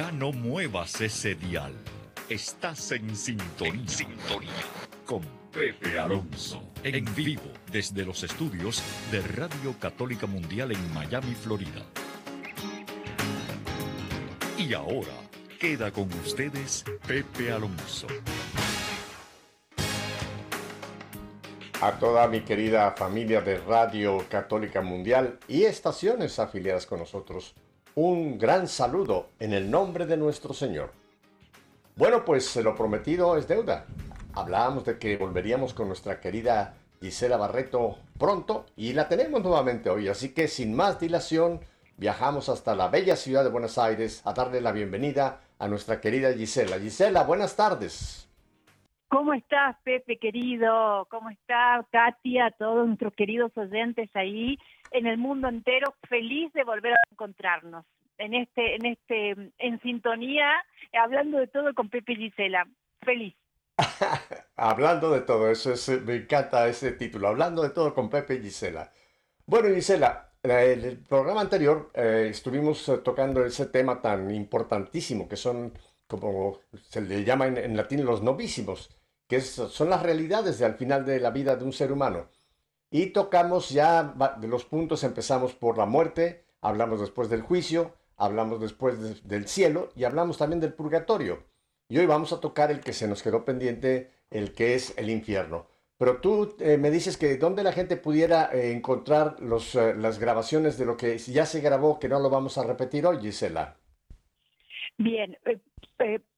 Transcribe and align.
Ya 0.00 0.10
no 0.12 0.32
muevas 0.32 0.98
ese 1.02 1.34
dial. 1.34 1.74
Estás 2.30 2.90
en 2.92 3.14
sintonía. 3.14 3.86
sintonía. 3.86 4.50
Con 5.04 5.20
Pepe 5.52 5.98
Alonso. 5.98 6.62
En 6.82 7.04
vivo 7.14 7.42
desde 7.70 8.06
los 8.06 8.22
estudios 8.22 8.82
de 9.12 9.20
Radio 9.20 9.78
Católica 9.78 10.26
Mundial 10.26 10.72
en 10.72 10.94
Miami, 10.94 11.34
Florida. 11.34 11.84
Y 14.56 14.72
ahora 14.72 15.12
queda 15.60 15.90
con 15.90 16.10
ustedes 16.14 16.82
Pepe 17.06 17.52
Alonso. 17.52 18.06
A 21.82 21.92
toda 21.98 22.26
mi 22.26 22.40
querida 22.40 22.90
familia 22.92 23.42
de 23.42 23.58
Radio 23.58 24.24
Católica 24.30 24.80
Mundial 24.80 25.38
y 25.46 25.64
estaciones 25.64 26.38
afiliadas 26.38 26.86
con 26.86 27.00
nosotros, 27.00 27.54
un 27.94 28.38
gran 28.38 28.68
saludo 28.68 29.30
en 29.38 29.52
el 29.52 29.70
nombre 29.70 30.06
de 30.06 30.16
nuestro 30.16 30.54
Señor. 30.54 30.92
Bueno, 31.96 32.24
pues 32.24 32.54
lo 32.56 32.74
prometido 32.74 33.36
es 33.36 33.48
deuda. 33.48 33.86
Hablábamos 34.34 34.84
de 34.84 34.98
que 34.98 35.16
volveríamos 35.16 35.74
con 35.74 35.88
nuestra 35.88 36.20
querida 36.20 36.74
Gisela 37.00 37.36
Barreto 37.36 37.98
pronto 38.18 38.66
y 38.76 38.92
la 38.92 39.08
tenemos 39.08 39.42
nuevamente 39.42 39.90
hoy, 39.90 40.08
así 40.08 40.32
que 40.32 40.48
sin 40.48 40.74
más 40.74 41.00
dilación, 41.00 41.60
viajamos 41.96 42.48
hasta 42.48 42.74
la 42.74 42.88
bella 42.88 43.16
ciudad 43.16 43.42
de 43.42 43.50
Buenos 43.50 43.76
Aires 43.76 44.22
a 44.24 44.32
darle 44.32 44.60
la 44.60 44.72
bienvenida 44.72 45.40
a 45.58 45.68
nuestra 45.68 46.00
querida 46.00 46.32
Gisela. 46.32 46.78
Gisela, 46.78 47.24
buenas 47.24 47.56
tardes. 47.56 48.28
¿Cómo 49.08 49.34
estás, 49.34 49.76
Pepe, 49.82 50.18
querido? 50.18 51.06
¿Cómo 51.10 51.30
está 51.30 51.84
Katia, 51.90 52.54
todos 52.58 52.86
nuestros 52.86 53.12
queridos 53.14 53.50
oyentes 53.56 54.08
ahí 54.14 54.56
en 54.90 55.06
el 55.06 55.18
mundo 55.18 55.48
entero? 55.48 55.94
Feliz 56.08 56.52
de 56.52 56.64
volver 56.64 56.92
a 56.92 57.00
encontrarnos 57.10 57.84
en 58.18 58.34
este, 58.34 58.76
en 58.76 58.86
este, 58.86 59.52
en 59.58 59.80
sintonía, 59.82 60.50
hablando 60.92 61.38
de 61.38 61.46
todo 61.46 61.74
con 61.74 61.88
Pepe 61.88 62.16
Gisela. 62.16 62.66
Feliz. 63.02 63.34
hablando 64.56 65.10
de 65.10 65.22
todo, 65.22 65.50
eso 65.50 65.72
es, 65.72 65.88
me 66.02 66.16
encanta 66.16 66.68
ese 66.68 66.92
título, 66.92 67.28
hablando 67.28 67.62
de 67.62 67.70
todo 67.70 67.94
con 67.94 68.10
Pepe 68.10 68.40
Gisela. 68.40 68.92
Bueno, 69.46 69.74
Gisela, 69.74 70.32
en 70.42 70.84
el 70.84 70.98
programa 70.98 71.40
anterior 71.40 71.90
eh, 71.94 72.28
estuvimos 72.30 72.88
eh, 72.88 72.98
tocando 72.98 73.44
ese 73.44 73.66
tema 73.66 74.02
tan 74.02 74.30
importantísimo 74.30 75.28
que 75.28 75.36
son, 75.36 75.72
como 76.06 76.60
se 76.82 77.00
le 77.00 77.24
llama 77.24 77.46
en, 77.46 77.56
en 77.56 77.76
latín, 77.76 78.04
los 78.04 78.22
novísimos 78.22 78.90
que 79.30 79.40
son 79.40 79.88
las 79.88 80.02
realidades 80.02 80.58
de 80.58 80.64
al 80.64 80.74
final 80.74 81.06
de 81.06 81.20
la 81.20 81.30
vida 81.30 81.54
de 81.54 81.64
un 81.64 81.72
ser 81.72 81.92
humano. 81.92 82.26
Y 82.90 83.06
tocamos 83.06 83.70
ya 83.70 84.14
de 84.40 84.48
los 84.48 84.64
puntos, 84.64 85.04
empezamos 85.04 85.54
por 85.54 85.78
la 85.78 85.86
muerte, 85.86 86.44
hablamos 86.60 87.00
después 87.00 87.28
del 87.28 87.42
juicio, 87.42 87.94
hablamos 88.16 88.60
después 88.60 89.26
del 89.26 89.46
cielo 89.46 89.90
y 89.94 90.04
hablamos 90.04 90.38
también 90.38 90.60
del 90.60 90.74
purgatorio. 90.74 91.44
Y 91.88 91.98
hoy 91.98 92.06
vamos 92.06 92.32
a 92.32 92.40
tocar 92.40 92.70
el 92.70 92.80
que 92.80 92.92
se 92.92 93.08
nos 93.08 93.22
quedó 93.22 93.44
pendiente, 93.44 94.10
el 94.30 94.52
que 94.52 94.74
es 94.74 94.94
el 94.96 95.08
infierno. 95.08 95.66
Pero 95.98 96.20
tú 96.20 96.56
eh, 96.60 96.78
me 96.78 96.90
dices 96.90 97.16
que 97.16 97.36
dónde 97.36 97.62
la 97.62 97.72
gente 97.72 97.96
pudiera 97.96 98.50
eh, 98.52 98.72
encontrar 98.72 99.36
los, 99.40 99.74
eh, 99.74 99.94
las 99.94 100.18
grabaciones 100.18 100.78
de 100.78 100.86
lo 100.86 100.96
que 100.96 101.18
ya 101.18 101.46
se 101.46 101.60
grabó, 101.60 101.98
que 101.98 102.08
no 102.08 102.18
lo 102.18 102.30
vamos 102.30 102.58
a 102.58 102.64
repetir 102.64 103.06
hoy, 103.06 103.18
Gisela. 103.20 103.76
Bien, 104.98 105.36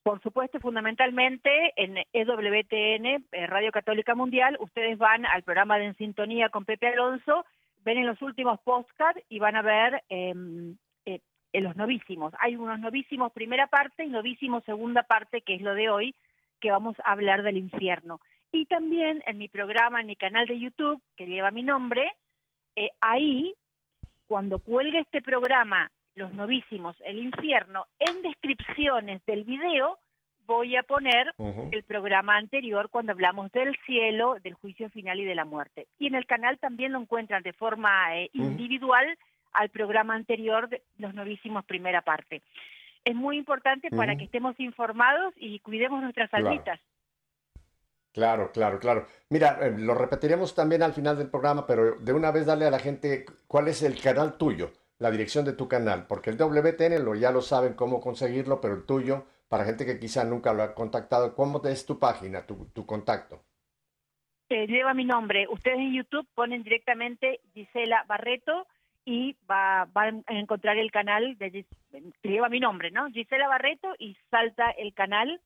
por 0.03 0.21
supuesto, 0.23 0.61
fundamentalmente 0.61 1.73
en 1.77 1.99
EWTN, 2.13 3.07
eh, 3.07 3.47
Radio 3.47 3.71
Católica 3.71 4.15
Mundial, 4.15 4.57
ustedes 4.61 4.99
van 4.99 5.27
al 5.27 5.43
programa 5.43 5.79
de 5.79 5.87
En 5.87 5.97
Sintonía 5.97 6.49
con 6.49 6.65
Pepe 6.65 6.89
Alonso, 6.89 7.45
ven 7.85 7.99
en 7.99 8.07
los 8.07 8.21
últimos 8.23 8.61
podcasts 8.61 9.23
y 9.29 9.39
van 9.39 9.57
a 9.57 9.63
ver 9.63 10.03
em, 10.09 10.77
eh, 11.05 11.21
los 11.61 11.77
novísimos. 11.77 12.33
Hay 12.41 12.57
unos 12.57 12.81
novísimos 12.81 13.33
primera 13.33 13.67
parte 13.67 14.05
y 14.05 14.09
novísimos 14.09 14.65
segunda 14.65 15.03
parte, 15.03 15.43
que 15.43 15.55
es 15.55 15.63
lo 15.63 15.75
de 15.75 15.91
hoy, 15.91 16.15
que 16.61 16.71
vamos 16.71 16.97
a 17.05 17.13
hablar 17.13 17.43
del 17.43 17.57
infierno. 17.57 18.21
Y 18.53 18.67
también 18.67 19.23
en 19.27 19.39
mi 19.39 19.49
programa, 19.49 20.01
en 20.01 20.07
mi 20.07 20.17
canal 20.17 20.47
de 20.47 20.59
YouTube, 20.59 21.03
que 21.17 21.27
lleva 21.27 21.51
mi 21.51 21.63
nombre, 21.63 22.13
eh, 22.77 22.91
ahí, 23.01 23.55
cuando 24.27 24.59
cuelgue 24.59 25.01
este 25.01 25.23
programa 25.23 25.91
los 26.15 26.33
novísimos, 26.33 26.97
el 27.05 27.19
infierno, 27.19 27.87
en 27.99 28.23
descripciones 28.23 29.25
del 29.27 29.45
video 29.45 29.99
voy 30.47 30.77
a 30.77 30.83
poner 30.83 31.33
el 31.71 31.83
programa 31.85 32.37
anterior 32.37 32.89
cuando 32.91 33.13
hablamos 33.13 33.51
del 33.53 33.77
cielo, 33.87 34.37
del 34.43 34.55
juicio 34.55 34.91
final 34.91 35.21
y 35.21 35.25
de 35.25 35.35
la 35.35 35.45
muerte. 35.45 35.87
Y 35.99 36.09
en 36.09 36.15
el 36.15 36.27
canal 36.27 36.59
también 36.59 36.93
lo 36.93 37.01
encuentran 37.01 37.43
de 37.43 37.53
forma 37.53 38.17
eh, 38.17 38.29
individual 38.33 39.07
al 39.53 39.69
programa 39.71 40.15
anterior 40.15 40.69
de 40.69 40.83
los 40.99 41.15
novísimos 41.15 41.65
primera 41.65 42.03
parte. 42.03 42.43
Es 43.05 43.15
muy 43.15 43.37
importante 43.37 43.91
para 43.91 44.17
que 44.17 44.25
estemos 44.25 44.59
informados 44.61 45.35
y 45.37 45.59
cuidemos 45.61 46.03
nuestras 46.03 46.33
almitas. 46.35 46.81
Claro, 48.13 48.53
claro, 48.53 48.79
claro. 48.79 49.07
Mira, 49.31 49.59
eh, 49.63 49.75
lo 49.77 49.95
repetiremos 49.95 50.55
también 50.55 50.83
al 50.83 50.93
final 50.93 51.17
del 51.17 51.31
programa, 51.31 51.67
pero 51.67 51.97
de 51.99 52.13
una 52.13 52.31
vez 52.31 52.47
darle 52.47 52.67
a 52.67 52.71
la 52.71 52.79
gente 52.79 53.25
cuál 53.47 53.69
es 53.69 53.83
el 53.83 54.01
canal 54.01 54.37
tuyo 54.37 54.71
la 55.03 55.11
dirección 55.11 55.45
de 55.45 55.53
tu 55.53 55.67
canal, 55.67 56.07
porque 56.07 56.31
el 56.31 56.37
WTN 56.37 57.05
lo, 57.05 57.17
ya 57.17 57.33
lo 57.33 57.43
saben 57.43 57.75
cómo 57.75 58.01
conseguirlo, 58.01 58.61
pero 58.61 58.75
el 58.75 58.87
tuyo, 58.87 59.27
para 59.49 59.65
gente 59.65 59.85
que 59.85 59.99
quizá 59.99 60.23
nunca 60.23 60.53
lo 60.53 60.63
ha 60.63 60.75
contactado, 60.75 61.35
¿cómo 61.35 61.61
es 61.65 61.85
tu 61.85 61.99
página, 61.99 62.47
tu, 62.47 62.67
tu 62.67 62.87
contacto? 62.87 63.43
Eh, 64.49 64.69
lleva 64.69 64.95
mi 64.95 65.05
nombre. 65.05 65.49
Ustedes 65.49 65.79
en 65.79 65.93
YouTube 65.93 66.29
ponen 66.37 66.63
directamente 66.63 67.41
Gisela 67.53 68.05
Barreto 68.07 68.69
y 69.05 69.35
va, 69.51 69.89
van 69.93 70.23
a 70.29 70.35
encontrar 70.35 70.77
el 70.79 70.93
canal 70.93 71.37
de, 71.37 71.51
que 71.91 72.29
lleva 72.29 72.49
mi 72.49 72.61
nombre, 72.61 72.93
¿no? 72.93 73.09
Gisela 73.09 73.49
Barreto 73.49 73.89
y 73.99 74.17
salta 74.31 74.71
el 74.71 74.95
canal 74.95 75.41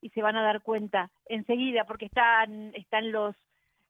y 0.00 0.10
se 0.10 0.22
van 0.22 0.36
a 0.36 0.42
dar 0.42 0.62
cuenta 0.62 1.10
enseguida 1.26 1.84
porque 1.84 2.04
están 2.04 2.72
están 2.76 3.10
los, 3.10 3.34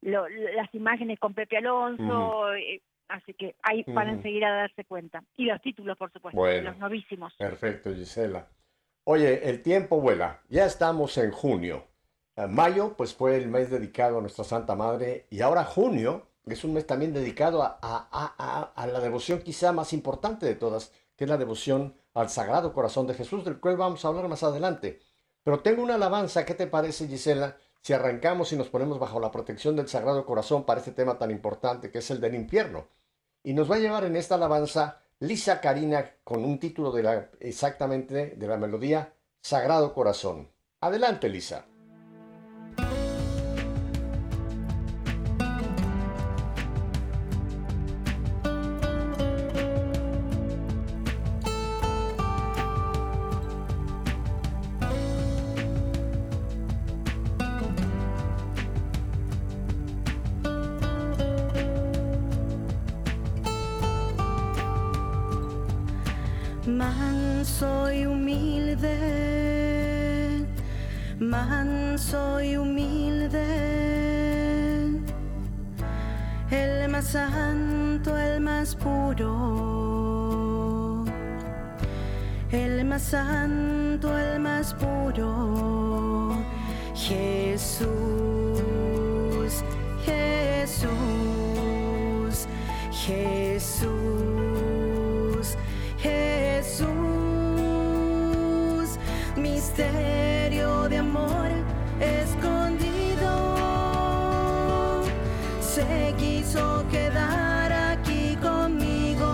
las 0.00 0.74
imágenes 0.74 1.18
con 1.18 1.34
Pepe 1.34 1.58
Alonso, 1.58 2.46
Así 3.10 3.34
que 3.34 3.56
ahí 3.62 3.84
van 3.88 4.08
a 4.08 4.22
seguir 4.22 4.44
a 4.44 4.54
darse 4.54 4.84
cuenta. 4.84 5.22
Y 5.36 5.46
los 5.46 5.60
títulos, 5.60 5.98
por 5.98 6.12
supuesto, 6.12 6.40
los 6.62 6.78
novísimos. 6.78 7.34
Perfecto, 7.34 7.92
Gisela. 7.94 8.48
Oye, 9.04 9.48
el 9.48 9.62
tiempo 9.62 10.00
vuela. 10.00 10.40
Ya 10.48 10.66
estamos 10.66 11.16
en 11.18 11.32
junio. 11.32 11.84
Eh, 12.36 12.46
mayo, 12.46 12.94
pues 12.96 13.14
fue 13.14 13.36
el 13.36 13.48
mes 13.48 13.70
dedicado 13.70 14.18
a 14.18 14.20
nuestra 14.20 14.44
Santa 14.44 14.76
Madre. 14.76 15.26
Y 15.30 15.40
ahora 15.40 15.64
junio 15.64 16.28
es 16.46 16.64
un 16.64 16.74
mes 16.74 16.86
también 16.86 17.12
dedicado 17.12 17.62
a, 17.62 17.78
a, 17.80 18.86
la 18.86 19.00
devoción 19.00 19.40
quizá 19.40 19.72
más 19.72 19.92
importante 19.92 20.46
de 20.46 20.54
todas, 20.54 20.92
que 21.16 21.24
es 21.24 21.30
la 21.30 21.36
devoción 21.36 21.94
al 22.14 22.28
Sagrado 22.28 22.72
Corazón 22.72 23.06
de 23.06 23.14
Jesús, 23.14 23.44
del 23.44 23.60
cual 23.60 23.76
vamos 23.76 24.04
a 24.04 24.08
hablar 24.08 24.28
más 24.28 24.42
adelante. 24.42 25.00
Pero 25.42 25.60
tengo 25.60 25.82
una 25.82 25.94
alabanza, 25.94 26.44
¿qué 26.44 26.54
te 26.54 26.66
parece, 26.66 27.08
Gisela? 27.08 27.56
Si 27.80 27.92
arrancamos 27.92 28.52
y 28.52 28.56
nos 28.56 28.68
ponemos 28.68 28.98
bajo 28.98 29.20
la 29.20 29.30
protección 29.30 29.74
del 29.76 29.88
Sagrado 29.88 30.26
Corazón 30.26 30.64
para 30.64 30.80
este 30.80 30.92
tema 30.92 31.18
tan 31.18 31.30
importante 31.30 31.90
que 31.90 31.98
es 31.98 32.10
el 32.10 32.20
del 32.20 32.34
infierno. 32.34 32.88
Y 33.42 33.54
nos 33.54 33.70
va 33.70 33.76
a 33.76 33.78
llevar 33.78 34.04
en 34.04 34.16
esta 34.16 34.34
alabanza 34.34 35.02
Lisa 35.20 35.60
Karina 35.60 36.16
con 36.24 36.44
un 36.44 36.58
título 36.58 36.92
de 36.92 37.02
la, 37.02 37.30
exactamente 37.40 38.34
de 38.36 38.46
la 38.46 38.56
melodía 38.56 39.14
Sagrado 39.40 39.94
Corazón. 39.94 40.50
Adelante, 40.80 41.28
Lisa. 41.28 41.66
Se 105.80 106.14
quiso 106.18 106.84
quedar 106.90 107.72
aquí 107.72 108.36
conmigo. 108.42 109.30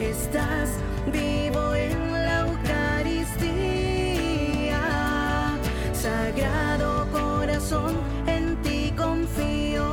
Estás 0.00 0.70
vivo 1.12 1.74
en 1.74 2.12
la 2.12 2.40
Eucaristía. 2.46 3.58
Sagrado 5.92 7.06
corazón, 7.12 7.94
en 8.26 8.56
ti 8.62 8.92
confío. 8.96 9.88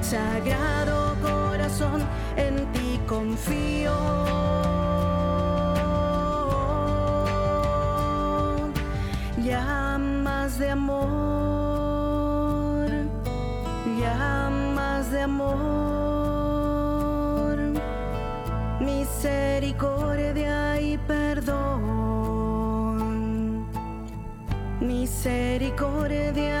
Sagrado 0.00 1.14
corazón, 1.22 2.02
en 2.36 2.54
ti 2.72 3.00
confío. 3.06 4.79
Amor, 15.20 15.58
misericordia 18.80 20.80
y 20.80 20.96
perdón, 20.98 22.06
misericordia 24.80 26.59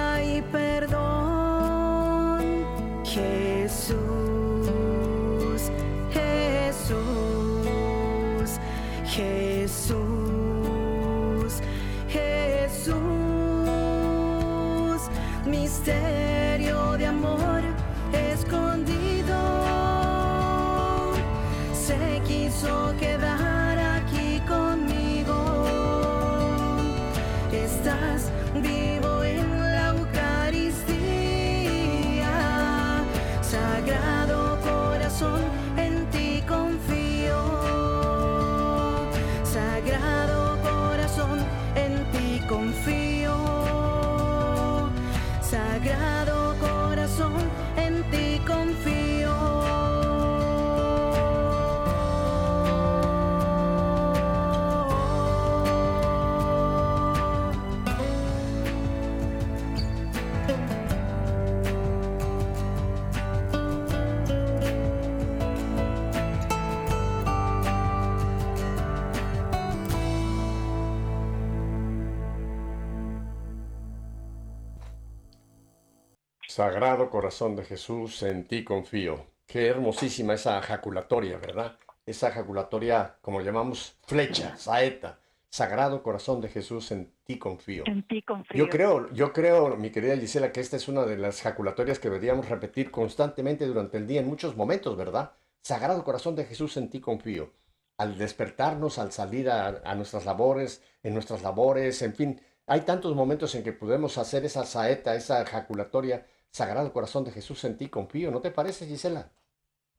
Sagrado 76.60 77.08
corazón 77.08 77.56
de 77.56 77.64
Jesús, 77.64 78.22
en 78.22 78.44
ti 78.44 78.64
confío. 78.64 79.24
Qué 79.46 79.68
hermosísima 79.68 80.34
esa 80.34 80.60
jaculatoria, 80.60 81.38
¿verdad? 81.38 81.78
Esa 82.04 82.30
jaculatoria, 82.32 83.16
como 83.22 83.40
llamamos, 83.40 83.96
flecha, 84.02 84.58
saeta. 84.58 85.20
Sagrado 85.48 86.02
corazón 86.02 86.42
de 86.42 86.50
Jesús, 86.50 86.90
en 86.90 87.14
ti 87.24 87.38
confío. 87.38 87.84
En 87.86 88.06
ti 88.06 88.20
confío. 88.20 88.58
Yo 88.58 88.68
creo, 88.68 89.10
yo 89.14 89.32
creo, 89.32 89.74
mi 89.78 89.88
querida 89.88 90.18
Gisela, 90.18 90.52
que 90.52 90.60
esta 90.60 90.76
es 90.76 90.86
una 90.86 91.06
de 91.06 91.16
las 91.16 91.40
jaculatorias 91.40 91.98
que 91.98 92.10
deberíamos 92.10 92.50
repetir 92.50 92.90
constantemente 92.90 93.64
durante 93.64 93.96
el 93.96 94.06
día 94.06 94.20
en 94.20 94.28
muchos 94.28 94.54
momentos, 94.54 94.98
¿verdad? 94.98 95.32
Sagrado 95.62 96.04
corazón 96.04 96.36
de 96.36 96.44
Jesús, 96.44 96.76
en 96.76 96.90
ti 96.90 97.00
confío. 97.00 97.54
Al 97.96 98.18
despertarnos, 98.18 98.98
al 98.98 99.12
salir 99.12 99.48
a, 99.48 99.80
a 99.82 99.94
nuestras 99.94 100.26
labores, 100.26 100.82
en 101.02 101.14
nuestras 101.14 101.40
labores, 101.40 102.02
en 102.02 102.14
fin, 102.14 102.42
hay 102.66 102.82
tantos 102.82 103.16
momentos 103.16 103.54
en 103.54 103.62
que 103.62 103.72
podemos 103.72 104.18
hacer 104.18 104.44
esa 104.44 104.66
saeta, 104.66 105.14
esa 105.14 105.42
jaculatoria. 105.46 106.26
Sagrado 106.52 106.92
corazón 106.92 107.24
de 107.24 107.30
Jesús, 107.32 107.64
en 107.64 107.76
ti 107.76 107.88
confío. 107.88 108.30
¿No 108.30 108.40
te 108.40 108.50
parece, 108.50 108.86
Gisela? 108.86 109.30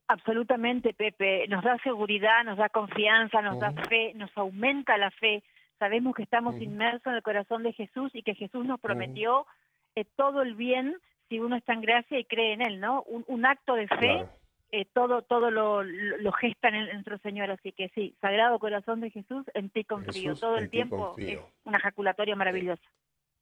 Absolutamente, 0.08 0.94
Pepe. 0.94 1.48
Nos 1.48 1.64
da 1.64 1.78
seguridad, 1.84 2.44
nos 2.44 2.58
da 2.58 2.70
confianza, 2.70 3.42
nos 3.42 3.60
da 3.60 3.72
fe, 3.88 4.14
nos 4.16 4.30
aumenta 4.38 4.98
la 4.98 5.10
fe. 5.12 5.44
Sabemos 5.80 6.14
que 6.16 6.24
estamos 6.24 6.60
inmersos 6.62 7.08
en 7.08 7.14
el 7.14 7.24
corazón 7.24 7.64
de 7.64 7.74
Jesús 7.74 8.12
y 8.14 8.22
que 8.22 8.36
Jesús 8.36 8.66
nos 8.66 8.80
prometió 8.80 9.46
eh, 9.96 10.06
todo 10.16 10.42
el 10.42 10.56
bien 10.56 10.96
si 11.30 11.40
uno 11.40 11.56
está 11.56 11.74
en 11.74 11.82
gracia 11.82 12.20
y 12.20 12.26
cree 12.26 12.54
en 12.54 12.62
Él, 12.62 12.80
¿no? 12.82 13.04
Un, 13.04 13.24
un 13.28 13.46
acto 13.46 13.74
de 13.76 13.88
fe, 13.88 13.98
Claro. 13.98 14.30
eh, 14.74 14.86
todo 14.94 15.22
todo 15.22 15.50
lo, 15.50 15.82
lo, 15.82 16.18
lo 16.18 16.32
gesta 16.34 16.68
en 16.68 16.76
el- 16.76 16.94
nuestro 16.94 17.18
Señor. 17.20 17.50
Así 17.50 17.72
que 17.72 17.88
sí, 17.96 18.14
Sagrado 18.20 18.60
Corazón 18.60 19.00
de 19.00 19.10
Jesús, 19.12 19.46
en 19.54 19.70
ti 19.70 19.86
confío. 19.86 20.12
Jesús, 20.32 20.42
todo 20.42 20.58
el 20.58 20.66
ti 20.66 20.72
tiempo 20.72 20.98
confío. 21.14 21.40
es 21.40 21.46
una 21.64 21.80
jaculatoria 21.80 22.36
maravillosa. 22.36 22.84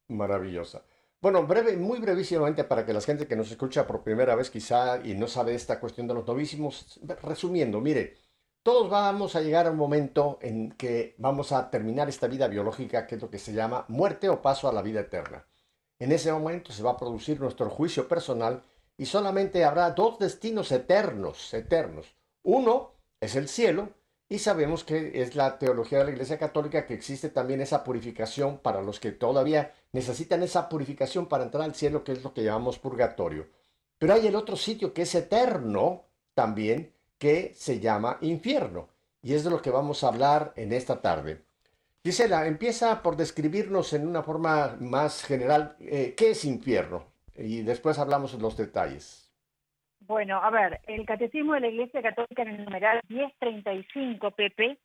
Maravillosa. 0.08 0.82
Bueno, 1.22 1.46
breve, 1.46 1.76
muy 1.76 2.00
brevísimamente 2.00 2.64
para 2.64 2.86
que 2.86 2.94
la 2.94 3.00
gente 3.02 3.26
que 3.26 3.36
nos 3.36 3.50
escucha 3.50 3.86
por 3.86 4.02
primera 4.02 4.34
vez 4.34 4.48
quizá 4.48 5.04
y 5.04 5.14
no 5.14 5.26
sabe 5.26 5.54
esta 5.54 5.78
cuestión 5.78 6.06
de 6.08 6.14
los 6.14 6.26
novísimos, 6.26 6.98
resumiendo, 7.22 7.78
mire, 7.78 8.16
todos 8.62 8.88
vamos 8.88 9.36
a 9.36 9.42
llegar 9.42 9.66
a 9.66 9.70
un 9.70 9.76
momento 9.76 10.38
en 10.40 10.72
que 10.72 11.14
vamos 11.18 11.52
a 11.52 11.70
terminar 11.70 12.08
esta 12.08 12.26
vida 12.26 12.48
biológica, 12.48 13.06
que 13.06 13.16
es 13.16 13.22
lo 13.22 13.28
que 13.28 13.38
se 13.38 13.52
llama 13.52 13.84
muerte 13.88 14.30
o 14.30 14.40
paso 14.40 14.66
a 14.66 14.72
la 14.72 14.80
vida 14.80 15.00
eterna. 15.00 15.46
En 15.98 16.10
ese 16.10 16.32
momento 16.32 16.72
se 16.72 16.82
va 16.82 16.92
a 16.92 16.96
producir 16.96 17.38
nuestro 17.38 17.68
juicio 17.68 18.08
personal 18.08 18.62
y 18.96 19.04
solamente 19.04 19.62
habrá 19.64 19.90
dos 19.90 20.18
destinos 20.18 20.72
eternos, 20.72 21.52
eternos. 21.52 22.16
Uno 22.42 22.94
es 23.20 23.36
el 23.36 23.48
cielo 23.48 23.90
y 24.30 24.38
sabemos 24.38 24.84
que 24.84 25.20
es 25.20 25.34
la 25.34 25.58
teología 25.58 25.98
de 25.98 26.04
la 26.04 26.10
Iglesia 26.12 26.38
Católica 26.38 26.86
que 26.86 26.94
existe 26.94 27.30
también 27.30 27.60
esa 27.60 27.82
purificación 27.82 28.58
para 28.58 28.80
los 28.80 29.00
que 29.00 29.10
todavía 29.10 29.74
necesitan 29.90 30.44
esa 30.44 30.68
purificación 30.68 31.26
para 31.26 31.42
entrar 31.42 31.64
al 31.64 31.74
cielo, 31.74 32.04
que 32.04 32.12
es 32.12 32.22
lo 32.22 32.32
que 32.32 32.44
llamamos 32.44 32.78
purgatorio. 32.78 33.48
Pero 33.98 34.14
hay 34.14 34.28
el 34.28 34.36
otro 34.36 34.54
sitio 34.54 34.94
que 34.94 35.02
es 35.02 35.12
eterno 35.16 36.04
también, 36.32 36.92
que 37.18 37.52
se 37.56 37.80
llama 37.80 38.18
infierno. 38.20 38.88
Y 39.20 39.34
es 39.34 39.42
de 39.42 39.50
lo 39.50 39.60
que 39.60 39.70
vamos 39.70 40.04
a 40.04 40.08
hablar 40.08 40.52
en 40.54 40.72
esta 40.72 41.02
tarde. 41.02 41.42
Gisela, 42.04 42.46
empieza 42.46 43.02
por 43.02 43.16
describirnos 43.16 43.92
en 43.94 44.06
una 44.06 44.22
forma 44.22 44.76
más 44.78 45.24
general 45.24 45.76
eh, 45.80 46.14
qué 46.16 46.30
es 46.30 46.44
infierno. 46.44 47.04
Y 47.34 47.62
después 47.62 47.98
hablamos 47.98 48.30
de 48.30 48.38
los 48.38 48.56
detalles. 48.56 49.29
Bueno, 50.10 50.42
a 50.42 50.50
ver, 50.50 50.80
el 50.88 51.06
Catecismo 51.06 51.54
de 51.54 51.60
la 51.60 51.68
Iglesia 51.68 52.02
Católica 52.02 52.42
en 52.42 52.48
el 52.48 52.64
numeral 52.64 53.00
1035, 53.10 54.32
Pepe, 54.32 54.76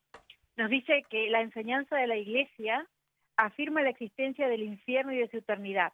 nos 0.55 0.69
dice 0.69 1.03
que 1.09 1.31
la 1.31 1.41
enseñanza 1.41 1.95
de 1.95 2.05
la 2.05 2.15
Iglesia 2.15 2.85
afirma 3.35 3.81
la 3.81 3.89
existencia 3.89 4.47
del 4.47 4.61
infierno 4.61 5.13
y 5.13 5.17
de 5.17 5.27
su 5.29 5.37
eternidad, 5.37 5.93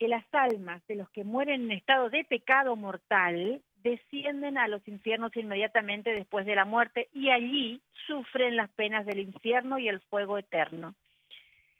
que 0.00 0.08
las 0.08 0.24
almas 0.34 0.84
de 0.88 0.96
los 0.96 1.08
que 1.10 1.22
mueren 1.22 1.66
en 1.66 1.78
estado 1.78 2.10
de 2.10 2.24
pecado 2.24 2.74
mortal 2.74 3.62
descienden 3.84 4.58
a 4.58 4.66
los 4.66 4.82
infiernos 4.88 5.30
inmediatamente 5.36 6.12
después 6.12 6.44
de 6.44 6.56
la 6.56 6.64
muerte 6.64 7.08
y 7.12 7.30
allí 7.30 7.80
sufren 8.08 8.56
las 8.56 8.70
penas 8.70 9.06
del 9.06 9.20
infierno 9.20 9.78
y 9.78 9.88
el 9.88 10.00
fuego 10.00 10.38
eterno. 10.38 10.96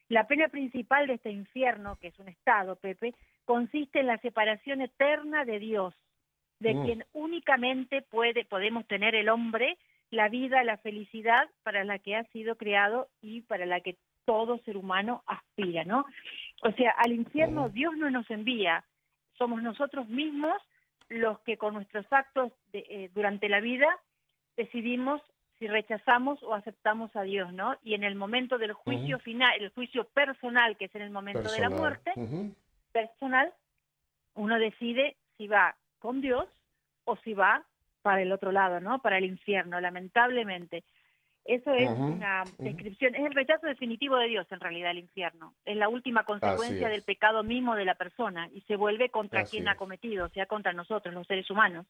La 0.09 0.29
pena 0.29 0.47
principal 0.47 1.09
de 1.09 1.15
este 1.15 1.31
infierno, 1.33 1.99
que 2.01 2.07
es 2.07 2.19
un 2.21 2.29
estado, 2.29 2.77
Pepe, 2.77 3.13
consiste 3.45 3.99
en 3.99 4.07
la 4.07 4.19
separación 4.19 4.83
eterna 4.83 5.45
de 5.45 5.59
Dios, 5.59 5.93
de 6.61 6.75
Mm. 6.75 6.85
quien 6.85 7.05
únicamente 7.13 8.03
puede 8.03 8.45
podemos 8.45 8.87
tener 8.87 9.15
el 9.15 9.29
hombre 9.29 9.77
la 10.11 10.29
vida, 10.29 10.63
la 10.63 10.77
felicidad 10.79 11.49
para 11.65 11.83
la 11.85 11.99
que 11.99 12.15
ha 12.15 12.23
sido 12.27 12.57
creado 12.57 13.09
y 13.23 13.41
para 13.43 13.67
la 13.67 13.81
que 13.81 13.97
todo 14.25 14.59
ser 14.59 14.77
humano 14.77 15.25
aspira, 15.27 15.85
¿no? 15.85 16.05
O 16.63 16.71
sea, 16.73 16.93
al 16.93 17.13
infierno 17.13 17.69
Mm. 17.69 17.73
Dios 17.73 17.97
no 17.97 18.11
nos 18.11 18.31
envía, 18.31 18.85
somos 19.37 19.63
nosotros 19.63 20.09
mismos 20.09 20.57
los 21.09 21.41
que 21.41 21.57
con 21.57 21.75
nuestros 21.75 22.07
actos 22.13 22.53
de- 22.73 22.87
eh, 22.89 23.11
durante 23.15 23.49
la 23.49 23.61
vida 23.61 23.87
decidimos 24.57 25.21
si 25.59 25.67
rechazamos 25.67 26.43
o 26.43 26.55
aceptamos 26.55 27.15
a 27.17 27.23
Dios, 27.23 27.53
¿no? 27.53 27.77
Y 27.83 27.95
en 27.95 28.05
el 28.05 28.15
momento 28.15 28.59
del 28.59 28.73
juicio 28.75 29.19
final, 29.19 29.53
el 29.61 29.71
juicio 29.71 30.05
personal, 30.05 30.77
que 30.77 30.85
es 30.87 30.95
en 30.95 31.03
el 31.03 31.11
momento 31.11 31.51
de 31.51 31.61
la 31.61 31.71
muerte, 31.71 32.13
personal, 32.93 33.53
uno 34.35 34.59
decide 34.59 35.17
si 35.37 35.49
va 35.49 35.75
con 35.99 36.21
Dios 36.21 36.47
o 37.05 37.17
si 37.17 37.35
va 37.35 37.65
para 38.03 38.23
el 38.23 38.33
otro 38.33 38.53
lado, 38.53 38.81
¿no? 38.81 39.01
Para 39.01 39.19
el 39.19 39.25
infierno, 39.25 39.81
lamentablemente. 39.81 40.85
Eso 41.45 41.73
es 41.73 41.89
una 41.89 42.43
descripción, 42.59 43.15
es 43.15 43.25
el 43.25 43.35
rechazo 43.35 43.67
definitivo 43.67 44.17
de 44.17 44.29
Dios 44.29 44.47
en 44.51 44.59
realidad 44.59 44.91
el 44.91 44.99
infierno. 44.99 45.55
Es 45.65 45.77
la 45.77 45.89
última 45.89 46.25
consecuencia 46.25 46.89
del 46.89 47.03
pecado 47.03 47.45
mismo 47.45 47.77
de 47.77 47.85
la 47.85 47.95
persona 47.95 48.49
y 48.53 48.63
se 48.63 48.77
vuelve 48.77 49.11
contra 49.11 49.45
quien 49.45 49.69
ha 49.69 49.77
cometido, 49.77 50.27
o 50.27 50.29
sea, 50.31 50.47
contra 50.47 50.73
nosotros, 50.73 51.15
los 51.15 51.27
seres 51.27 51.49
humanos. 51.51 51.87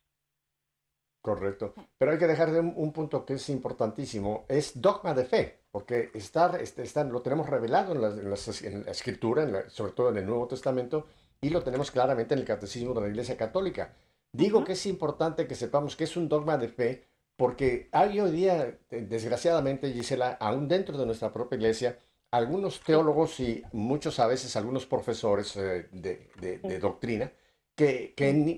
Correcto. 1.22 1.74
Pero 1.98 2.12
hay 2.12 2.18
que 2.18 2.26
dejar 2.26 2.52
de 2.52 2.60
un, 2.60 2.92
punto 2.92 3.24
que 3.24 3.34
es 3.34 3.48
importantísimo, 3.48 4.44
es 4.48 4.80
dogma 4.80 5.12
de 5.12 5.24
fe, 5.24 5.58
porque 5.72 6.10
está, 6.14 6.56
este, 6.58 6.82
está, 6.82 7.02
lo 7.02 7.20
tenemos 7.20 7.48
revelado 7.48 7.94
en 7.94 8.02
la, 8.02 8.10
en 8.10 8.88
escritura, 8.88 9.68
sobre 9.68 9.92
todo 9.92 10.10
en 10.10 10.18
el 10.18 10.26
Nuevo 10.26 10.46
Testamento, 10.46 11.06
y 11.40 11.50
lo 11.50 11.62
tenemos 11.62 11.90
claramente 11.90 12.34
en 12.34 12.40
el 12.40 12.46
Catecismo 12.46 12.94
de 12.94 13.02
la 13.02 13.08
Iglesia 13.08 13.36
Católica. 13.36 13.94
Digo 14.32 14.64
que 14.64 14.72
es 14.72 14.86
importante 14.86 15.46
que 15.46 15.54
sepamos 15.54 15.96
que 15.96 16.04
es 16.04 16.16
un 16.16 16.28
dogma 16.28 16.58
de 16.58 16.68
fe 16.68 17.04
porque 17.36 17.88
hay 17.92 18.18
hoy 18.18 18.30
día, 18.30 18.78
desgraciadamente, 18.90 19.92
Gisela, 19.92 20.38
aún 20.40 20.68
dentro 20.68 20.96
de 20.96 21.04
nuestra 21.04 21.32
propia 21.32 21.56
iglesia, 21.56 21.98
algunos 22.30 22.80
teólogos 22.80 23.40
y 23.40 23.62
muchos 23.72 24.18
a 24.18 24.26
veces 24.26 24.56
algunos 24.56 24.86
profesores 24.86 25.54
eh, 25.56 25.88
de, 25.92 26.78
doctrina 26.80 27.30
que, 27.74 28.14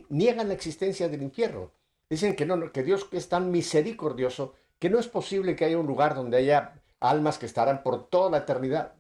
niegan 0.09 0.49
la 0.49 0.55
existencia 0.55 1.09
del 1.09 1.23
infierno. 1.23 1.73
Dicen 2.09 2.37
que, 2.37 2.47
no, 2.47 2.73
que 2.73 2.85
Dios 2.85 3.09
es 3.13 3.29
tan 3.29 3.51
misericordioso 3.51 4.55
que 4.79 4.91
no 4.91 4.99
es 4.99 5.09
posible 5.09 5.57
que 5.57 5.65
haya 5.65 5.79
un 5.79 5.87
lugar 5.87 6.15
donde 6.15 6.39
haya 6.39 6.81
almas 7.01 7.39
que 7.39 7.47
estarán 7.47 7.83
por 7.83 8.09
toda 8.09 8.31
la 8.31 8.39
eternidad 8.39 8.95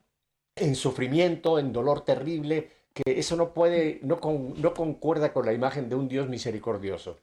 en 0.56 0.74
sufrimiento, 0.74 1.58
en 1.60 1.72
dolor 1.72 2.04
terrible, 2.04 2.72
que 3.02 3.18
eso 3.18 3.36
no 3.36 3.54
puede, 3.54 4.00
no, 4.02 4.18
no 4.56 4.74
concuerda 4.74 5.32
con 5.32 5.46
la 5.46 5.52
imagen 5.52 5.88
de 5.88 5.94
un 5.94 6.08
Dios 6.08 6.28
misericordioso. 6.28 7.18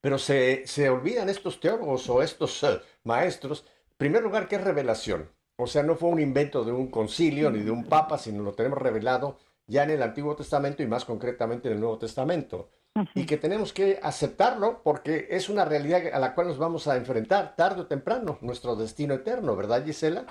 Pero 0.00 0.18
se, 0.18 0.88
olvidan 0.88 1.28
estos 1.28 1.58
teólogos 1.58 2.08
o 2.08 2.22
estos 2.22 2.62
eh, 2.62 2.80
maestros, 3.02 3.64
en 3.88 3.96
primer 3.96 4.22
lugar, 4.22 4.46
que 4.46 4.56
es 4.56 4.62
revelación. 4.62 5.28
O 5.56 5.66
sea, 5.66 5.82
no 5.82 5.96
fue 5.96 6.10
un 6.10 6.20
invento 6.20 6.64
de 6.64 6.70
un 6.70 6.88
concilio 6.88 7.50
ni 7.50 7.62
de 7.62 7.70
un 7.70 7.84
papa, 7.84 8.18
sino 8.18 8.42
lo 8.42 8.52
tenemos 8.52 8.78
revelado 8.78 9.38
ya 9.66 9.82
en 9.82 9.90
el 9.90 10.02
Antiguo 10.02 10.36
Testamento 10.36 10.82
y 10.82 10.86
más 10.86 11.04
concretamente 11.04 11.68
en 11.68 11.74
el 11.74 11.80
Nuevo 11.80 11.98
Testamento. 11.98 12.70
Y 13.14 13.26
que 13.26 13.36
tenemos 13.36 13.72
que 13.72 13.98
aceptarlo 14.02 14.82
porque 14.82 15.26
es 15.30 15.50
una 15.50 15.64
realidad 15.64 16.02
a 16.14 16.18
la 16.18 16.34
cual 16.34 16.46
nos 16.46 16.58
vamos 16.58 16.86
a 16.86 16.96
enfrentar 16.96 17.54
tarde 17.56 17.82
o 17.82 17.86
temprano, 17.86 18.38
nuestro 18.40 18.74
destino 18.76 19.14
eterno, 19.14 19.54
¿verdad, 19.54 19.84
Gisela? 19.84 20.24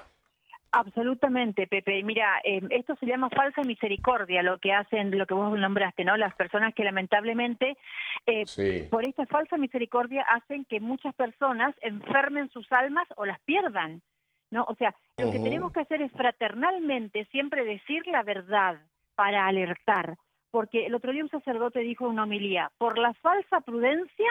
Absolutamente, 0.77 1.67
Pepe. 1.67 2.03
Mira, 2.03 2.41
eh, 2.43 2.61
esto 2.69 2.97
se 2.97 3.05
llama 3.05 3.29
falsa 3.29 3.61
misericordia, 3.61 4.43
lo 4.43 4.59
que 4.59 4.73
hacen, 4.73 5.17
lo 5.17 5.25
que 5.25 5.33
vos 5.33 5.57
nombraste, 5.57 6.03
¿no? 6.03 6.17
Las 6.17 6.35
personas 6.35 6.73
que 6.73 6.83
lamentablemente, 6.83 7.77
eh, 8.25 8.89
por 8.91 9.07
esta 9.07 9.25
falsa 9.25 9.55
misericordia, 9.55 10.23
hacen 10.23 10.65
que 10.65 10.81
muchas 10.81 11.15
personas 11.15 11.73
enfermen 11.79 12.49
sus 12.49 12.69
almas 12.73 13.07
o 13.15 13.25
las 13.25 13.39
pierdan, 13.43 14.01
¿no? 14.51 14.65
O 14.67 14.75
sea, 14.75 14.93
lo 15.17 15.31
que 15.31 15.39
tenemos 15.39 15.71
que 15.71 15.79
hacer 15.79 16.01
es 16.01 16.11
fraternalmente 16.11 17.23
siempre 17.31 17.63
decir 17.63 18.05
la 18.07 18.23
verdad 18.23 18.77
para 19.15 19.47
alertar, 19.47 20.17
porque 20.51 20.87
el 20.87 20.95
otro 20.95 21.13
día 21.13 21.23
un 21.23 21.29
sacerdote 21.29 21.79
dijo 21.79 22.03
en 22.03 22.11
una 22.11 22.23
homilía, 22.23 22.69
por 22.77 22.97
la 22.97 23.13
falsa 23.13 23.61
prudencia 23.61 24.29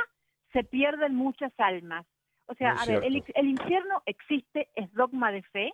se 0.52 0.62
pierden 0.62 1.14
muchas 1.14 1.52
almas. 1.56 2.04
O 2.48 2.54
sea, 2.54 2.72
a 2.72 2.84
ver, 2.84 3.02
el 3.02 3.46
infierno 3.48 4.02
existe, 4.04 4.68
es 4.74 4.92
dogma 4.92 5.32
de 5.32 5.42
fe, 5.44 5.72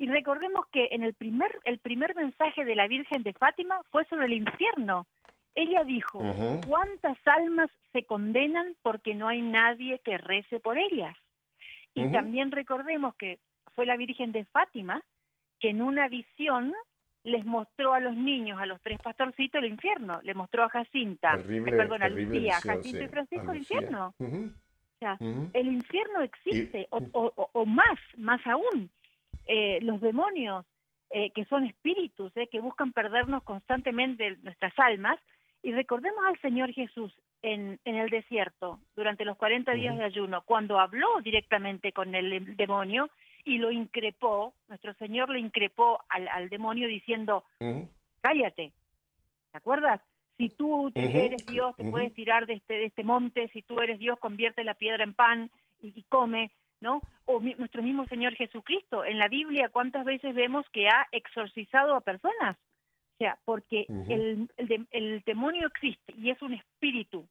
y 0.00 0.06
recordemos 0.06 0.66
que 0.72 0.88
en 0.92 1.02
el 1.02 1.12
primer, 1.12 1.60
el 1.64 1.78
primer 1.78 2.16
mensaje 2.16 2.64
de 2.64 2.74
la 2.74 2.88
Virgen 2.88 3.22
de 3.22 3.34
Fátima 3.34 3.78
fue 3.90 4.06
sobre 4.06 4.24
el 4.24 4.32
infierno. 4.32 5.06
Ella 5.54 5.84
dijo, 5.84 6.22
¿cuántas 6.66 7.18
almas 7.26 7.70
se 7.92 8.04
condenan 8.04 8.74
porque 8.80 9.14
no 9.14 9.28
hay 9.28 9.42
nadie 9.42 9.98
que 9.98 10.16
rece 10.16 10.58
por 10.58 10.78
ellas? 10.78 11.14
Y 11.92 12.10
también 12.12 12.50
recordemos 12.50 13.14
que 13.16 13.40
fue 13.74 13.84
la 13.84 13.98
Virgen 13.98 14.32
de 14.32 14.46
Fátima 14.46 15.02
que 15.58 15.68
en 15.68 15.82
una 15.82 16.08
visión 16.08 16.72
les 17.22 17.44
mostró 17.44 17.92
a 17.92 18.00
los 18.00 18.16
niños, 18.16 18.58
a 18.58 18.64
los 18.64 18.80
tres 18.80 18.98
pastorcitos, 19.02 19.62
el 19.62 19.68
infierno. 19.68 20.20
Le 20.22 20.32
mostró 20.32 20.64
a 20.64 20.70
Jacinta, 20.70 21.36
perdón, 21.36 22.02
a 22.02 22.08
Lucía, 22.08 22.54
Jacinto 22.54 23.04
y 23.04 23.08
Francisco 23.08 23.52
el 23.52 23.58
infierno. 23.58 24.14
O 24.18 24.98
sea, 24.98 25.18
el 25.52 25.66
infierno 25.66 26.22
existe, 26.22 26.88
o, 26.90 27.66
más, 27.66 27.98
más 28.16 28.40
aún. 28.46 28.90
Eh, 29.52 29.80
los 29.82 30.00
demonios, 30.00 30.64
eh, 31.10 31.32
que 31.32 31.44
son 31.46 31.66
espíritus, 31.66 32.30
eh, 32.36 32.46
que 32.46 32.60
buscan 32.60 32.92
perdernos 32.92 33.42
constantemente 33.42 34.36
nuestras 34.44 34.72
almas. 34.78 35.18
Y 35.60 35.72
recordemos 35.72 36.24
al 36.24 36.40
Señor 36.40 36.72
Jesús 36.72 37.12
en, 37.42 37.80
en 37.84 37.96
el 37.96 38.10
desierto, 38.10 38.78
durante 38.94 39.24
los 39.24 39.36
40 39.36 39.72
días 39.72 39.98
de 39.98 40.04
ayuno, 40.04 40.42
cuando 40.42 40.78
habló 40.78 41.20
directamente 41.24 41.90
con 41.90 42.14
el 42.14 42.56
demonio 42.56 43.10
y 43.44 43.58
lo 43.58 43.72
increpó, 43.72 44.54
nuestro 44.68 44.94
Señor 44.94 45.30
le 45.30 45.40
increpó 45.40 45.98
al, 46.10 46.28
al 46.28 46.48
demonio 46.48 46.86
diciendo, 46.86 47.42
cállate, 48.20 48.70
¿te 49.50 49.58
acuerdas? 49.58 50.00
Si 50.36 50.48
tú 50.50 50.92
eres 50.94 51.44
Dios, 51.46 51.74
te 51.74 51.90
puedes 51.90 52.14
tirar 52.14 52.46
de 52.46 52.52
este, 52.54 52.74
de 52.74 52.84
este 52.84 53.02
monte, 53.02 53.48
si 53.48 53.62
tú 53.62 53.80
eres 53.80 53.98
Dios, 53.98 54.16
convierte 54.20 54.62
la 54.62 54.74
piedra 54.74 55.02
en 55.02 55.14
pan 55.14 55.50
y 55.82 56.04
come. 56.04 56.52
¿No? 56.80 57.02
O 57.26 57.40
nuestro 57.40 57.82
mismo 57.82 58.06
Señor 58.06 58.34
Jesucristo. 58.34 59.04
En 59.04 59.18
la 59.18 59.28
Biblia, 59.28 59.68
¿cuántas 59.68 60.04
veces 60.04 60.34
vemos 60.34 60.66
que 60.72 60.88
ha 60.88 61.06
exorcizado 61.12 61.94
a 61.94 62.00
personas? 62.00 62.56
O 62.56 63.18
sea, 63.18 63.38
porque 63.44 63.86
el, 64.08 64.48
el, 64.90 65.22
demonio 65.26 65.66
existe 65.66 66.14
y 66.16 66.30
es 66.30 66.40
un 66.40 66.54
espíritu. 66.54 67.28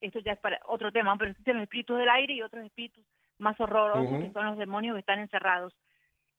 Esto 0.00 0.18
ya 0.18 0.32
es 0.32 0.38
para 0.40 0.60
otro 0.66 0.90
tema, 0.90 1.16
pero 1.16 1.30
existen 1.30 1.56
los 1.56 1.62
espíritus 1.62 1.98
del 1.98 2.08
aire 2.08 2.34
y 2.34 2.42
otros 2.42 2.64
espíritus 2.64 3.04
más 3.38 3.58
horrorosos 3.60 4.18
que 4.20 4.32
son 4.32 4.46
los 4.46 4.58
demonios 4.58 4.94
que 4.94 5.00
están 5.00 5.20
encerrados. 5.20 5.72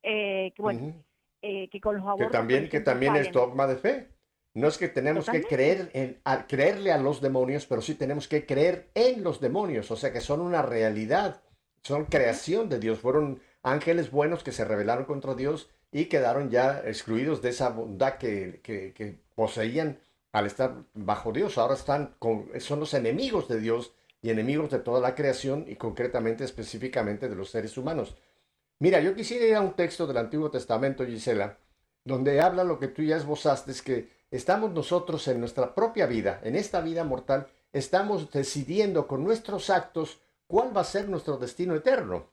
Eh, 0.03 0.51
que 0.55 0.61
bueno, 0.61 0.93
eh, 1.41 1.69
que 1.69 1.79
con 1.79 1.95
los 1.95 2.03
abortos... 2.03 2.27
Que 2.27 2.33
también, 2.33 2.69
que 2.69 2.81
también 2.81 3.15
es 3.15 3.31
dogma 3.31 3.67
de 3.67 3.77
fe. 3.77 4.09
No 4.53 4.67
es 4.67 4.77
que 4.77 4.89
tenemos 4.89 5.29
que 5.29 5.43
creer 5.43 5.91
en, 5.93 6.19
creerle 6.47 6.91
a 6.91 6.97
los 6.97 7.21
demonios, 7.21 7.67
pero 7.67 7.81
sí 7.81 7.95
tenemos 7.95 8.27
que 8.27 8.45
creer 8.45 8.89
en 8.95 9.23
los 9.23 9.39
demonios, 9.39 9.91
o 9.91 9.95
sea 9.95 10.11
que 10.11 10.19
son 10.19 10.41
una 10.41 10.63
realidad 10.63 11.43
son 11.87 12.03
creación 12.05 12.67
de 12.67 12.79
Dios, 12.79 12.99
fueron 12.99 13.39
ángeles 13.63 14.11
buenos 14.11 14.43
que 14.43 14.51
se 14.51 14.65
rebelaron 14.65 15.05
contra 15.05 15.35
Dios 15.35 15.69
y 15.89 16.05
quedaron 16.05 16.49
ya 16.49 16.81
excluidos 16.85 17.41
de 17.41 17.49
esa 17.49 17.69
bondad 17.69 18.17
que, 18.17 19.19
poseían 19.35 19.97
al 20.33 20.47
estar 20.47 20.83
bajo 20.93 21.31
Dios. 21.31 21.57
Ahora 21.57 21.75
están 21.75 22.15
con, 22.19 22.49
son 22.59 22.81
los 22.81 22.93
enemigos 22.93 23.47
de 23.47 23.61
Dios 23.61 23.93
y 24.21 24.31
enemigos 24.31 24.69
de 24.69 24.79
toda 24.79 24.99
la 24.99 25.15
creación 25.15 25.63
y 25.65 25.75
concretamente, 25.75 26.43
específicamente 26.43 27.29
de 27.29 27.35
los 27.35 27.51
seres 27.51 27.77
humanos. 27.77 28.17
Mira, 28.79 28.99
yo 28.99 29.15
quisiera 29.15 29.45
ir 29.45 29.55
a 29.55 29.61
un 29.61 29.73
texto 29.73 30.05
del 30.07 30.17
Antiguo 30.17 30.51
Testamento, 30.51 31.05
Gisela, 31.05 31.57
donde 32.03 32.41
habla 32.41 32.65
lo 32.65 32.79
que 32.79 32.89
tú 32.89 33.01
ya 33.01 33.15
esbozaste, 33.15 33.71
es 33.71 33.81
que 33.81 34.09
estamos 34.29 34.71
nosotros 34.71 35.25
en 35.29 35.39
nuestra 35.39 35.73
propia 35.73 36.05
vida, 36.05 36.41
en 36.43 36.57
esta 36.57 36.81
vida 36.81 37.05
mortal, 37.05 37.47
estamos 37.71 38.29
decidiendo 38.29 39.07
con 39.07 39.23
nuestros 39.23 39.69
actos 39.69 40.19
cuál 40.47 40.75
va 40.75 40.81
a 40.81 40.85
ser 40.85 41.09
nuestro 41.09 41.37
destino 41.37 41.75
eterno. 41.75 42.31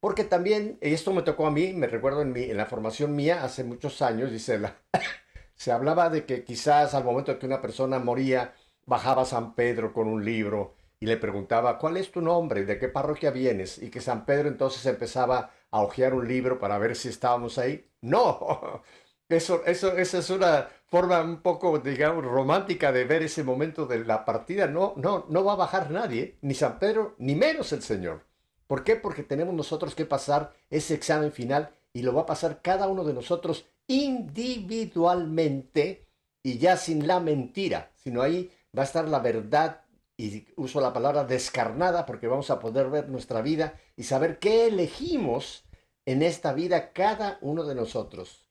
Porque 0.00 0.24
también, 0.24 0.78
esto 0.80 1.12
me 1.12 1.22
tocó 1.22 1.46
a 1.46 1.50
mí, 1.50 1.72
me 1.72 1.86
recuerdo 1.86 2.22
en, 2.22 2.36
en 2.36 2.56
la 2.56 2.66
formación 2.66 3.16
mía 3.16 3.42
hace 3.42 3.64
muchos 3.64 4.02
años, 4.02 4.30
dice 4.30 4.58
la, 4.58 4.76
se 5.54 5.72
hablaba 5.72 6.10
de 6.10 6.26
que 6.26 6.44
quizás 6.44 6.94
al 6.94 7.04
momento 7.04 7.38
que 7.38 7.46
una 7.46 7.62
persona 7.62 7.98
moría, 7.98 8.54
bajaba 8.86 9.24
San 9.24 9.54
Pedro 9.54 9.92
con 9.92 10.08
un 10.08 10.24
libro 10.24 10.74
y 11.00 11.06
le 11.06 11.16
preguntaba, 11.16 11.78
¿cuál 11.78 11.96
es 11.96 12.10
tu 12.10 12.20
nombre? 12.20 12.64
¿De 12.64 12.78
qué 12.78 12.88
parroquia 12.88 13.30
vienes? 13.30 13.78
Y 13.82 13.90
que 13.90 14.00
San 14.00 14.24
Pedro 14.24 14.48
entonces 14.48 14.84
empezaba 14.86 15.50
a 15.70 15.82
hojear 15.82 16.14
un 16.14 16.28
libro 16.28 16.58
para 16.58 16.78
ver 16.78 16.96
si 16.96 17.08
estábamos 17.08 17.58
ahí. 17.58 17.90
No, 18.00 18.82
eso, 19.28 19.64
eso, 19.64 19.96
esa 19.96 20.18
es 20.18 20.30
una 20.30 20.68
forma 20.86 21.20
un 21.22 21.40
poco, 21.40 21.78
digamos, 21.78 22.24
romántica 22.24 22.92
de 22.92 23.04
ver 23.04 23.22
ese 23.22 23.42
momento 23.42 23.86
de 23.86 24.04
la 24.04 24.24
partida. 24.24 24.66
No, 24.66 24.94
no, 24.96 25.26
no 25.28 25.44
va 25.44 25.54
a 25.54 25.56
bajar 25.56 25.90
nadie, 25.90 26.36
ni 26.42 26.54
San 26.54 26.78
Pedro, 26.78 27.14
ni 27.18 27.34
menos 27.34 27.72
el 27.72 27.82
Señor. 27.82 28.22
¿Por 28.66 28.84
qué? 28.84 28.96
Porque 28.96 29.22
tenemos 29.22 29.54
nosotros 29.54 29.94
que 29.94 30.04
pasar 30.06 30.52
ese 30.70 30.94
examen 30.94 31.32
final 31.32 31.70
y 31.92 32.00
lo 32.02 32.14
va 32.14 32.22
a 32.22 32.26
pasar 32.26 32.62
cada 32.62 32.88
uno 32.88 33.04
de 33.04 33.14
nosotros 33.14 33.66
individualmente 33.86 36.06
y 36.42 36.58
ya 36.58 36.76
sin 36.76 37.06
la 37.06 37.20
mentira, 37.20 37.92
sino 37.94 38.22
ahí 38.22 38.50
va 38.76 38.82
a 38.82 38.86
estar 38.86 39.06
la 39.08 39.20
verdad 39.20 39.82
y 40.16 40.46
uso 40.56 40.80
la 40.80 40.92
palabra 40.92 41.24
descarnada 41.24 42.06
porque 42.06 42.28
vamos 42.28 42.50
a 42.50 42.60
poder 42.60 42.90
ver 42.90 43.08
nuestra 43.08 43.42
vida 43.42 43.74
y 43.96 44.04
saber 44.04 44.38
qué 44.38 44.66
elegimos 44.66 45.64
en 46.06 46.22
esta 46.22 46.52
vida 46.52 46.92
cada 46.92 47.38
uno 47.40 47.64
de 47.64 47.74
nosotros. 47.74 48.43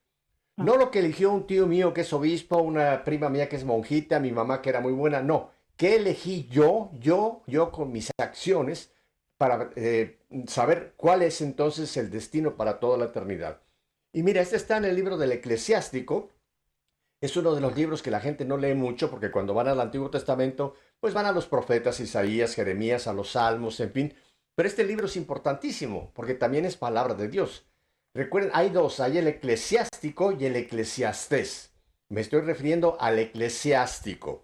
No 0.57 0.77
lo 0.77 0.91
que 0.91 1.00
eligió 1.00 1.31
un 1.31 1.48
tío 1.48 1.65
mío 1.65 1.93
que 1.93 2.01
es 2.01 2.13
obispo, 2.13 2.57
una 2.57 3.03
prima 3.03 3.29
mía 3.29 3.50
que 3.50 3.55
es 3.55 3.65
monjita, 3.65 4.19
mi 4.19 4.31
mamá 4.31 4.62
que 4.62 4.69
era 4.69 4.81
muy 4.81 4.93
buena, 4.93 5.22
no. 5.22 5.51
¿Qué 5.77 5.95
elegí 5.95 6.48
yo, 6.50 6.91
yo, 7.00 7.41
yo 7.48 7.72
con 7.72 7.91
mis 7.91 8.12
acciones 8.17 8.91
para 9.38 9.72
eh, 9.75 10.19
saber 10.48 10.93
cuál 10.95 11.24
es 11.24 11.41
entonces 11.41 11.98
el 11.98 12.12
destino 12.12 12.55
para 12.55 12.79
toda 12.79 12.98
la 13.00 13.05
eternidad? 13.05 13.62
Y 14.13 14.22
mira, 14.22 14.41
este 14.41 14.55
está 14.55 14.77
en 14.77 14.86
el 14.86 14.95
libro 14.95 15.17
del 15.17 15.31
eclesiástico. 15.31 16.29
Es 17.19 17.36
uno 17.36 17.55
de 17.55 17.62
los 17.62 17.75
libros 17.75 18.03
que 18.03 18.12
la 18.12 18.19
gente 18.19 18.45
no 18.45 18.57
lee 18.57 18.75
mucho 18.75 19.10
porque 19.10 19.31
cuando 19.31 19.55
van 19.55 19.67
al 19.67 19.81
Antiguo 19.81 20.12
Testamento, 20.12 20.75
pues 21.00 21.15
van 21.15 21.25
a 21.25 21.31
los 21.31 21.48
profetas 21.48 22.00
Isaías, 22.00 22.53
Jeremías, 22.53 23.07
a 23.07 23.13
los 23.13 23.31
Salmos, 23.31 23.79
en 23.79 23.91
fin. 23.91 24.13
Pero 24.53 24.69
este 24.69 24.83
libro 24.83 25.07
es 25.07 25.15
importantísimo 25.15 26.12
porque 26.13 26.36
también 26.36 26.65
es 26.65 26.77
palabra 26.77 27.15
de 27.15 27.27
Dios. 27.27 27.65
Recuerden, 28.15 28.51
hay 28.53 28.70
dos, 28.70 29.00
hay 29.00 29.17
el 29.17 29.27
eclesiástico 29.27 30.32
y 30.32 30.46
el 30.46 30.55
eclesiastés. 30.55 31.72
Me 32.10 32.22
estoy 32.22 32.41
refiriendo 32.41 32.96
al 33.00 33.17
eclesiástico. 33.17 34.43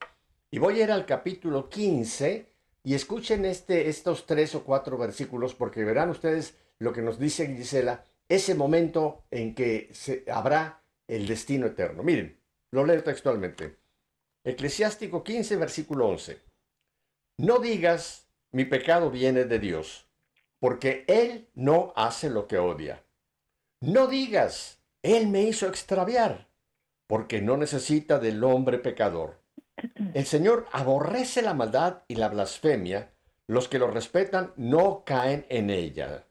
Y 0.50 0.58
voy 0.58 0.82
a 0.82 0.84
ir 0.86 0.92
al 0.92 1.06
capítulo 1.06 1.70
15 1.70 2.48
y 2.84 2.96
escuchen 2.96 3.46
este, 3.46 3.88
estos 3.88 4.26
tres 4.26 4.56
o 4.56 4.64
cuatro 4.64 4.98
versículos 4.98 5.54
porque 5.54 5.84
verán 5.84 6.10
ustedes 6.10 6.56
lo 6.80 6.92
que 6.94 7.04
nos 7.04 7.20
dice 7.20 7.46
Gisela, 7.46 8.04
ese 8.28 8.56
momento 8.56 9.26
en 9.30 9.54
que 9.54 9.90
se, 9.94 10.26
habrá 10.32 10.82
el 11.08 11.28
destino 11.28 11.68
eterno. 11.68 12.02
Miren, 12.02 12.40
lo 12.72 12.84
leo 12.86 13.04
textualmente. 13.04 13.78
Eclesiástico 14.44 15.24
15, 15.24 15.58
versículo 15.58 16.08
11. 16.08 16.40
No 17.38 17.60
digas, 17.60 18.28
mi 18.52 18.66
pecado 18.66 19.12
viene 19.12 19.44
de 19.44 19.60
Dios, 19.60 20.08
porque 20.60 21.06
Él 21.08 21.50
no 21.54 21.94
hace 21.96 22.32
lo 22.32 22.48
que 22.48 22.58
odia. 22.58 23.04
No 23.82 24.08
digas, 24.08 24.82
Él 25.04 25.28
me 25.28 25.44
hizo 25.44 25.68
extraviar, 25.68 26.50
porque 27.08 27.42
no 27.42 27.56
necesita 27.56 28.20
del 28.20 28.44
hombre 28.44 28.78
pecador. 28.78 29.40
El 30.14 30.26
Señor 30.26 30.68
aborrece 30.74 31.42
la 31.42 31.54
maldad 31.54 32.04
y 32.10 32.16
la 32.16 32.28
blasfemia. 32.28 33.14
Los 33.48 33.70
que 33.70 33.80
lo 33.80 33.90
respetan 33.90 34.54
no 34.58 35.04
caen 35.06 35.46
en 35.50 35.70
ella. 35.70 36.28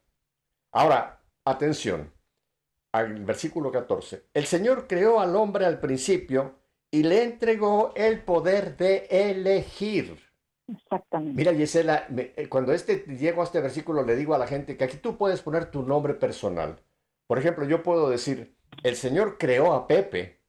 Ahora, 0.71 1.23
atención 1.43 2.13
al 2.93 3.25
versículo 3.25 3.71
14. 3.71 4.27
El 4.33 4.45
Señor 4.45 4.87
creó 4.87 5.19
al 5.19 5.35
hombre 5.35 5.65
al 5.65 5.79
principio 5.79 6.59
y 6.91 7.03
le 7.03 7.23
entregó 7.23 7.93
el 7.95 8.23
poder 8.23 8.77
de 8.77 9.07
elegir. 9.09 10.19
Exactamente. 10.67 11.35
Mira, 11.35 11.53
Gisela, 11.53 12.07
eh, 12.15 12.47
cuando 12.47 12.73
este, 12.73 13.05
llego 13.17 13.41
a 13.41 13.45
este 13.45 13.59
versículo 13.59 14.03
le 14.03 14.15
digo 14.15 14.35
a 14.35 14.37
la 14.37 14.47
gente 14.47 14.77
que 14.77 14.83
aquí 14.83 14.97
tú 14.97 15.17
puedes 15.17 15.41
poner 15.41 15.71
tu 15.71 15.81
nombre 15.81 16.13
personal. 16.13 16.79
Por 17.29 17.37
ejemplo, 17.37 17.63
yo 17.63 17.83
puedo 17.83 18.09
decir, 18.09 18.55
el 18.81 18.95
Señor 18.95 19.37
creó 19.37 19.73
a 19.73 19.85
Pepe 19.85 20.41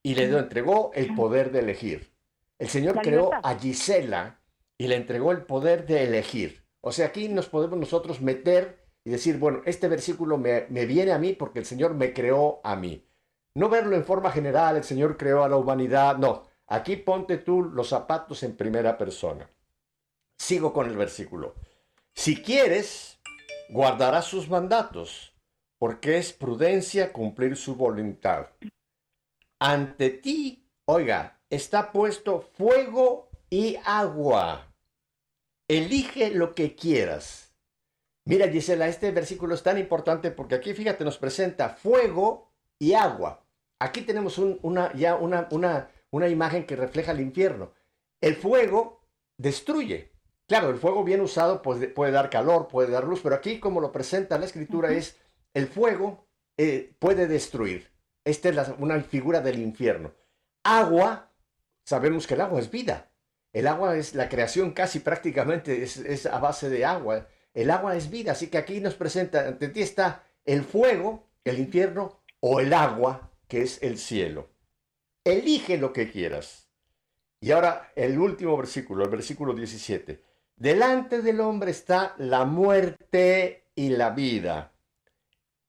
y 0.00 0.14
le 0.14 0.26
entregó 0.26 0.92
el 0.94 1.12
poder 1.12 1.50
de 1.50 1.58
elegir. 1.58 2.14
El 2.56 2.68
Señor 2.68 3.00
creó 3.02 3.32
a 3.42 3.58
Gisela 3.58 4.40
y 4.78 4.86
le 4.86 4.94
entregó 4.94 5.32
el 5.32 5.42
poder 5.42 5.86
de 5.86 6.04
elegir. 6.04 6.64
O 6.82 6.92
sea, 6.92 7.06
aquí 7.06 7.28
nos 7.28 7.48
podemos 7.48 7.80
nosotros 7.80 8.20
meter 8.20 8.86
y 9.02 9.10
decir, 9.10 9.38
bueno, 9.38 9.62
este 9.64 9.88
versículo 9.88 10.38
me, 10.38 10.66
me, 10.68 10.86
viene 10.86 11.10
a 11.10 11.18
mí 11.18 11.32
porque 11.32 11.58
el 11.58 11.66
Señor 11.66 11.94
me 11.94 12.12
creó 12.12 12.60
a 12.62 12.76
mí. 12.76 13.04
No 13.56 13.68
verlo 13.68 13.96
en 13.96 14.04
forma 14.04 14.30
general, 14.30 14.76
el 14.76 14.84
Señor 14.84 15.16
creó 15.16 15.42
a 15.42 15.48
la 15.48 15.56
humanidad, 15.56 16.16
no. 16.18 16.44
Aquí 16.68 16.94
ponte 16.94 17.38
tú 17.38 17.60
los 17.60 17.88
zapatos 17.88 18.44
en 18.44 18.56
primera 18.56 18.96
persona. 18.96 19.50
Sigo 20.38 20.72
con 20.72 20.88
el 20.88 20.96
versículo. 20.96 21.56
Si 22.14 22.40
quieres, 22.40 23.18
guardarás 23.68 24.26
sus 24.26 24.48
mandatos, 24.48 25.33
porque 25.84 26.16
es 26.16 26.32
prudencia 26.32 27.12
cumplir 27.12 27.58
su 27.58 27.76
voluntad. 27.76 28.46
Ante 29.58 30.08
ti, 30.08 30.66
oiga, 30.86 31.42
está 31.50 31.92
puesto 31.92 32.40
fuego 32.40 33.28
y 33.50 33.76
agua. 33.84 34.74
Elige 35.68 36.30
lo 36.30 36.54
que 36.54 36.74
quieras. 36.74 37.54
Mira, 38.24 38.48
Gisela, 38.48 38.88
este 38.88 39.10
versículo 39.10 39.54
es 39.54 39.62
tan 39.62 39.76
importante 39.76 40.30
porque 40.30 40.54
aquí, 40.54 40.72
fíjate, 40.72 41.04
nos 41.04 41.18
presenta 41.18 41.68
fuego 41.68 42.50
y 42.78 42.94
agua. 42.94 43.44
Aquí 43.78 44.00
tenemos 44.00 44.38
una, 44.38 44.90
ya 44.94 45.16
una, 45.16 45.48
una, 45.50 45.90
una 46.10 46.28
imagen 46.30 46.64
que 46.64 46.76
refleja 46.76 47.12
el 47.12 47.20
infierno. 47.20 47.74
El 48.22 48.36
fuego 48.36 49.02
destruye. 49.36 50.12
Claro, 50.46 50.70
el 50.70 50.78
fuego 50.78 51.04
bien 51.04 51.20
usado 51.20 51.60
pues, 51.60 51.86
puede 51.88 52.12
dar 52.12 52.30
calor, 52.30 52.68
puede 52.68 52.90
dar 52.90 53.04
luz, 53.04 53.20
pero 53.22 53.34
aquí 53.34 53.60
como 53.60 53.82
lo 53.82 53.92
presenta 53.92 54.38
la 54.38 54.46
escritura 54.46 54.90
es 54.90 55.18
el 55.54 55.68
fuego 55.68 56.26
eh, 56.56 56.94
puede 56.98 57.26
destruir. 57.26 57.90
Esta 58.24 58.48
es 58.48 58.68
una 58.78 59.00
figura 59.00 59.40
del 59.40 59.58
infierno. 59.58 60.12
Agua 60.62 61.30
sabemos 61.84 62.26
que 62.26 62.34
el 62.34 62.40
agua 62.40 62.60
es 62.60 62.70
vida. 62.70 63.10
El 63.52 63.68
agua 63.68 63.96
es 63.96 64.14
la 64.14 64.28
creación 64.28 64.72
casi 64.72 64.98
prácticamente, 64.98 65.82
es, 65.84 66.26
a 66.26 66.38
base 66.40 66.68
de 66.68 66.84
agua. 66.84 67.28
El 67.52 67.70
agua 67.70 67.96
es 67.96 68.10
vida, 68.10 68.32
así 68.32 68.48
que 68.48 68.58
aquí 68.58 68.80
nos 68.80 68.94
presenta, 68.94 69.46
ante 69.46 69.68
ti 69.68 69.80
está 69.80 70.24
el 70.44 70.64
fuego, 70.64 71.28
el 71.44 71.60
infierno, 71.60 72.20
o 72.40 72.58
el 72.58 72.72
agua, 72.74 73.30
que 73.46 73.62
es 73.62 73.80
el 73.82 73.96
cielo. 73.98 74.50
Elige 75.22 75.78
lo 75.78 75.92
que 75.92 76.10
quieras. 76.10 76.68
Y 77.40 77.52
ahora 77.52 77.92
el 77.94 78.18
último 78.18 78.56
versículo, 78.56 79.04
el 79.04 79.10
versículo 79.10 79.54
17. 79.54 80.20
Delante 80.56 81.22
del 81.22 81.40
hombre 81.40 81.70
está 81.70 82.14
la 82.18 82.44
muerte 82.44 83.66
y 83.74 83.90
la 83.90 84.10
vida. 84.10 84.73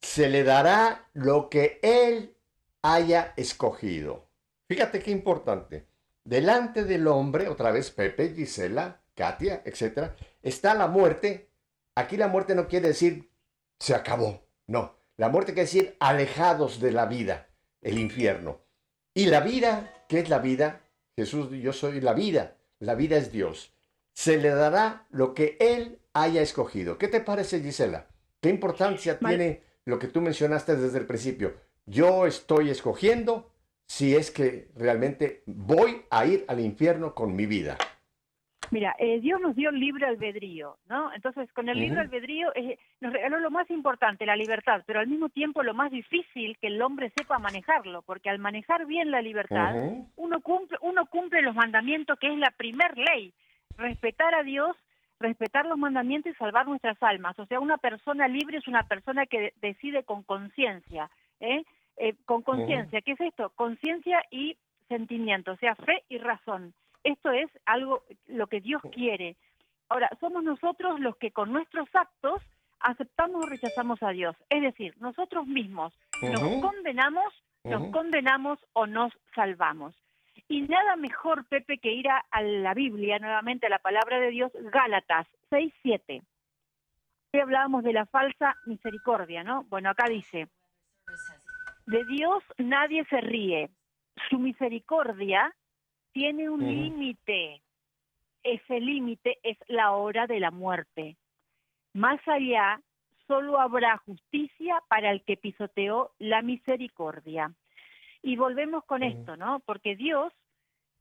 Se 0.05 0.29
le 0.29 0.43
dará 0.43 1.09
lo 1.13 1.49
que 1.49 1.79
él 1.81 2.37
haya 2.83 3.33
escogido. 3.37 4.29
Fíjate 4.67 4.99
qué 4.99 5.09
importante. 5.09 5.87
Delante 6.23 6.83
del 6.83 7.07
hombre, 7.07 7.49
otra 7.49 7.71
vez 7.71 7.89
Pepe, 7.89 8.31
Gisela, 8.35 9.01
Katia, 9.15 9.63
etc., 9.65 10.11
está 10.43 10.75
la 10.75 10.87
muerte. 10.87 11.49
Aquí 11.95 12.17
la 12.17 12.27
muerte 12.27 12.53
no 12.53 12.67
quiere 12.67 12.89
decir 12.89 13.31
se 13.79 13.95
acabó, 13.95 14.47
no. 14.67 14.95
La 15.17 15.29
muerte 15.29 15.53
quiere 15.53 15.65
decir 15.65 15.97
alejados 15.99 16.79
de 16.79 16.91
la 16.91 17.07
vida, 17.07 17.49
el 17.81 17.97
infierno. 17.97 18.61
Y 19.13 19.25
la 19.25 19.41
vida, 19.41 20.05
¿qué 20.07 20.19
es 20.19 20.29
la 20.29 20.37
vida? 20.37 20.81
Jesús, 21.17 21.49
yo 21.49 21.73
soy 21.73 21.99
la 21.99 22.13
vida. 22.13 22.57
La 22.79 22.93
vida 22.93 23.17
es 23.17 23.31
Dios. 23.31 23.73
Se 24.13 24.37
le 24.37 24.49
dará 24.49 25.07
lo 25.09 25.33
que 25.33 25.57
Él 25.59 25.99
haya 26.13 26.43
escogido. 26.43 26.99
¿Qué 26.99 27.07
te 27.07 27.21
parece, 27.21 27.59
Gisela? 27.59 28.07
¿Qué 28.39 28.49
importancia 28.49 29.17
tiene 29.17 29.65
lo 29.85 29.99
que 29.99 30.07
tú 30.07 30.21
mencionaste 30.21 30.75
desde 30.75 30.99
el 30.99 31.05
principio? 31.05 31.53
Yo 31.85 32.25
estoy 32.25 32.69
escogiendo 32.69 33.51
si 33.85 34.15
es 34.15 34.31
que 34.31 34.69
realmente 34.75 35.43
voy 35.45 36.01
a 36.09 36.25
ir 36.25 36.45
al 36.47 36.59
infierno 36.59 37.13
con 37.13 37.35
mi 37.35 37.45
vida. 37.45 37.77
Mira, 38.71 38.95
eh, 38.97 39.19
Dios 39.19 39.39
nos 39.39 39.55
dio 39.55 39.71
libre 39.71 40.07
albedrío, 40.07 40.77
¿no? 40.87 41.13
Entonces, 41.13 41.51
con 41.53 41.69
el 41.69 41.79
libre 41.79 42.01
albedrío 42.01 42.51
eh, 42.55 42.79
nos 42.99 43.13
regaló 43.13 43.39
lo 43.39 43.51
más 43.51 43.69
importante, 43.69 44.25
la 44.25 44.35
libertad, 44.35 44.81
pero 44.85 44.99
al 44.99 45.07
mismo 45.07 45.29
tiempo 45.29 45.61
lo 45.61 45.73
más 45.73 45.91
difícil 45.91 46.57
que 46.59 46.67
el 46.67 46.81
hombre 46.81 47.11
sepa 47.15 47.37
manejarlo, 47.37 48.01
porque 48.01 48.29
al 48.29 48.39
manejar 48.39 48.85
bien 48.85 49.11
la 49.11 49.21
libertad, 49.21 49.75
uno 50.15 50.41
cumple 50.41 50.77
uno 50.81 51.05
cumple 51.05 51.41
los 51.41 51.55
mandamientos 51.55 52.17
que 52.19 52.27
es 52.27 52.37
la 52.37 52.51
primer 52.51 52.97
ley, 52.97 53.33
respetar 53.77 54.33
a 54.33 54.43
Dios, 54.43 54.75
respetar 55.25 55.65
los 55.65 55.77
mandamientos 55.77 56.31
y 56.31 56.35
salvar 56.35 56.67
nuestras 56.67 57.01
almas. 57.01 57.37
O 57.39 57.45
sea, 57.47 57.59
una 57.59 57.77
persona 57.77 58.27
libre 58.27 58.57
es 58.57 58.67
una 58.67 58.83
persona 58.83 59.25
que 59.25 59.53
decide 59.61 60.03
con 60.03 60.23
conciencia, 60.23 61.09
¿eh? 61.39 61.63
Eh, 61.97 62.13
con 62.25 62.41
conciencia. 62.41 63.01
¿Qué 63.01 63.13
es 63.13 63.21
esto? 63.21 63.51
Conciencia 63.55 64.21
y 64.29 64.57
sentimiento, 64.87 65.53
o 65.53 65.57
sea, 65.57 65.75
fe 65.75 66.03
y 66.09 66.17
razón. 66.17 66.73
Esto 67.03 67.31
es 67.31 67.49
algo, 67.65 68.03
lo 68.27 68.47
que 68.47 68.61
Dios 68.61 68.81
quiere. 68.91 69.35
Ahora, 69.89 70.09
somos 70.19 70.43
nosotros 70.43 70.99
los 70.99 71.15
que 71.17 71.31
con 71.31 71.51
nuestros 71.51 71.87
actos 71.93 72.41
aceptamos 72.79 73.43
o 73.43 73.47
rechazamos 73.47 74.01
a 74.03 74.09
Dios. 74.09 74.35
Es 74.49 74.61
decir, 74.61 74.93
nosotros 74.99 75.47
mismos 75.47 75.93
nos 76.21 76.61
condenamos, 76.61 77.33
nos 77.63 77.91
condenamos 77.91 78.59
o 78.73 78.85
nos 78.85 79.11
salvamos. 79.33 79.95
Y 80.47 80.61
nada 80.61 80.95
mejor, 80.95 81.45
Pepe, 81.45 81.79
que 81.79 81.91
ir 81.91 82.07
a, 82.09 82.23
la 82.41 82.73
Biblia, 82.73 83.17
nuevamente 83.19 83.65
a 83.65 83.69
la 83.69 83.79
palabra 83.79 84.19
de 84.19 84.29
Dios, 84.29 84.51
Gálatas 84.71 85.27
6, 85.49 85.73
7. 85.81 86.21
hablábamos 87.41 87.83
de 87.83 87.93
la 87.93 88.05
falsa 88.05 88.55
misericordia, 88.65 89.43
¿no? 89.43 89.63
Bueno, 89.63 89.89
acá 89.89 90.05
dice, 90.07 90.47
de 91.87 92.05
Dios 92.05 92.43
nadie 92.57 93.05
se 93.05 93.21
ríe. 93.21 93.69
Su 94.29 94.39
misericordia 94.39 95.53
tiene 96.13 96.49
un 96.49 96.61
límite. 96.61 97.61
Ese 98.43 98.79
límite 98.79 99.39
es 99.43 99.57
la 99.67 99.91
hora 99.91 100.27
de 100.27 100.39
la 100.39 100.51
muerte. 100.51 101.17
Más 101.93 102.19
allá, 102.27 102.79
solo 103.27 103.59
habrá 103.59 103.97
justicia 103.97 104.81
para 104.87 105.11
el 105.11 105.23
que 105.23 105.37
pisoteó 105.37 106.11
la 106.19 106.41
misericordia. 106.41 107.51
Y 108.25 108.37
volvemos 108.37 108.83
con 108.85 109.03
esto, 109.03 109.37
¿no? 109.37 109.59
Porque 109.67 109.95
Dios 109.95 110.33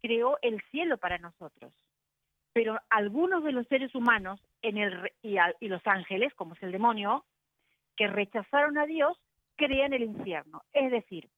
creó 0.03 0.37
el 0.43 0.61
cielo 0.71 0.99
para 0.99 1.17
nosotros. 1.17 1.73
Pero 2.53 2.79
algunos 2.91 3.43
de 3.43 3.53
los 3.53 3.67
seres 3.67 3.95
humanos 3.95 4.39
en 4.61 4.77
el, 4.77 5.11
y, 5.23 5.37
y 5.61 5.69
los 5.69 5.81
ángeles, 5.87 6.35
como 6.35 6.53
es 6.53 6.63
el 6.63 6.71
demonio, 6.71 7.25
que 7.97 8.09
rechazaron 8.09 8.77
a 8.77 8.85
Dios, 8.85 9.17
crean 9.57 9.95
el 9.95 10.03
infierno. 10.03 10.65
Es 10.75 10.91
decir, 10.91 11.31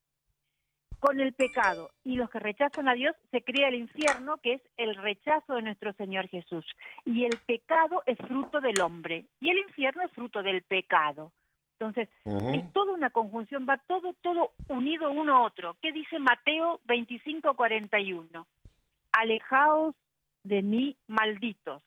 con 0.99 1.21
el 1.21 1.35
pecado 1.35 1.93
y 2.03 2.17
los 2.17 2.31
que 2.31 2.41
rechazan 2.41 2.89
a 2.89 2.95
Dios 2.95 3.15
se 3.31 3.43
crea 3.43 3.69
el 3.69 3.77
infierno, 3.77 4.39
que 4.39 4.55
es 4.55 4.63
el 4.77 4.97
rechazo 4.97 5.55
de 5.55 5.63
nuestro 5.63 5.93
Señor 5.93 6.27
Jesús. 6.27 6.67
Y 7.05 7.27
el 7.27 7.39
pecado 7.47 8.03
es 8.07 8.19
fruto 8.19 8.61
del 8.61 8.81
hombre 8.81 9.27
y 9.39 9.51
el 9.51 9.59
infierno 9.59 10.03
es 10.03 10.11
fruto 10.11 10.43
del 10.43 10.63
pecado. 10.63 11.31
Entonces, 11.79 12.09
es 12.25 12.73
toda 12.73 12.95
una 12.95 13.11
conjunción, 13.11 13.67
va 13.69 13.77
todo, 13.77 14.15
todo 14.23 14.53
unido 14.69 15.11
uno 15.11 15.37
a 15.37 15.43
otro. 15.43 15.77
¿Qué 15.83 15.93
dice 15.93 16.19
Mateo 16.19 16.81
25, 16.87 17.55
41? 17.55 18.47
Alejaos 19.13 19.95
de 20.43 20.63
mí, 20.63 20.97
malditos, 21.07 21.83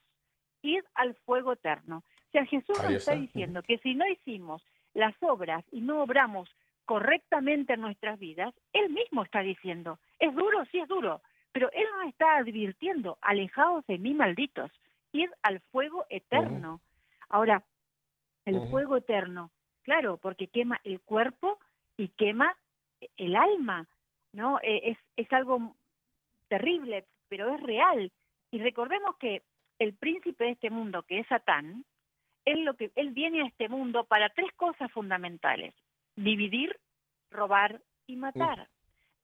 id 0.62 0.84
al 0.94 1.16
fuego 1.26 1.54
eterno. 1.54 1.98
O 1.98 2.32
sea, 2.32 2.46
Jesús 2.46 2.78
nos 2.84 2.92
está, 2.92 3.16
diciendo 3.16 3.64
que 3.64 3.80
si 3.80 3.96
no 3.96 4.08
hicimos 4.08 4.62
las 4.94 5.16
obras 5.22 5.66
y 5.72 5.82
no 5.82 6.04
obramos 6.04 6.48
correctamente 6.86 7.74
en 7.74 7.82
nuestras 7.82 8.20
vidas, 8.20 8.54
Él 8.74 8.92
mismo 8.92 9.24
está 9.24 9.40
diciendo, 9.40 9.98
es 10.20 10.36
duro, 10.36 10.66
sí 10.72 10.80
es 10.80 10.88
duro, 10.88 11.22
pero 11.52 11.72
Él 11.72 11.86
nos 11.98 12.10
está 12.10 12.38
advirtiendo, 12.38 13.18
alejados 13.22 13.88
de 13.88 13.98
mí, 13.98 14.14
malditos, 14.14 14.72
ir 15.14 15.32
al 15.42 15.62
fuego 15.72 16.06
eterno. 16.10 16.80
Ahora, 17.28 17.64
el 18.46 18.68
fuego 18.70 18.98
eterno, 18.98 19.50
claro, 19.90 20.18
porque 20.18 20.50
quema 20.50 20.80
el 20.84 21.02
cuerpo 21.02 21.58
y 21.98 22.10
quema 22.10 22.56
el 23.18 23.36
alma, 23.36 23.88
¿no? 24.34 24.60
E, 24.62 24.92
es, 24.92 24.98
es 25.16 25.34
algo 25.34 25.76
terrible, 26.48 27.06
pero 27.28 27.56
es 27.56 27.64
real. 27.64 28.12
Y 28.52 28.60
recordemos 28.60 29.18
que 29.18 29.42
el 29.80 29.96
príncipe 29.96 30.44
de 30.44 30.52
este 30.52 30.70
mundo, 30.70 31.02
que 31.02 31.18
es 31.20 31.28
Satán, 31.28 31.86
él, 32.46 32.66
lo 32.66 32.76
que, 32.76 32.92
él 32.96 33.10
viene 33.10 33.42
a 33.42 33.48
este 33.48 33.68
mundo 33.68 34.04
para 34.04 34.30
tres 34.30 34.52
cosas 34.56 34.92
fundamentales. 34.92 35.74
Dividir, 36.16 36.80
robar 37.32 37.82
y 38.06 38.16
matar. 38.16 38.70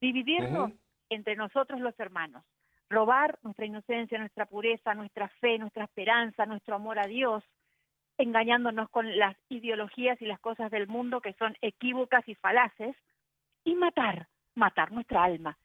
Dividirnos 0.01 0.71
entre 1.09 1.35
nosotros 1.35 1.79
los 1.79 1.99
hermanos. 1.99 2.43
Robar 2.89 3.37
nuestra 3.43 3.67
inocencia, 3.67 4.17
nuestra 4.17 4.47
pureza, 4.47 4.95
nuestra 4.95 5.27
fe, 5.27 5.59
nuestra 5.59 5.83
esperanza, 5.83 6.47
nuestro 6.47 6.73
amor 6.73 6.97
a 6.97 7.05
Dios, 7.05 7.43
engañándonos 8.17 8.89
con 8.89 9.17
las 9.17 9.35
ideologías 9.49 10.21
y 10.21 10.25
las 10.25 10.39
cosas 10.39 10.71
del 10.71 10.87
mundo 10.87 11.21
que 11.21 11.33
son 11.33 11.55
equívocas 11.61 12.27
y 12.27 12.35
falaces. 12.35 12.95
Y 13.63 13.75
matar, 13.75 14.27
matar 14.53 14.91
nuestra 14.91 15.23
alma. 15.23 15.57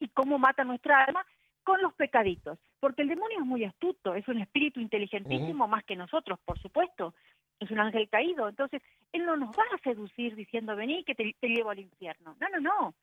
¿Y 0.00 0.08
cómo 0.08 0.38
mata 0.38 0.64
nuestra 0.64 1.04
alma? 1.04 1.24
con 1.64 1.80
los 1.80 1.94
pecaditos, 1.94 2.58
porque 2.78 3.02
el 3.02 3.08
demonio 3.08 3.38
es 3.40 3.46
muy 3.46 3.64
astuto, 3.64 4.14
es 4.14 4.28
un 4.28 4.38
espíritu 4.38 4.80
inteligentísimo 4.80 5.66
más 5.66 5.82
que 5.84 5.96
nosotros, 5.96 6.38
por 6.44 6.58
supuesto, 6.60 7.14
es 7.58 7.70
un 7.70 7.80
ángel 7.80 8.08
caído, 8.08 8.48
entonces 8.48 8.82
él 9.12 9.24
no 9.24 9.36
nos 9.36 9.50
va 9.56 9.64
a 9.74 9.78
seducir 9.78 10.36
diciendo 10.36 10.76
vení 10.76 11.04
que 11.04 11.14
te, 11.14 11.34
llevo 11.40 11.70
al 11.70 11.78
infierno, 11.78 12.36
no, 12.38 12.48
no, 12.50 12.60
no, 12.60 12.94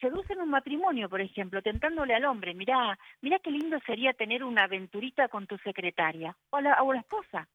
seduce 0.00 0.32
en 0.32 0.40
un 0.40 0.50
matrimonio, 0.50 1.08
por 1.08 1.20
ejemplo, 1.20 1.62
tentándole 1.62 2.14
al 2.14 2.24
hombre, 2.24 2.54
mirá, 2.54 2.98
mirá 3.20 3.38
qué 3.38 3.52
lindo 3.52 3.78
sería 3.86 4.12
tener 4.12 4.42
una 4.42 4.64
aventurita 4.64 5.28
con 5.28 5.46
tu 5.46 5.56
secretaria, 5.58 6.36
o 6.50 6.60
la, 6.60 6.82
la 6.82 6.98
esposa, 6.98 7.48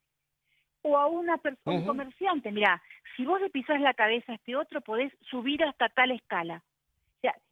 o 0.87 0.97
a 0.97 1.07
una 1.07 1.37
persona, 1.37 1.77
un 1.77 1.85
comerciante, 1.85 2.51
mirá, 2.51 2.81
si 3.15 3.25
vos 3.25 3.41
le 3.41 3.49
pisás 3.49 3.81
la 3.81 3.93
cabeza 3.93 4.31
a 4.31 4.35
este 4.35 4.55
otro, 4.55 4.81
podés 4.81 5.11
subir 5.29 5.63
hasta 5.63 5.89
tal 5.89 6.11
escala, 6.11 6.63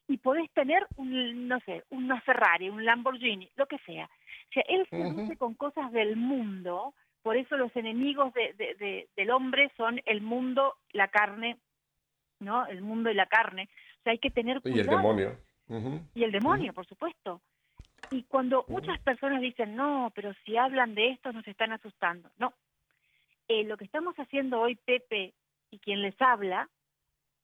y 0.08 0.17
podés 0.17 0.52
tener 0.52 0.86
un, 0.98 1.48
no 1.48 1.60
sé, 1.62 1.84
una 1.89 2.21
Ferrari, 2.21 2.69
un 2.69 2.86
Lamborghini, 2.86 3.50
lo 3.56 3.65
que 3.65 3.80
sea. 3.80 4.06
O 4.06 4.54
sea, 4.54 4.63
él 4.67 4.86
se 4.89 4.98
uh 4.98 5.38
con 5.38 5.56
cosas 5.56 5.91
del 5.91 6.15
mundo, 6.15 6.93
por 7.24 7.36
eso 7.36 7.58
los 7.58 7.76
enemigos 7.76 8.34
de, 8.34 9.08
del 9.15 9.32
hombre 9.32 9.71
son 9.76 10.00
el 10.06 10.21
mundo, 10.21 10.76
la 10.91 11.08
carne, 11.08 11.58
¿no? 12.39 12.67
El 12.67 12.82
mundo 12.82 13.10
y 13.10 13.15
la 13.15 13.26
carne. 13.26 13.67
O 14.00 14.04
sea, 14.04 14.12
hay 14.12 14.19
que 14.19 14.30
tener 14.30 14.62
cuidado. 14.62 14.78
Y 14.78 14.82
el 14.82 14.88
demonio. 14.88 15.38
Y 16.13 16.24
el 16.24 16.32
demonio, 16.32 16.74
por 16.74 16.86
supuesto. 16.86 17.41
Y 18.12 18.24
cuando 18.24 18.65
muchas 18.67 19.00
personas 19.00 19.41
dicen, 19.41 19.76
no, 19.76 20.12
pero 20.13 20.34
si 20.45 20.56
hablan 20.56 20.93
de 20.93 21.10
esto 21.10 21.34
nos 21.34 21.48
están 21.48 21.71
asustando. 21.71 22.30
No. 22.38 22.54
Eh, 23.47 23.63
lo 23.63 23.77
que 23.77 23.86
estamos 23.86 24.15
haciendo 24.15 24.60
hoy, 24.60 24.75
Pepe, 24.75 25.34
y 25.69 25.79
quien 25.79 26.01
les 26.01 26.19
habla, 26.19 26.69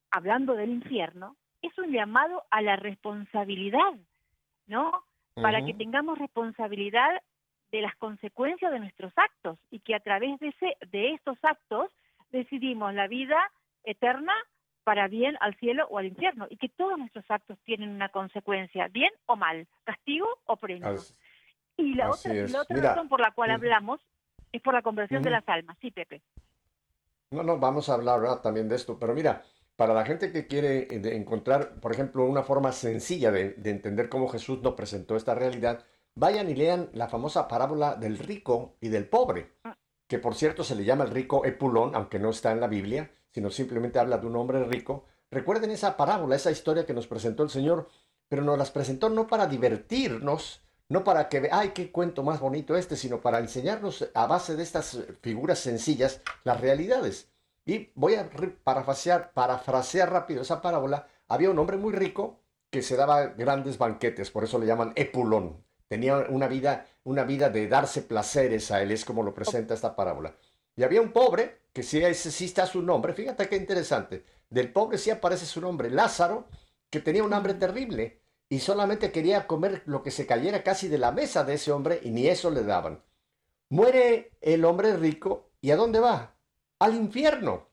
hablando 0.10 0.54
del 0.56 0.72
infierno, 0.72 1.36
es 1.62 1.78
un 1.78 1.92
llamado 1.92 2.44
a 2.50 2.62
la 2.62 2.76
responsabilidad, 2.76 3.94
¿no? 4.68 5.04
Para 5.36 5.64
que 5.64 5.74
tengamos 5.74 6.18
responsabilidad 6.18 7.22
de 7.72 7.82
las 7.82 7.96
consecuencias 7.96 8.72
de 8.72 8.80
nuestros 8.80 9.14
actos 9.16 9.58
y 9.70 9.80
que 9.80 9.96
a 9.96 10.00
través 10.00 10.38
de, 10.40 10.50
ese, 10.50 10.76
de 10.88 11.14
estos 11.14 11.38
actos 11.44 11.90
decidimos 12.32 12.94
la 12.94 13.08
vida 13.08 13.40
eterna 13.84 14.34
para 14.84 15.08
bien 15.08 15.38
al 15.40 15.56
cielo 15.56 15.88
o 15.90 16.00
al 16.00 16.08
infierno 16.08 16.48
y 16.50 16.58
que 16.58 16.68
todos 16.68 16.98
nuestros 16.98 17.24
actos 17.30 17.58
tienen 17.64 17.90
una 17.90 18.10
consecuencia, 18.10 18.88
bien 18.90 19.12
o 19.26 19.36
mal, 19.36 19.68
castigo 19.84 20.28
o 20.46 20.58
premio. 20.58 20.96
y 21.78 21.94
la 21.94 22.10
otra, 22.10 22.34
la 22.34 22.62
otra 22.62 22.82
razón 22.82 23.08
por 23.08 23.22
la 23.22 23.32
cual 23.32 23.52
hablamos 23.52 24.02
es 24.52 24.62
por 24.62 24.74
la 24.74 24.82
conversión 24.82 25.24
de 25.24 25.30
las 25.30 25.48
almas, 25.48 25.78
sí, 25.82 25.92
Pepe. 25.92 26.22
No, 27.32 27.44
no, 27.44 27.58
vamos 27.58 27.90
a 27.90 27.94
hablar 27.94 28.42
también 28.42 28.68
de 28.68 28.76
esto, 28.76 29.00
pero 29.00 29.14
mira, 29.14 29.44
para 29.76 29.94
la 29.94 30.06
gente 30.06 30.32
que 30.32 30.48
quiere 30.48 30.88
eh, 30.92 31.16
encontrar, 31.16 31.80
por 31.80 31.92
ejemplo, 31.92 32.26
una 32.26 32.44
forma 32.44 32.72
sencilla 32.72 33.32
de, 33.32 33.56
entender 33.64 34.10
cómo 34.10 34.28
Jesús 34.28 34.62
nos 34.62 34.74
presentó 34.74 35.16
esta 35.16 35.34
realidad, 35.34 35.86
vayan 36.14 36.50
y 36.50 36.56
lean 36.56 36.90
la 36.94 37.08
famosa 37.08 37.48
parábola 37.48 37.96
del 37.96 38.18
rico 38.18 38.76
y 38.82 38.90
del 38.90 39.08
pobre, 39.08 39.54
que 40.08 40.20
por 40.20 40.36
cierto 40.36 40.64
se 40.64 40.76
le 40.76 40.84
llama 40.84 41.06
el 41.06 41.12
rico 41.12 41.46
Epulón, 41.46 41.96
aunque 41.96 42.20
no 42.20 42.30
está 42.30 42.52
en 42.52 42.60
la 42.60 42.68
Biblia, 42.68 43.10
sino 43.32 43.50
simplemente 43.50 43.98
habla 43.98 44.18
de 44.18 44.28
un 44.28 44.36
hombre 44.36 44.64
rico. 44.66 45.06
Recuerden 45.32 45.72
esa 45.72 45.96
parábola, 45.96 46.36
esa 46.36 46.52
historia 46.52 46.86
que 46.86 46.94
nos 46.94 47.08
presentó 47.08 47.44
el 47.44 47.50
Señor, 47.50 47.88
pero 48.28 48.44
nos 48.44 48.58
las 48.58 48.72
presentó 48.72 49.10
no 49.10 49.28
para 49.28 49.48
divertirnos, 49.48 50.62
no 50.92 51.06
para 51.06 51.30
que, 51.30 51.48
ay, 51.54 51.70
qué 51.70 51.90
cuento 51.90 52.22
más 52.22 52.42
bonito 52.42 52.76
este, 52.76 52.98
sino 52.98 53.22
para 53.22 53.40
enseñarnos 53.40 54.10
a 54.14 54.28
base 54.28 54.58
de 54.58 54.64
estas 54.64 55.00
figuras 55.22 55.60
sencillas 55.60 56.20
las 56.44 56.60
realidades. 56.60 57.30
Y 57.66 57.92
voy 57.96 58.16
a 58.16 58.30
parafrasear, 58.66 59.32
parafrasear 59.32 60.12
rápido 60.12 60.42
esa 60.42 60.62
parábola. 60.62 61.08
Había 61.30 61.50
un 61.50 61.60
hombre 61.60 61.78
muy 61.78 61.94
rico 61.94 62.42
que 62.70 62.82
se 62.82 62.98
daba 62.98 63.28
grandes 63.28 63.78
banquetes, 63.78 64.32
por 64.32 64.44
eso 64.44 64.60
le 64.60 64.66
llaman 64.66 64.92
Epulón. 64.98 65.64
Tenía 65.88 66.26
una 66.28 66.50
vida, 66.50 66.86
una 67.06 67.24
vida 67.24 67.50
de 67.50 67.70
darse 67.70 68.02
placeres 68.02 68.70
a 68.72 68.82
él, 68.82 68.92
es 68.92 69.06
como 69.06 69.24
lo 69.24 69.34
presenta 69.34 69.74
esta 69.74 69.96
parábola. 69.96 70.36
Y 70.76 70.84
había 70.84 71.00
un 71.00 71.14
pobre, 71.14 71.60
que 71.72 71.84
sí, 71.84 72.04
ese 72.04 72.32
sí 72.32 72.44
está 72.44 72.66
su 72.66 72.82
nombre, 72.82 73.14
fíjate 73.14 73.48
qué 73.48 73.56
interesante. 73.56 74.26
Del 74.50 74.74
pobre 74.74 74.98
sí 74.98 75.10
aparece 75.10 75.46
su 75.46 75.62
nombre, 75.62 75.90
Lázaro, 75.90 76.50
que 76.90 77.00
tenía 77.00 77.24
un 77.24 77.34
hambre 77.34 77.54
terrible 77.54 78.21
y 78.52 78.60
solamente 78.60 79.12
quería 79.12 79.48
comer 79.48 79.82
lo 79.86 80.04
que 80.04 80.12
se 80.12 80.28
cayera 80.28 80.62
casi 80.62 80.90
de 80.90 80.98
la 81.00 81.12
mesa 81.12 81.44
de 81.44 81.54
ese 81.54 81.72
hombre 81.72 82.02
y 82.04 82.12
ni 82.12 82.28
eso 82.28 82.52
le 82.52 82.64
daban. 82.64 83.02
Muere 83.70 84.34
el 84.42 84.66
hombre 84.66 84.96
rico 84.98 85.50
y 85.62 85.72
¿a 85.72 85.78
dónde 85.78 86.02
va? 86.02 86.36
al 86.82 86.96
infierno. 86.96 87.70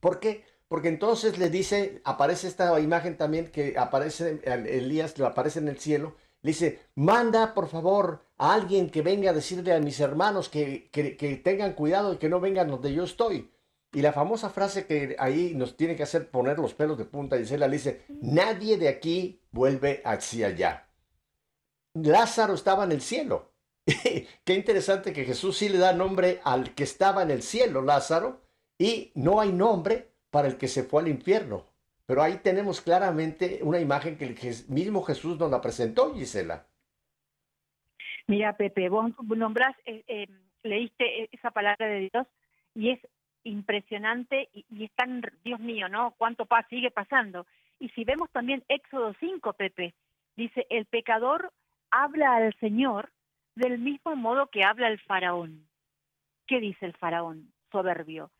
¿Por 0.00 0.18
qué? 0.18 0.44
Porque 0.66 0.88
entonces 0.88 1.38
le 1.38 1.48
dice, 1.48 2.02
aparece 2.04 2.48
esta 2.48 2.78
imagen 2.80 3.16
también 3.16 3.46
que 3.46 3.78
aparece, 3.78 4.40
Elías 4.44 5.16
lo 5.18 5.26
aparece 5.26 5.60
en 5.60 5.68
el 5.68 5.78
cielo, 5.78 6.16
le 6.42 6.50
dice, 6.50 6.80
manda 6.96 7.54
por 7.54 7.68
favor 7.68 8.24
a 8.36 8.52
alguien 8.52 8.90
que 8.90 9.00
venga 9.00 9.30
a 9.30 9.34
decirle 9.34 9.72
a 9.72 9.78
mis 9.78 10.00
hermanos 10.00 10.48
que, 10.48 10.90
que, 10.90 11.40
tengan 11.44 11.74
cuidado 11.74 12.14
y 12.14 12.16
que 12.16 12.28
no 12.28 12.40
vengan 12.40 12.68
donde 12.68 12.92
yo 12.92 13.04
estoy. 13.04 13.52
Y 13.92 14.02
la 14.02 14.12
famosa 14.12 14.50
frase 14.50 14.86
que 14.86 15.14
ahí 15.20 15.52
nos 15.54 15.76
tiene 15.76 15.94
que 15.94 16.02
hacer 16.02 16.30
poner 16.30 16.58
los 16.58 16.74
pelos 16.74 16.98
de 16.98 17.04
punta, 17.04 17.36
y 17.36 17.44
le 17.44 17.68
dice, 17.68 18.02
nadie 18.20 18.76
de 18.76 18.88
aquí 18.88 19.41
vuelve 19.52 20.02
hacia 20.04 20.48
allá. 20.48 20.88
Lázaro 21.94 22.54
estaba 22.54 22.84
en 22.84 22.92
el 22.92 23.00
cielo, 23.00 23.52
Qué 24.44 24.54
interesante 24.54 25.12
que 25.12 25.24
Jesús 25.24 25.58
sí 25.58 25.68
le 25.68 25.78
da 25.78 25.92
nombre 25.92 26.40
al 26.44 26.74
que 26.74 26.84
estaba 26.84 27.22
en 27.22 27.30
el 27.30 27.42
cielo, 27.42 27.82
Lázaro, 27.82 28.40
y 28.78 29.10
no 29.14 29.40
hay 29.40 29.52
nombre 29.52 30.08
para 30.30 30.48
el 30.48 30.56
que 30.56 30.68
se 30.68 30.84
fue 30.84 31.02
al 31.02 31.08
infierno. 31.08 31.66
Pero 32.06 32.22
ahí 32.22 32.38
tenemos 32.42 32.80
claramente 32.80 33.60
una 33.62 33.80
imagen 33.80 34.16
que 34.16 34.26
el 34.26 34.36
mismo 34.68 35.02
Jesús 35.02 35.38
nos 35.38 35.50
la 35.50 35.60
presentó, 35.60 36.14
Gisela. 36.14 36.66
Mira, 38.26 38.56
Pepe, 38.56 38.88
vos 38.88 39.12
nombrás, 39.36 39.74
eh, 39.84 40.04
eh, 40.06 40.28
leíste 40.62 41.28
esa 41.32 41.50
palabra 41.50 41.86
de 41.86 42.10
Dios 42.12 42.26
y 42.74 42.90
es 42.90 43.00
impresionante 43.44 44.48
y, 44.52 44.64
y, 44.70 44.84
es 44.84 44.92
tan, 44.92 45.22
Dios 45.44 45.58
mío, 45.58 45.88
¿no? 45.88 46.14
¿Cuánto 46.16 46.46
paz 46.46 46.66
sigue 46.70 46.92
pasando? 46.92 47.46
Y 47.82 47.88
si 47.88 48.04
vemos 48.04 48.30
también 48.30 48.62
Éxodo 48.68 49.12
5, 49.18 49.54
Pepe, 49.54 49.92
dice, 50.36 50.64
el 50.70 50.86
pecador 50.86 51.52
habla 51.90 52.36
al 52.36 52.54
Señor 52.60 53.10
del 53.56 53.80
mismo 53.80 54.14
modo 54.14 54.46
que 54.46 54.62
habla 54.62 54.86
el 54.86 55.00
faraón. 55.00 55.66
¿Qué 56.46 56.60
dice 56.60 56.86
el 56.86 56.92
faraón? 56.92 57.52
Soberbio. 57.72 58.30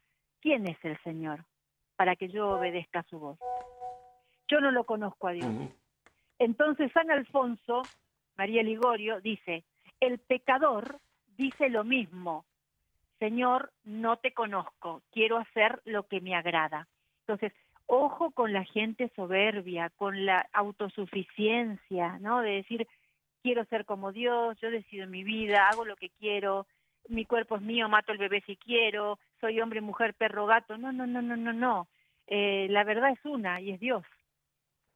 ¿Quién 0.40 0.68
es 0.68 0.78
el 0.84 0.96
Señor? 1.02 1.44
Para 1.96 2.14
que 2.14 2.28
yo 2.28 2.50
obedezca 2.50 3.02
su 3.10 3.18
voz. 3.18 3.38
Yo 4.46 4.60
no 4.60 4.70
lo 4.70 4.84
conozco 4.84 5.26
a 5.26 5.32
Dios. 5.32 5.50
Entonces 6.38 6.92
San 6.92 7.10
Alfonso, 7.10 7.82
María 8.36 8.62
Ligorio, 8.62 9.20
dice, 9.20 9.64
el 9.98 10.20
pecador 10.20 11.00
dice 11.36 11.68
lo 11.68 11.82
mismo. 11.82 12.44
Señor, 13.18 13.72
no 13.82 14.18
te 14.18 14.34
conozco, 14.34 15.02
quiero 15.10 15.38
hacer 15.38 15.82
lo 15.84 16.06
que 16.06 16.20
me 16.20 16.36
agrada. 16.36 16.86
Entonces, 17.26 17.52
ojo 17.86 18.30
con 18.30 18.52
la 18.52 18.64
gente 18.64 19.10
soberbia, 19.14 19.90
con 19.96 20.24
la 20.24 20.46
autosuficiencia, 20.52 22.18
¿no? 22.20 22.40
De 22.40 22.50
decir, 22.50 22.86
quiero 23.42 23.64
ser 23.66 23.84
como 23.84 24.12
Dios, 24.12 24.58
yo 24.60 24.70
decido 24.70 25.06
mi 25.06 25.24
vida, 25.24 25.68
hago 25.68 25.84
lo 25.84 25.96
que 25.96 26.10
quiero, 26.10 26.66
mi 27.08 27.24
cuerpo 27.24 27.56
es 27.56 27.62
mío, 27.62 27.88
mato 27.88 28.12
el 28.12 28.18
bebé 28.18 28.42
si 28.46 28.56
quiero, 28.56 29.18
soy 29.40 29.60
hombre, 29.60 29.80
mujer, 29.80 30.14
perro, 30.14 30.46
gato. 30.46 30.78
No, 30.78 30.92
no, 30.92 31.06
no, 31.06 31.20
no, 31.20 31.36
no, 31.36 31.52
no. 31.52 31.88
Eh, 32.26 32.68
la 32.70 32.84
verdad 32.84 33.10
es 33.10 33.24
una 33.24 33.60
y 33.60 33.72
es 33.72 33.80
Dios. 33.80 34.04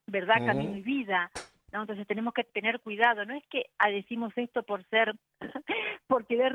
Verdad, 0.07 0.46
camino 0.46 0.77
y 0.77 0.83
vida. 0.83 1.31
¿no? 1.72 1.81
Entonces 1.81 2.07
tenemos 2.07 2.33
que 2.33 2.44
tener 2.44 2.81
cuidado. 2.81 3.25
No 3.25 3.35
es 3.35 3.44
que 3.49 3.66
decimos 3.90 4.33
esto 4.37 4.62
por 4.62 4.85
ser, 4.85 5.14
por 6.07 6.27
querer 6.27 6.55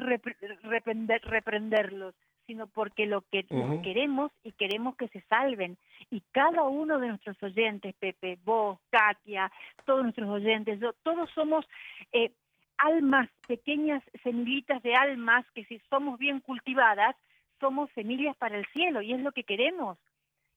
reprender, 0.63 1.21
reprenderlos, 1.23 2.15
sino 2.51 2.67
porque 2.67 3.05
lo 3.05 3.21
que 3.31 3.45
queremos 3.81 4.29
y 4.43 4.51
queremos 4.51 4.97
que 4.97 5.07
se 5.07 5.21
salven. 5.29 5.77
Y 6.09 6.21
cada 6.33 6.63
uno 6.63 6.99
de 6.99 7.07
nuestros 7.07 7.41
oyentes, 7.41 7.95
Pepe, 7.97 8.37
vos, 8.43 8.77
Katia, 8.89 9.49
todos 9.85 10.03
nuestros 10.03 10.29
oyentes, 10.29 10.77
todos 11.01 11.29
somos 11.33 11.65
eh, 12.11 12.33
almas, 12.77 13.29
pequeñas 13.47 14.03
semillitas 14.21 14.83
de 14.83 14.95
almas 14.95 15.45
que 15.55 15.63
si 15.63 15.79
somos 15.89 16.19
bien 16.19 16.41
cultivadas, 16.41 17.15
somos 17.61 17.89
semillas 17.95 18.35
para 18.35 18.57
el 18.57 18.65
cielo 18.73 19.01
y 19.01 19.13
es 19.13 19.21
lo 19.21 19.31
que 19.31 19.45
queremos. 19.45 19.97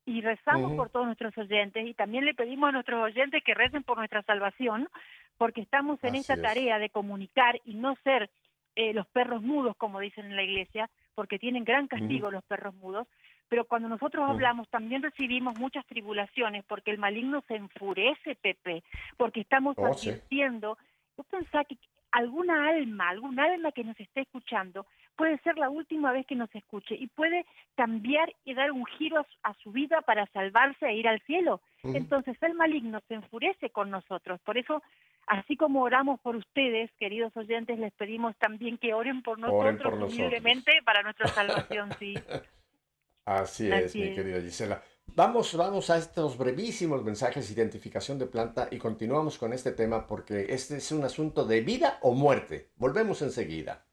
Y 0.04 0.20
rezamos 0.20 0.74
por 0.74 0.90
todos 0.90 1.06
nuestros 1.06 1.38
oyentes 1.38 1.86
y 1.86 1.94
también 1.94 2.24
le 2.24 2.34
pedimos 2.34 2.70
a 2.70 2.72
nuestros 2.72 3.04
oyentes 3.04 3.44
que 3.44 3.54
recen 3.54 3.84
por 3.84 3.98
nuestra 3.98 4.22
salvación, 4.22 4.88
porque 5.38 5.60
estamos 5.60 6.02
en 6.02 6.16
esta 6.16 6.36
tarea 6.36 6.80
de 6.80 6.90
comunicar 6.90 7.60
y 7.64 7.74
no 7.74 7.94
ser 8.02 8.30
eh, 8.74 8.92
los 8.92 9.06
perros 9.06 9.42
mudos, 9.42 9.76
como 9.76 10.00
dicen 10.00 10.26
en 10.26 10.34
la 10.34 10.42
iglesia, 10.42 10.90
porque 11.14 11.38
tienen 11.38 11.64
gran 11.64 11.86
castigo 11.86 12.30
los 12.30 12.44
perros 12.44 12.74
mudos, 12.74 13.06
pero 13.48 13.64
cuando 13.64 13.88
nosotros 13.88 14.28
hablamos 14.28 14.68
también 14.68 15.02
recibimos 15.02 15.58
muchas 15.58 15.86
tribulaciones 15.86 16.64
porque 16.64 16.90
el 16.90 16.98
maligno 16.98 17.42
se 17.46 17.56
enfurece, 17.56 18.34
Pepe, 18.36 18.82
porque 19.16 19.40
estamos 19.40 19.76
oh, 19.78 19.86
advirtiendo. 19.86 20.78
Yo 21.16 21.24
pensaba 21.24 21.64
que 21.64 21.76
alguna 22.10 22.68
alma, 22.68 23.08
algún 23.10 23.38
alma 23.38 23.72
que 23.72 23.84
nos 23.84 23.98
esté 23.98 24.22
escuchando, 24.22 24.86
puede 25.16 25.38
ser 25.38 25.58
la 25.58 25.68
última 25.68 26.12
vez 26.12 26.26
que 26.26 26.36
nos 26.36 26.52
escuche 26.54 26.94
y 26.94 27.08
puede 27.08 27.44
cambiar 27.74 28.32
y 28.44 28.54
dar 28.54 28.72
un 28.72 28.84
giro 28.86 29.26
a 29.42 29.54
su, 29.54 29.72
vida 29.72 30.00
para 30.02 30.26
salvarse 30.26 30.86
e 30.86 30.94
ir 30.94 31.08
al 31.08 31.20
cielo. 31.22 31.60
Entonces 31.82 32.36
el 32.42 32.54
maligno 32.54 33.00
se 33.08 33.14
enfurece 33.14 33.70
con 33.70 33.90
nosotros. 33.90 34.40
Por 34.42 34.58
eso, 34.58 34.82
así 35.26 35.56
como 35.56 35.82
oramos 35.82 36.20
por 36.20 36.36
ustedes, 36.36 36.90
queridos 36.98 37.36
oyentes, 37.36 37.78
les 37.78 37.92
pedimos 37.92 38.36
también 38.36 38.78
que 38.78 38.94
oren 38.94 39.22
por 39.22 39.38
nosotros 39.38 40.12
humildemente 40.12 40.72
para 40.84 41.02
nuestra 41.02 41.28
salvación, 41.28 41.90
sí. 41.98 42.14
Así 43.26 43.70
es, 43.70 43.96
mi 43.96 44.14
querida 44.14 44.40
Gisela. 44.42 44.82
Vamos, 45.06 45.54
vamos 45.56 45.88
a 45.88 45.96
estos 45.96 46.36
brevísimos 46.36 47.02
mensajes 47.02 47.46
de 47.46 47.54
identificación 47.54 48.18
de 48.18 48.26
planta 48.26 48.68
y 48.70 48.78
continuamos 48.78 49.38
con 49.38 49.52
este 49.54 49.72
tema 49.72 50.06
porque 50.06 50.46
este 50.50 50.76
es 50.76 50.92
un 50.92 51.04
asunto 51.04 51.46
de 51.46 51.62
vida 51.62 51.98
o 52.02 52.12
muerte. 52.12 52.70
Volvemos 52.76 53.22
enseguida. 53.22 53.86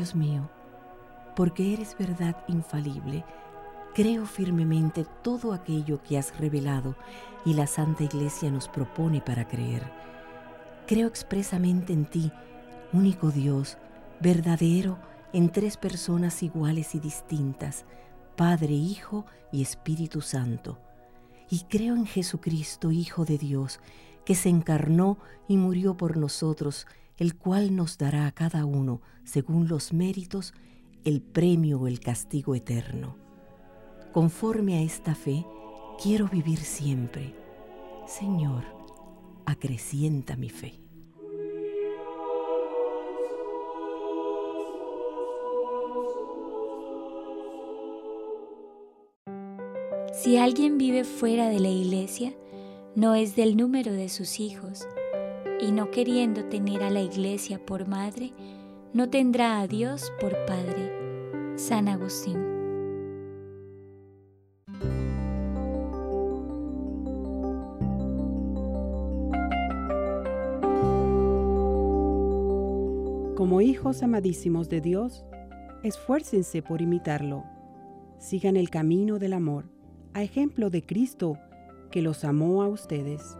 Dios 0.00 0.14
mío, 0.14 0.48
porque 1.36 1.74
eres 1.74 1.94
verdad 1.98 2.34
infalible, 2.48 3.22
creo 3.94 4.24
firmemente 4.24 5.04
todo 5.22 5.52
aquello 5.52 6.02
que 6.02 6.16
has 6.16 6.34
revelado 6.38 6.96
y 7.44 7.52
la 7.52 7.66
Santa 7.66 8.04
Iglesia 8.04 8.50
nos 8.50 8.66
propone 8.66 9.20
para 9.20 9.46
creer. 9.46 9.92
Creo 10.86 11.06
expresamente 11.06 11.92
en 11.92 12.06
ti, 12.06 12.32
único 12.94 13.30
Dios, 13.30 13.76
verdadero, 14.20 14.96
en 15.34 15.50
tres 15.50 15.76
personas 15.76 16.42
iguales 16.42 16.94
y 16.94 16.98
distintas, 16.98 17.84
Padre, 18.36 18.72
Hijo 18.72 19.26
y 19.52 19.60
Espíritu 19.60 20.22
Santo. 20.22 20.78
Y 21.50 21.64
creo 21.64 21.94
en 21.94 22.06
Jesucristo, 22.06 22.90
Hijo 22.90 23.26
de 23.26 23.36
Dios, 23.36 23.80
que 24.24 24.34
se 24.34 24.48
encarnó 24.48 25.18
y 25.46 25.58
murió 25.58 25.94
por 25.94 26.16
nosotros, 26.16 26.86
el 27.20 27.36
cual 27.36 27.76
nos 27.76 27.98
dará 27.98 28.26
a 28.26 28.32
cada 28.32 28.64
uno, 28.64 29.02
según 29.24 29.68
los 29.68 29.92
méritos, 29.92 30.54
el 31.04 31.20
premio 31.20 31.78
o 31.78 31.86
el 31.86 32.00
castigo 32.00 32.54
eterno. 32.54 33.18
Conforme 34.10 34.78
a 34.78 34.82
esta 34.82 35.14
fe, 35.14 35.44
quiero 36.02 36.28
vivir 36.28 36.58
siempre. 36.58 37.34
Señor, 38.06 38.64
acrecienta 39.44 40.34
mi 40.34 40.48
fe. 40.48 40.80
Si 50.14 50.38
alguien 50.38 50.78
vive 50.78 51.04
fuera 51.04 51.50
de 51.50 51.60
la 51.60 51.68
iglesia, 51.68 52.32
no 52.96 53.14
es 53.14 53.36
del 53.36 53.58
número 53.58 53.92
de 53.92 54.08
sus 54.08 54.40
hijos 54.40 54.86
y 55.62 55.72
no 55.72 55.90
queriendo 55.90 56.44
tener 56.44 56.82
a 56.82 56.90
la 56.90 57.00
iglesia 57.00 57.64
por 57.64 57.86
madre, 57.86 58.32
no 58.92 59.10
tendrá 59.10 59.60
a 59.60 59.66
Dios 59.66 60.12
por 60.20 60.34
Padre. 60.46 60.90
San 61.56 61.88
Agustín. 61.88 62.38
Como 73.36 73.60
hijos 73.60 74.02
amadísimos 74.02 74.68
de 74.68 74.80
Dios, 74.80 75.24
esfuércense 75.82 76.62
por 76.62 76.80
imitarlo. 76.80 77.44
Sigan 78.18 78.56
el 78.56 78.70
camino 78.70 79.18
del 79.18 79.32
amor, 79.32 79.64
a 80.14 80.22
ejemplo 80.22 80.70
de 80.70 80.84
Cristo, 80.84 81.38
que 81.90 82.02
los 82.02 82.24
amó 82.24 82.62
a 82.62 82.68
ustedes. 82.68 83.36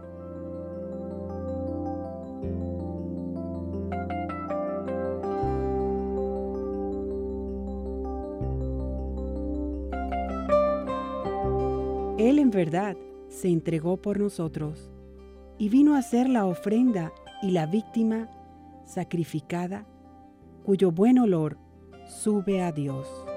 Verdad 12.61 12.95
se 13.27 13.47
entregó 13.47 13.97
por 13.97 14.19
nosotros 14.19 14.91
y 15.57 15.69
vino 15.69 15.95
a 15.95 16.03
ser 16.03 16.29
la 16.29 16.45
ofrenda 16.45 17.11
y 17.41 17.49
la 17.49 17.65
víctima 17.65 18.29
sacrificada 18.85 19.87
cuyo 20.63 20.91
buen 20.91 21.17
olor 21.17 21.57
sube 22.05 22.61
a 22.61 22.71
Dios. 22.71 23.30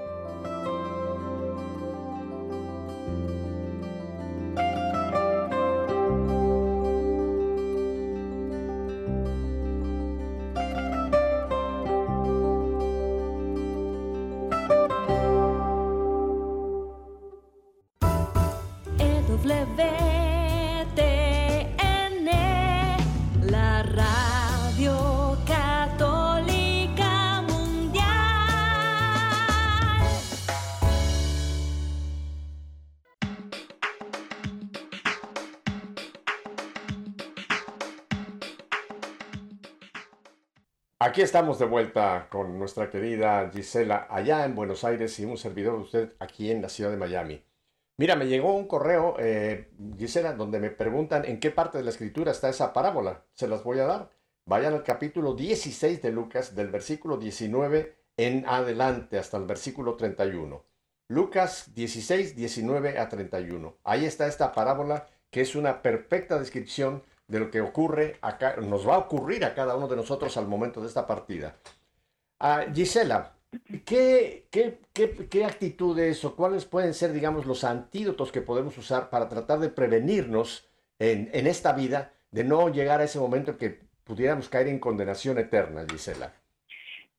Aquí 41.15 41.21
estamos 41.21 41.57
de 41.59 41.65
vuelta 41.65 42.27
con 42.29 42.59
nuestra 42.59 42.89
querida 42.89 43.49
Gisela 43.49 44.05
allá 44.09 44.43
en 44.43 44.53
Buenos 44.53 44.83
Aires 44.83 45.17
y 45.17 45.23
un 45.23 45.37
servidor 45.37 45.77
de 45.77 45.83
usted 45.83 46.13
aquí 46.19 46.51
en 46.51 46.61
la 46.61 46.67
ciudad 46.67 46.91
de 46.91 46.97
Miami. 46.97 47.41
Mira, 47.95 48.17
me 48.17 48.27
llegó 48.27 48.53
un 48.53 48.67
correo, 48.67 49.15
eh, 49.17 49.71
Gisela, 49.97 50.33
donde 50.33 50.59
me 50.59 50.71
preguntan 50.71 51.23
en 51.23 51.39
qué 51.39 51.51
parte 51.51 51.77
de 51.77 51.85
la 51.85 51.91
escritura 51.91 52.33
está 52.33 52.49
esa 52.49 52.73
parábola. 52.73 53.23
Se 53.31 53.47
las 53.47 53.63
voy 53.63 53.79
a 53.79 53.85
dar. 53.85 54.09
Vayan 54.45 54.73
al 54.73 54.83
capítulo 54.83 55.35
16 55.35 56.01
de 56.01 56.11
Lucas, 56.11 56.53
del 56.53 56.67
versículo 56.67 57.15
19 57.15 57.95
en 58.17 58.45
adelante 58.45 59.17
hasta 59.17 59.37
el 59.37 59.45
versículo 59.45 59.95
31. 59.95 60.65
Lucas 61.07 61.73
16, 61.73 62.35
19 62.35 62.99
a 62.99 63.07
31. 63.07 63.77
Ahí 63.85 64.03
está 64.03 64.27
esta 64.27 64.51
parábola 64.51 65.07
que 65.31 65.39
es 65.39 65.55
una 65.55 65.81
perfecta 65.81 66.37
descripción 66.37 67.03
de 67.27 67.39
lo 67.39 67.49
que 67.49 67.61
ocurre 67.61 68.17
acá, 68.21 68.57
nos 68.57 68.87
va 68.87 68.95
a 68.95 68.99
ocurrir 68.99 69.45
a 69.45 69.53
cada 69.53 69.75
uno 69.75 69.87
de 69.87 69.95
nosotros 69.95 70.35
al 70.37 70.47
momento 70.47 70.81
de 70.81 70.87
esta 70.87 71.07
partida. 71.07 71.55
Ah, 72.39 72.65
Gisela, 72.73 73.33
¿qué, 73.85 74.47
qué, 74.51 74.79
qué, 74.93 75.45
actitudes 75.45 76.23
o 76.25 76.35
cuáles 76.35 76.65
pueden 76.65 76.93
ser, 76.93 77.13
digamos, 77.13 77.45
los 77.45 77.63
antídotos 77.63 78.31
que 78.31 78.41
podemos 78.41 78.77
usar 78.77 79.09
para 79.09 79.27
tratar 79.27 79.59
de 79.59 79.69
prevenirnos 79.69 80.67
en, 80.99 81.29
en 81.33 81.47
esta 81.47 81.73
vida 81.73 82.13
de 82.31 82.43
no 82.43 82.69
llegar 82.69 82.99
a 82.99 83.05
ese 83.05 83.19
momento 83.19 83.51
en 83.51 83.57
que 83.57 83.79
pudiéramos 84.03 84.49
caer 84.49 84.67
en 84.67 84.79
condenación 84.79 85.37
eterna, 85.39 85.85
Gisela? 85.89 86.33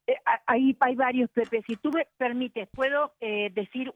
Eh, 0.06 0.16
ahí 0.46 0.76
hay 0.80 0.94
varios, 0.94 1.30
Pepe. 1.30 1.62
Si 1.66 1.76
tú 1.76 1.90
me 1.90 2.06
permites, 2.16 2.68
puedo 2.68 3.14
eh, 3.20 3.50
decir 3.52 3.92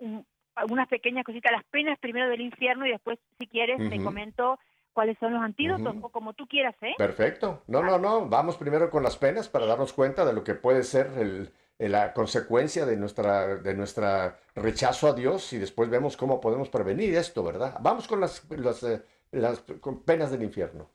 unas 0.68 0.88
pequeñas 0.88 1.24
cositas, 1.24 1.52
las 1.52 1.64
penas 1.64 1.98
primero 1.98 2.28
del 2.28 2.40
infierno 2.40 2.86
y 2.86 2.90
después, 2.90 3.18
si 3.38 3.46
quieres, 3.46 3.78
te 3.88 4.02
comento 4.02 4.58
cuáles 4.92 5.18
son 5.18 5.34
los 5.34 5.42
antídotos 5.42 5.94
o 6.02 6.08
como 6.10 6.32
tú 6.32 6.46
quieras, 6.46 6.74
¿eh? 6.82 6.94
Perfecto. 6.96 7.62
No, 7.66 7.82
no, 7.82 7.98
no. 7.98 8.28
Vamos 8.28 8.56
primero 8.56 8.90
con 8.90 9.02
las 9.02 9.16
penas 9.16 9.48
para 9.48 9.66
darnos 9.66 9.92
cuenta 9.92 10.24
de 10.24 10.32
lo 10.32 10.44
que 10.44 10.54
puede 10.54 10.82
ser 10.82 11.06
el, 11.16 11.52
la 11.78 12.12
consecuencia 12.12 12.84
de 12.84 12.96
nuestra, 12.96 13.56
de 13.56 13.74
nuestra 13.74 14.38
rechazo 14.54 15.08
a 15.08 15.14
Dios 15.14 15.52
y 15.52 15.58
después 15.58 15.88
vemos 15.88 16.16
cómo 16.16 16.40
podemos 16.40 16.68
prevenir 16.68 17.14
esto, 17.14 17.42
¿verdad? 17.42 17.78
Vamos 17.80 18.06
con 18.06 18.20
las, 18.20 18.48
las, 18.50 18.82
eh, 18.82 19.02
las 19.32 19.64
penas 20.04 20.30
del 20.30 20.42
infierno. 20.42 20.90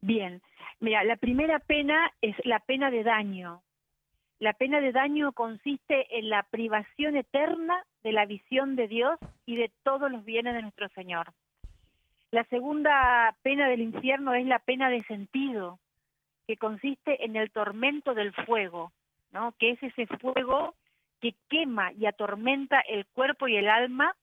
Bien. 0.00 0.40
Mira, 0.80 1.02
la 1.04 1.16
primera 1.16 1.58
pena 1.58 2.12
es 2.22 2.36
la 2.44 2.60
pena 2.60 2.90
de 2.90 3.02
daño. 3.02 3.62
La 4.38 4.52
pena 4.52 4.80
de 4.80 4.92
daño 4.92 5.32
consiste 5.32 6.16
en 6.16 6.30
la 6.30 6.44
privación 6.44 7.16
eterna 7.16 7.84
de 8.04 8.12
la 8.12 8.24
visión 8.24 8.76
de 8.76 8.86
Dios 8.86 9.18
y 9.44 9.56
de 9.56 9.72
todos 9.82 10.10
los 10.12 10.24
bienes 10.24 10.54
de 10.54 10.62
nuestro 10.62 10.88
Señor. 10.90 11.32
La 12.30 12.44
segunda 12.44 13.34
pena 13.42 13.68
del 13.68 13.80
infierno 13.80 14.34
es 14.34 14.46
la 14.46 14.58
pena 14.58 14.90
de 14.90 15.02
sentido, 15.04 15.78
que 16.46 16.56
consiste 16.56 17.24
en 17.24 17.36
el 17.36 17.50
tormento 17.50 18.14
del 18.14 18.32
fuego, 18.32 18.92
¿no? 19.32 19.52
que 19.58 19.70
es 19.72 19.82
ese 19.82 20.06
fuego 20.18 20.74
que 21.20 21.34
quema 21.48 21.92
y 21.92 22.06
atormenta 22.06 22.80
el 22.80 23.06
cuerpo 23.06 23.48
y 23.48 23.56
el 23.56 23.68
alma 23.68 24.14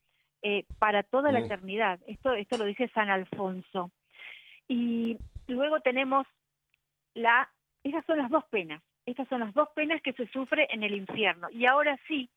eh, 0.42 0.66
para 0.80 1.04
toda 1.04 1.32
la 1.32 1.40
eternidad. 1.40 2.00
Esto, 2.08 2.34
esto 2.34 2.58
lo 2.58 2.66
dice 2.66 2.88
San 2.90 3.10
Alfonso. 3.10 3.92
Y 4.68 5.18
luego 5.48 5.80
tenemos 5.82 6.28
la, 7.14 7.50
esas 7.84 8.06
son 8.06 8.18
las 8.20 8.30
dos 8.30 8.44
penas, 8.46 8.82
estas 9.06 9.28
son 9.28 9.42
las 9.42 9.54
dos 9.54 9.70
penas 9.76 10.02
que 10.02 10.14
se 10.14 10.28
sufre 10.28 10.68
en 10.72 10.84
el 10.84 10.96
infierno. 10.96 11.50
Y 11.52 11.66
ahora 11.66 12.00
sí, 12.08 12.30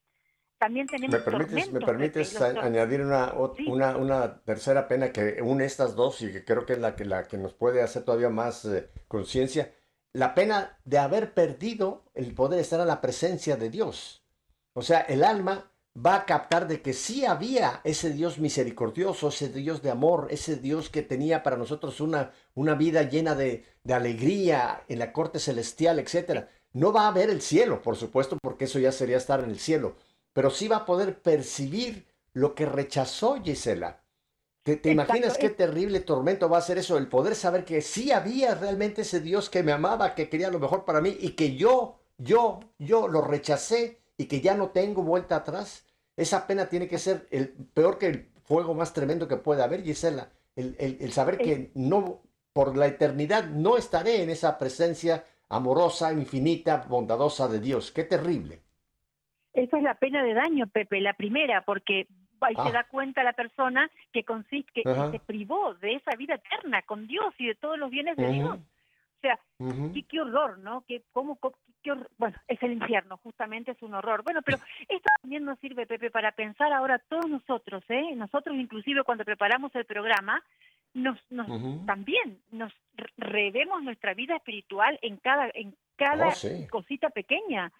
también 0.59 0.87
tenemos 0.87 1.13
¿Me 1.13 1.19
permites, 1.21 1.71
¿me 1.71 1.79
permites 1.79 2.41
añadir 2.41 3.01
una, 3.01 3.33
una, 3.67 3.97
una, 3.97 4.41
tercera 4.43 4.87
pena 4.87 5.11
que 5.11 5.41
une 5.41 5.65
estas 5.65 5.95
dos 5.95 6.21
y 6.21 6.31
que 6.31 6.43
creo 6.43 6.65
que 6.65 6.73
es 6.73 6.79
la 6.79 6.95
que, 6.95 7.05
la 7.05 7.27
que 7.27 7.37
nos 7.37 7.53
puede 7.53 7.81
hacer 7.81 8.03
todavía 8.03 8.29
más 8.29 8.65
eh, 8.65 8.89
conciencia? 9.07 9.73
La 10.13 10.35
pena 10.35 10.77
de 10.83 10.97
haber 10.97 11.33
perdido 11.33 12.03
el 12.13 12.33
poder 12.35 12.59
estar 12.59 12.81
a 12.81 12.85
la 12.85 12.99
presencia 12.99 13.55
de 13.55 13.69
Dios. 13.69 14.25
O 14.73 14.81
sea, 14.81 14.99
el 15.01 15.23
alma 15.23 15.71
va 15.95 16.15
a 16.15 16.25
captar 16.25 16.67
de 16.67 16.81
que 16.81 16.93
sí 16.93 17.25
había 17.25 17.81
ese 17.83 18.11
Dios 18.11 18.37
misericordioso, 18.37 19.29
ese 19.29 19.49
Dios 19.49 19.81
de 19.81 19.91
amor, 19.91 20.27
ese 20.29 20.57
Dios 20.57 20.89
que 20.89 21.01
tenía 21.01 21.41
para 21.41 21.57
nosotros 21.57 22.01
una, 22.01 22.31
una 22.53 22.75
vida 22.75 23.03
llena 23.03 23.33
de, 23.33 23.65
de 23.83 23.93
alegría 23.93 24.83
en 24.87 24.99
la 24.99 25.13
corte 25.13 25.39
celestial, 25.39 25.99
etcétera 25.99 26.49
no 26.73 26.93
va 26.93 27.07
a 27.07 27.11
ver 27.11 27.29
el 27.29 27.41
cielo, 27.41 27.81
por 27.81 27.95
supuesto, 27.95 28.37
porque 28.41 28.65
eso 28.65 28.79
ya 28.79 28.91
sería 28.91 29.17
estar 29.17 29.43
en 29.43 29.49
el 29.49 29.59
cielo, 29.59 29.95
pero 30.33 30.49
sí 30.49 30.67
va 30.67 30.77
a 30.77 30.85
poder 30.85 31.21
percibir 31.21 32.07
lo 32.33 32.55
que 32.55 32.65
rechazó 32.65 33.41
Gisela. 33.41 34.03
¿Te, 34.63 34.91
imaginas 34.91 35.37
qué 35.37 35.49
terrible 35.49 35.99
tormento 36.01 36.49
va 36.49 36.57
a 36.59 36.61
ser 36.61 36.77
eso? 36.77 36.97
El 36.97 37.07
poder 37.07 37.35
saber 37.35 37.65
que 37.65 37.81
sí 37.81 38.11
había 38.11 38.53
realmente 38.55 39.01
ese 39.01 39.19
Dios 39.19 39.49
que 39.49 39.63
me 39.63 39.71
amaba, 39.71 40.13
que 40.13 40.29
quería 40.29 40.51
lo 40.51 40.59
mejor 40.59 40.85
para 40.85 41.01
mí 41.01 41.15
y 41.19 41.31
que 41.31 41.55
yo, 41.55 41.99
yo, 42.17 42.59
yo 42.77 43.07
lo 43.07 43.21
rechacé 43.21 43.99
y 44.17 44.25
que 44.25 44.41
ya 44.41 44.55
no 44.55 44.69
tengo 44.69 45.01
vuelta 45.01 45.37
atrás. 45.37 45.85
Esa 46.15 46.45
pena 46.45 46.67
tiene 46.67 46.87
que 46.87 46.99
ser 46.99 47.27
el 47.31 47.49
peor 47.49 47.97
que 47.97 48.07
el 48.07 48.31
fuego 48.43 48.73
más 48.73 48.93
tremendo 48.93 49.27
que 49.27 49.37
pueda 49.37 49.63
haber, 49.63 49.83
Gisela. 49.83 50.29
El, 50.55 50.75
el 50.77 51.13
saber 51.13 51.37
que 51.37 51.71
no, 51.73 52.21
por 52.53 52.75
la 52.75 52.87
eternidad, 52.87 53.45
no 53.45 53.77
estaré 53.77 54.21
en 54.21 54.29
esa 54.29 54.57
presencia 54.57 55.23
amorosa, 55.47 56.11
infinita, 56.11 56.85
bondadosa 56.87 57.47
de 57.47 57.59
Dios. 57.59 57.91
Qué 57.91 58.03
terrible. 58.03 58.61
Esa 59.63 59.77
es 59.77 59.83
la 59.83 59.95
pena 59.95 60.23
de 60.23 60.33
daño, 60.33 60.67
Pepe, 60.67 61.01
la 61.01 61.13
primera, 61.13 61.61
porque 61.61 62.07
ahí 62.41 62.55
se 62.55 62.61
ah. 62.61 62.71
da 62.71 62.83
cuenta 62.85 63.23
la 63.23 63.33
persona 63.33 63.89
que 64.13 64.23
consiste, 64.23 64.83
que, 64.83 65.11
se 65.11 65.19
privó 65.19 65.73
de 65.75 65.95
esa 65.95 66.15
vida 66.15 66.35
eterna 66.35 66.81
con 66.83 67.07
Dios 67.07 67.33
y 67.37 67.47
de 67.47 67.55
todos 67.55 67.77
los 67.77 67.89
bienes 67.89 68.15
de 68.17 68.31
Dios. 68.31 68.57
O 68.57 69.21
sea, 69.21 69.37
qué, 70.07 70.21
horror, 70.21 70.59
¿no? 70.59 70.85
Que, 70.87 71.03
cómo, 71.11 71.37
bueno, 72.17 72.37
es 72.47 72.63
el 72.63 72.71
infierno, 72.71 73.17
justamente 73.17 73.71
es 73.71 73.81
un 73.81 73.93
horror. 73.93 74.23
Bueno, 74.23 74.41
pero 74.41 74.57
esto 74.87 75.09
también 75.21 75.43
nos 75.43 75.59
sirve, 75.59 75.85
Pepe, 75.85 76.09
para 76.09 76.31
pensar 76.31 76.71
ahora 76.71 76.99
todos 76.99 77.29
nosotros, 77.29 77.83
¿eh? 77.89 78.15
Nosotros 78.15 78.55
inclusive 78.55 79.03
cuando 79.03 79.25
preparamos 79.25 79.75
el 79.75 79.83
programa, 79.83 80.41
nos, 80.93 81.19
nos 81.29 81.47
también 81.85 82.39
nos 82.51 82.73
revemos 83.17 83.83
nuestra 83.83 84.13
vida 84.13 84.37
espiritual 84.37 84.97
en 85.01 85.17
cada 85.17 85.49
en 85.53 85.75
cada 85.97 86.29
oh, 86.29 86.67
cosita 86.71 87.09
pequeña 87.09 87.71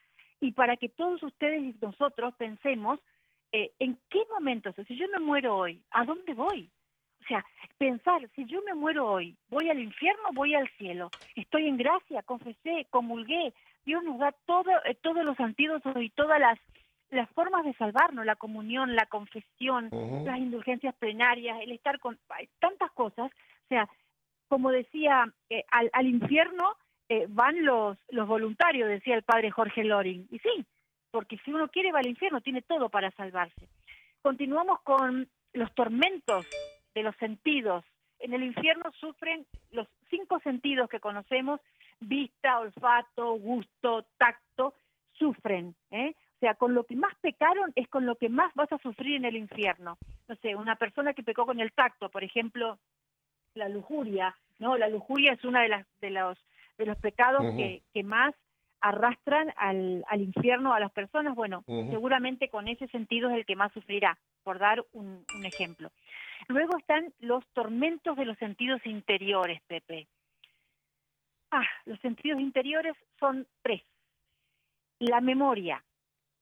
y 0.41 0.52
para 0.52 0.78
que 0.78 0.89
todos 0.89 1.21
ustedes 1.23 1.62
y 1.62 1.75
nosotros 1.82 2.34
pensemos 2.36 2.99
eh, 3.52 3.71
en 3.80 3.97
qué 4.10 4.19
momentos, 4.32 4.75
si 4.88 4.95
yo 4.95 5.08
me 5.10 5.19
muero 5.19 5.58
hoy, 5.58 5.82
¿a 5.91 6.06
dónde 6.06 6.34
voy? 6.34 6.69
O 7.21 7.28
sea, 7.28 7.45
pensar, 7.78 8.28
si 8.36 8.45
yo 8.45 8.62
me 8.62 8.73
muero 8.73 9.12
hoy, 9.12 9.36
¿voy 9.49 9.69
al 9.69 9.80
infierno 9.80 10.30
voy 10.34 10.56
al 10.56 10.69
cielo? 10.78 11.10
Estoy 11.36 11.67
en 11.67 11.78
gracia, 11.78 12.23
confesé, 12.23 12.88
comulgué. 12.89 13.54
Dios 13.86 14.04
nos 14.04 14.19
da 14.19 14.32
todo, 14.45 14.71
eh, 14.86 14.95
todos 15.02 15.25
los 15.25 15.39
antídotos 15.39 15.95
y 15.97 16.10
todas 16.10 16.39
las 16.39 16.60
las 17.12 17.30
formas 17.32 17.65
de 17.65 17.73
salvarnos, 17.73 18.25
la 18.25 18.36
comunión, 18.36 18.95
la 18.95 19.08
confesión, 19.08 19.89
las 20.25 20.38
indulgencias 20.38 20.93
plenarias, 20.95 21.60
el 21.62 21.71
estar 21.71 21.99
con 21.99 22.19
tantas 22.60 22.91
cosas, 22.91 23.32
o 23.32 23.67
sea, 23.67 23.89
como 24.47 24.71
decía, 24.71 25.25
eh, 25.49 25.63
al, 25.71 25.89
al, 25.93 26.08
infierno 26.08 26.75
eh, 27.10 27.26
van 27.28 27.65
los, 27.65 27.98
los 28.10 28.28
voluntarios, 28.28 28.88
decía 28.88 29.15
el 29.15 29.24
padre 29.24 29.52
Jorge 29.52 29.84
Loring, 29.84 30.28
y 30.32 30.39
sí, 30.39 30.65
porque 31.12 31.38
si 31.43 31.52
uno 31.52 31.67
quiere 31.67 31.91
va 31.91 32.00
al 32.00 32.08
infierno, 32.08 32.41
tiene 32.41 32.62
todo 32.62 32.89
para 32.89 33.12
salvarse. 33.12 33.67
Continuamos 34.22 34.82
con 34.82 35.28
los 35.54 35.74
tormentos 35.74 36.45
de 36.93 37.04
los 37.04 37.15
sentidos. 37.17 37.84
En 38.19 38.34
el 38.34 38.43
infierno 38.43 38.91
sufren 39.00 39.45
los 39.72 39.88
cinco 40.10 40.39
sentidos 40.41 40.89
que 40.89 41.00
conocemos, 41.00 41.60
vista, 42.00 42.60
olfato, 42.60 43.34
gusto, 43.34 44.06
tacto, 44.17 44.76
sufren. 45.13 45.76
¿eh? 45.91 46.13
O 46.36 46.39
sea, 46.39 46.56
con 46.56 46.74
lo 46.74 46.84
que 46.84 46.95
más 46.95 47.13
pecaron 47.22 47.72
es 47.76 47.88
con 47.88 48.06
lo 48.06 48.15
que 48.15 48.30
más 48.30 48.54
vas 48.56 48.72
a 48.72 48.78
sufrir 48.78 49.15
en 49.15 49.26
el 49.26 49.36
infierno. 49.36 49.98
No 50.28 50.36
sé, 50.38 50.56
una 50.56 50.76
persona 50.76 51.13
que 51.13 51.24
pecó 51.24 51.45
con 51.45 51.60
el 51.60 51.72
tacto, 51.72 52.10
por 52.10 52.24
ejemplo, 52.24 52.78
la 53.56 53.67
lujuria, 53.67 54.36
¿no? 54.60 54.78
La 54.78 54.89
lujuria 54.89 55.34
es 55.34 55.43
una 55.43 55.63
de 55.63 55.69
las 55.69 55.88
de 56.02 56.12
los 56.12 56.38
de 56.79 56.85
los 56.85 56.97
pecados 56.97 57.41
que, 57.55 57.83
que 57.93 58.03
más 58.03 58.33
arrastran 58.81 59.53
al, 59.57 60.05
al 60.07 60.21
infierno 60.21 60.73
a 60.73 60.79
las 60.79 60.91
personas. 60.91 61.35
Bueno, 61.35 61.63
seguramente 61.67 62.49
con 62.49 62.67
ese 62.67 62.87
sentido 62.87 63.29
es 63.29 63.35
el 63.35 63.45
que 63.45 63.57
más 63.57 63.71
sufrirá, 63.73 64.17
por 64.43 64.57
dar 64.57 64.83
un, 64.93 65.25
un 65.35 65.45
ejemplo. 65.45 65.91
Luego 66.47 66.77
están 66.77 67.13
los 67.19 67.45
tormentos 67.49 68.15
de 68.15 68.25
los 68.25 68.37
sentidos 68.37 68.83
interiores, 68.85 69.61
Pepe. 69.67 70.07
Ah, 71.51 71.67
los 71.85 71.99
sentidos 71.99 72.39
interiores 72.39 72.95
son 73.19 73.45
tres. 73.61 73.83
La 74.99 75.19
memoria, 75.19 75.83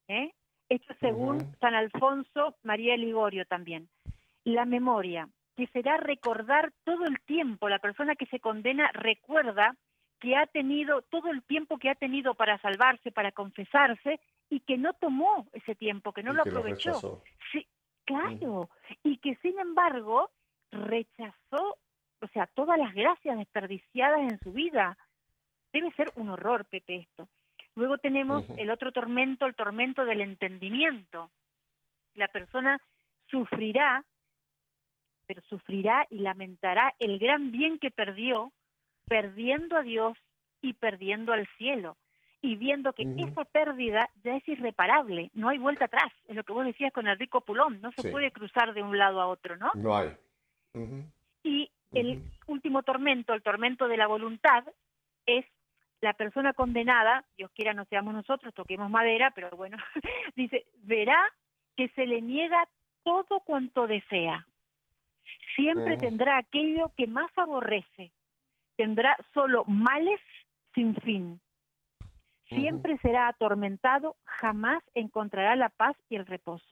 ¿eh? 0.08 0.32
Esto 0.70 0.94
según 1.00 1.56
San 1.60 1.74
Alfonso 1.74 2.56
María 2.62 2.96
Ligorio 2.98 3.46
también. 3.46 3.88
La 4.44 4.66
memoria, 4.66 5.28
que 5.56 5.66
será 5.68 5.98
recordar 5.98 6.72
todo 6.84 7.06
el 7.06 7.20
tiempo, 7.22 7.70
la 7.70 7.80
persona 7.80 8.16
que 8.16 8.28
se 8.28 8.40
condena 8.40 8.92
recuerda 8.94 9.76
que 10.20 10.36
ha 10.36 10.46
tenido 10.48 11.02
todo 11.04 11.30
el 11.30 11.44
tiempo 11.44 11.78
que 11.78 11.90
ha 11.90 11.96
tenido 11.96 12.34
para 12.34 12.58
salvarse, 12.60 13.12
para 13.12 13.32
confesarse, 13.32 14.20
y 14.50 14.62
que 14.62 14.78
no 14.78 14.94
tomó 14.94 15.48
ese 15.54 15.76
tiempo, 15.76 16.14
que 16.14 16.24
no 16.24 16.34
lo 16.34 16.42
aprovechó. 16.42 17.22
sí, 17.52 17.68
claro, 18.06 18.70
y 19.04 19.18
que 19.18 19.36
sin 19.38 19.60
embargo 19.60 20.32
rechazó, 20.72 21.78
o 22.22 22.28
sea, 22.34 22.48
todas 22.48 22.78
las 22.78 22.94
gracias 22.94 23.38
desperdiciadas 23.38 24.32
en 24.32 24.40
su 24.40 24.52
vida. 24.52 24.98
Debe 25.74 25.92
ser 25.92 26.12
un 26.16 26.30
horror, 26.30 26.66
Pepe, 26.66 26.96
esto. 26.98 27.28
Luego 27.76 27.98
tenemos 27.98 28.44
el 28.58 28.72
otro 28.72 28.92
tormento, 28.92 29.46
el 29.46 29.54
tormento 29.54 30.06
del 30.06 30.22
entendimiento. 30.22 31.30
La 32.16 32.28
persona 32.28 32.80
sufrirá, 33.30 34.04
pero 35.28 35.42
sufrirá 35.44 36.08
y 36.10 36.20
lamentará 36.20 36.96
el 36.98 37.20
gran 37.20 37.52
bien 37.52 37.78
que 37.78 37.92
perdió, 37.92 38.52
perdiendo 39.08 39.78
a 39.78 39.84
Dios 39.84 40.18
y 40.62 40.74
perdiendo 40.74 41.34
al 41.34 41.48
cielo. 41.58 41.98
Y 42.40 42.56
viendo 42.56 42.94
que 42.94 43.04
esa 43.18 43.46
pérdida 43.46 44.10
ya 44.24 44.36
es 44.36 44.48
irreparable, 44.48 45.32
no 45.34 45.50
hay 45.50 45.58
vuelta 45.58 45.86
atrás. 45.86 46.14
Es 46.28 46.36
lo 46.36 46.44
que 46.44 46.54
vos 46.54 46.66
decías 46.66 46.94
con 46.94 47.08
el 47.08 47.18
rico 47.18 47.42
Pulón, 47.42 47.82
no 47.82 47.92
se 47.94 48.12
puede 48.12 48.32
cruzar 48.32 48.76
de 48.76 48.84
un 48.84 48.98
lado 48.98 49.20
a 49.20 49.28
otro, 49.28 49.58
¿no? 49.58 49.72
No 49.74 49.98
hay. 49.98 50.12
Y 51.44 51.72
el 51.94 52.22
último 52.46 52.84
tormento, 52.84 53.34
el 53.34 53.42
tormento 53.42 53.88
de 53.88 53.98
la 53.98 54.06
voluntad, 54.06 54.64
es 55.26 55.46
la 56.02 56.14
persona 56.14 56.54
condenada, 56.54 57.26
Dios 57.38 57.52
quiera 57.56 57.74
no 57.74 57.86
seamos 57.86 58.14
nosotros, 58.14 58.54
toquemos 58.54 58.90
madera, 58.90 59.32
pero 59.32 59.50
bueno, 59.52 59.78
dice, 60.36 60.68
verá 60.84 61.20
que 61.76 61.90
se 61.90 62.06
le 62.06 62.22
niega 62.22 62.68
todo 63.04 63.40
cuanto 63.42 63.88
desea. 63.88 64.46
Siempre 65.56 65.98
tendrá 65.98 66.38
aquello 66.38 66.92
que 66.96 67.08
más 67.08 67.32
aborrece. 67.36 68.12
Tendrá 68.78 69.18
solo 69.34 69.66
males 69.66 70.22
sin 70.74 70.96
fin. 70.96 71.42
Siempre 72.48 72.98
será 73.00 73.28
atormentado, 73.28 74.16
jamás 74.24 74.82
encontrará 74.94 75.56
la 75.56 75.70
paz 75.70 75.98
y 76.10 76.16
el 76.16 76.26
reposo. 76.26 76.66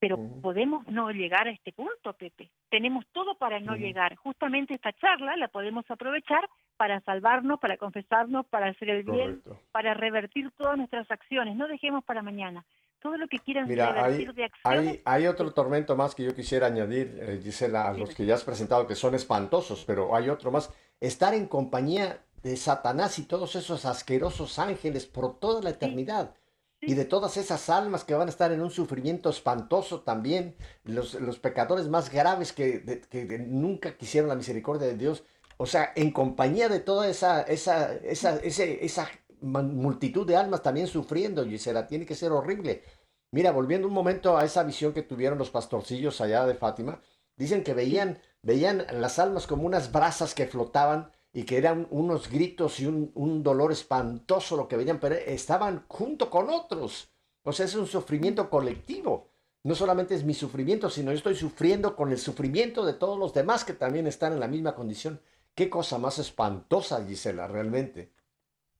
pero 0.00 0.16
podemos 0.40 0.86
no 0.88 1.10
llegar 1.10 1.46
a 1.46 1.50
este 1.50 1.72
punto, 1.72 2.14
Pepe. 2.14 2.50
Tenemos 2.70 3.04
todo 3.12 3.36
para 3.36 3.60
no 3.60 3.76
llegar. 3.76 4.16
Justamente 4.16 4.72
esta 4.72 4.94
charla 4.94 5.36
la 5.36 5.48
podemos 5.48 5.84
aprovechar 5.90 6.48
para 6.78 7.00
salvarnos, 7.00 7.60
para 7.60 7.76
confesarnos, 7.76 8.46
para 8.46 8.68
hacer 8.68 8.88
el 8.88 9.02
bien, 9.02 9.42
para 9.70 9.92
revertir 9.92 10.50
todas 10.56 10.78
nuestras 10.78 11.10
acciones. 11.10 11.54
No 11.54 11.68
dejemos 11.68 12.02
para 12.02 12.22
mañana. 12.22 12.64
Todo 13.00 13.18
lo 13.18 13.28
que 13.28 13.40
quieran 13.40 13.68
revertir 13.68 14.32
de 14.32 14.44
acciones. 14.44 14.88
Hay, 14.88 15.02
hay, 15.04 15.26
otro 15.26 15.52
tormento 15.52 15.94
más 15.94 16.14
que 16.14 16.24
yo 16.24 16.34
quisiera 16.34 16.68
añadir, 16.68 17.18
eh, 17.20 17.38
Gisela, 17.42 17.86
a 17.86 17.92
los 17.92 18.14
que 18.14 18.24
ya 18.24 18.34
has 18.36 18.44
presentado, 18.44 18.86
que 18.86 18.94
son 18.94 19.14
espantosos, 19.14 19.84
pero 19.84 20.16
hay 20.16 20.30
otro 20.30 20.50
más. 20.50 20.72
Estar 21.00 21.34
en 21.34 21.46
compañía 21.46 22.24
de 22.42 22.56
Satanás 22.56 23.18
y 23.18 23.22
todos 23.22 23.56
esos 23.56 23.84
asquerosos 23.84 24.58
ángeles 24.58 25.06
por 25.06 25.38
toda 25.38 25.62
la 25.62 25.70
eternidad. 25.70 26.34
Y 26.82 26.94
de 26.94 27.04
todas 27.04 27.36
esas 27.36 27.68
almas 27.68 28.04
que 28.04 28.14
van 28.14 28.28
a 28.28 28.30
estar 28.30 28.52
en 28.52 28.62
un 28.62 28.70
sufrimiento 28.70 29.28
espantoso 29.28 30.00
también, 30.00 30.56
los, 30.84 31.14
los 31.14 31.38
pecadores 31.38 31.88
más 31.88 32.10
graves 32.10 32.54
que, 32.54 33.02
que, 33.10 33.38
nunca 33.38 33.98
quisieron 33.98 34.30
la 34.30 34.34
misericordia 34.34 34.86
de 34.86 34.96
Dios, 34.96 35.24
o 35.58 35.66
sea, 35.66 35.92
en 35.94 36.10
compañía 36.10 36.70
de 36.70 36.80
toda 36.80 37.06
esa, 37.08 37.42
esa, 37.42 37.94
esa, 37.96 38.36
esa 38.36 39.10
multitud 39.42 40.26
de 40.26 40.36
almas 40.36 40.62
también 40.62 40.86
sufriendo, 40.86 41.44
Gisela, 41.44 41.86
tiene 41.86 42.06
que 42.06 42.14
ser 42.14 42.32
horrible. 42.32 42.82
Mira, 43.30 43.52
volviendo 43.52 43.86
un 43.86 43.92
momento 43.92 44.38
a 44.38 44.44
esa 44.46 44.62
visión 44.62 44.94
que 44.94 45.02
tuvieron 45.02 45.38
los 45.38 45.50
pastorcillos 45.50 46.20
allá 46.22 46.46
de 46.46 46.54
Fátima, 46.54 47.00
dicen 47.36 47.62
que 47.62 47.74
veían, 47.74 48.18
veían 48.42 48.86
las 48.92 49.18
almas 49.18 49.46
como 49.46 49.64
unas 49.64 49.92
brasas 49.92 50.34
que 50.34 50.46
flotaban 50.46 51.12
y 51.32 51.44
que 51.44 51.58
eran 51.58 51.86
unos 51.90 52.30
gritos 52.30 52.80
y 52.80 52.86
un, 52.86 53.42
dolor 53.42 53.72
espantoso 53.72 54.56
lo 54.56 54.68
que 54.68 54.76
veían, 54.76 54.98
pero 54.98 55.14
estaban 55.14 55.84
junto 55.88 56.28
con 56.30 56.50
otros. 56.50 57.12
O 57.42 57.52
sea, 57.52 57.66
es 57.66 57.74
un 57.74 57.86
sufrimiento 57.86 58.50
colectivo. 58.50 59.30
No 59.62 59.74
solamente 59.74 60.14
es 60.14 60.24
mi 60.24 60.34
sufrimiento, 60.34 60.90
sino 60.90 61.10
yo 61.12 61.18
estoy 61.18 61.36
sufriendo 61.36 61.94
con 61.94 62.10
el 62.10 62.18
sufrimiento 62.18 62.84
de 62.84 62.94
todos 62.94 63.18
los 63.18 63.34
demás 63.34 63.64
que 63.64 63.74
también 63.74 64.06
están 64.06 64.32
en 64.32 64.40
la 64.40 64.48
misma 64.48 64.74
condición. 64.74 65.20
Qué 65.54 65.68
cosa 65.68 65.98
más 65.98 66.18
espantosa, 66.18 67.04
Gisela, 67.06 67.46
realmente. 67.46 68.12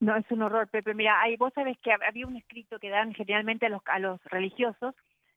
No, 0.00 0.16
es 0.16 0.24
un 0.30 0.42
horror, 0.42 0.68
Pepe. 0.68 0.94
Mira, 0.94 1.20
hay, 1.20 1.36
vos 1.36 1.52
sabés 1.54 1.78
que 1.80 1.92
había 1.92 2.26
un 2.26 2.36
escrito 2.36 2.78
que 2.78 2.88
dan 2.88 3.12
generalmente 3.12 3.66
a 3.66 3.68
los, 3.68 3.82
a 3.86 3.98
los 3.98 4.22
religiosos 4.24 4.94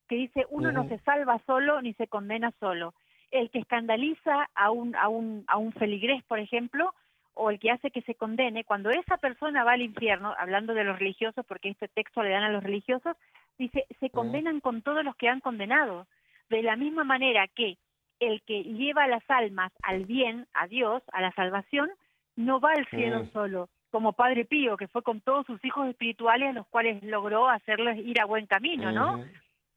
que 0.07 0.15
dice, 0.15 0.45
uno 0.49 0.71
no 0.71 0.87
se 0.87 0.99
salva 0.99 1.41
solo 1.45 1.81
ni 1.81 1.93
se 1.95 2.07
condena 2.07 2.53
solo. 2.59 2.93
El 3.33 3.49
que 3.49 3.59
escandaliza 3.59 4.47
a 4.53 4.69
un, 4.69 4.95
a 4.95 5.09
un, 5.09 5.43
a 5.47 5.57
un 5.57 5.73
feligrés, 5.73 6.23
por 6.23 6.39
ejemplo, 6.39 6.93
o 7.33 7.49
el 7.49 7.59
que 7.59 7.71
hace 7.71 7.89
que 7.89 8.03
se 8.03 8.15
condene, 8.15 8.63
cuando 8.63 8.91
esa 8.91 9.17
persona 9.17 9.63
va 9.63 9.71
al 9.71 9.81
infierno, 9.81 10.35
hablando 10.37 10.73
de 10.73 10.83
los 10.83 10.99
religiosos, 10.99 11.43
porque 11.47 11.69
este 11.69 11.87
texto 11.87 12.21
le 12.21 12.29
dan 12.29 12.43
a 12.43 12.51
los 12.51 12.63
religiosos, 12.63 13.17
dice, 13.57 13.85
se 13.99 14.09
condenan 14.11 14.59
con 14.59 14.83
todos 14.83 15.03
los 15.03 15.15
que 15.15 15.29
han 15.29 15.39
condenado. 15.39 16.05
De 16.49 16.61
la 16.61 16.75
misma 16.75 17.03
manera 17.03 17.47
que 17.47 17.77
el 18.19 18.41
que 18.43 18.63
lleva 18.63 19.07
las 19.07 19.23
almas 19.29 19.71
al 19.81 20.05
bien, 20.05 20.45
a 20.53 20.67
Dios, 20.67 21.01
a 21.11 21.21
la 21.21 21.31
salvación, 21.31 21.89
no 22.35 22.59
va 22.59 22.71
al 22.71 22.87
cielo 22.87 23.25
solo, 23.33 23.69
como 23.89 24.13
Padre 24.13 24.45
Pío, 24.45 24.77
que 24.77 24.87
fue 24.87 25.01
con 25.01 25.21
todos 25.21 25.45
sus 25.45 25.63
hijos 25.65 25.87
espirituales, 25.87 26.49
a 26.49 26.53
los 26.53 26.67
cuales 26.67 27.01
logró 27.03 27.49
hacerles 27.49 27.97
ir 28.05 28.21
a 28.21 28.25
buen 28.25 28.45
camino, 28.45 28.91
¿no? 28.91 29.23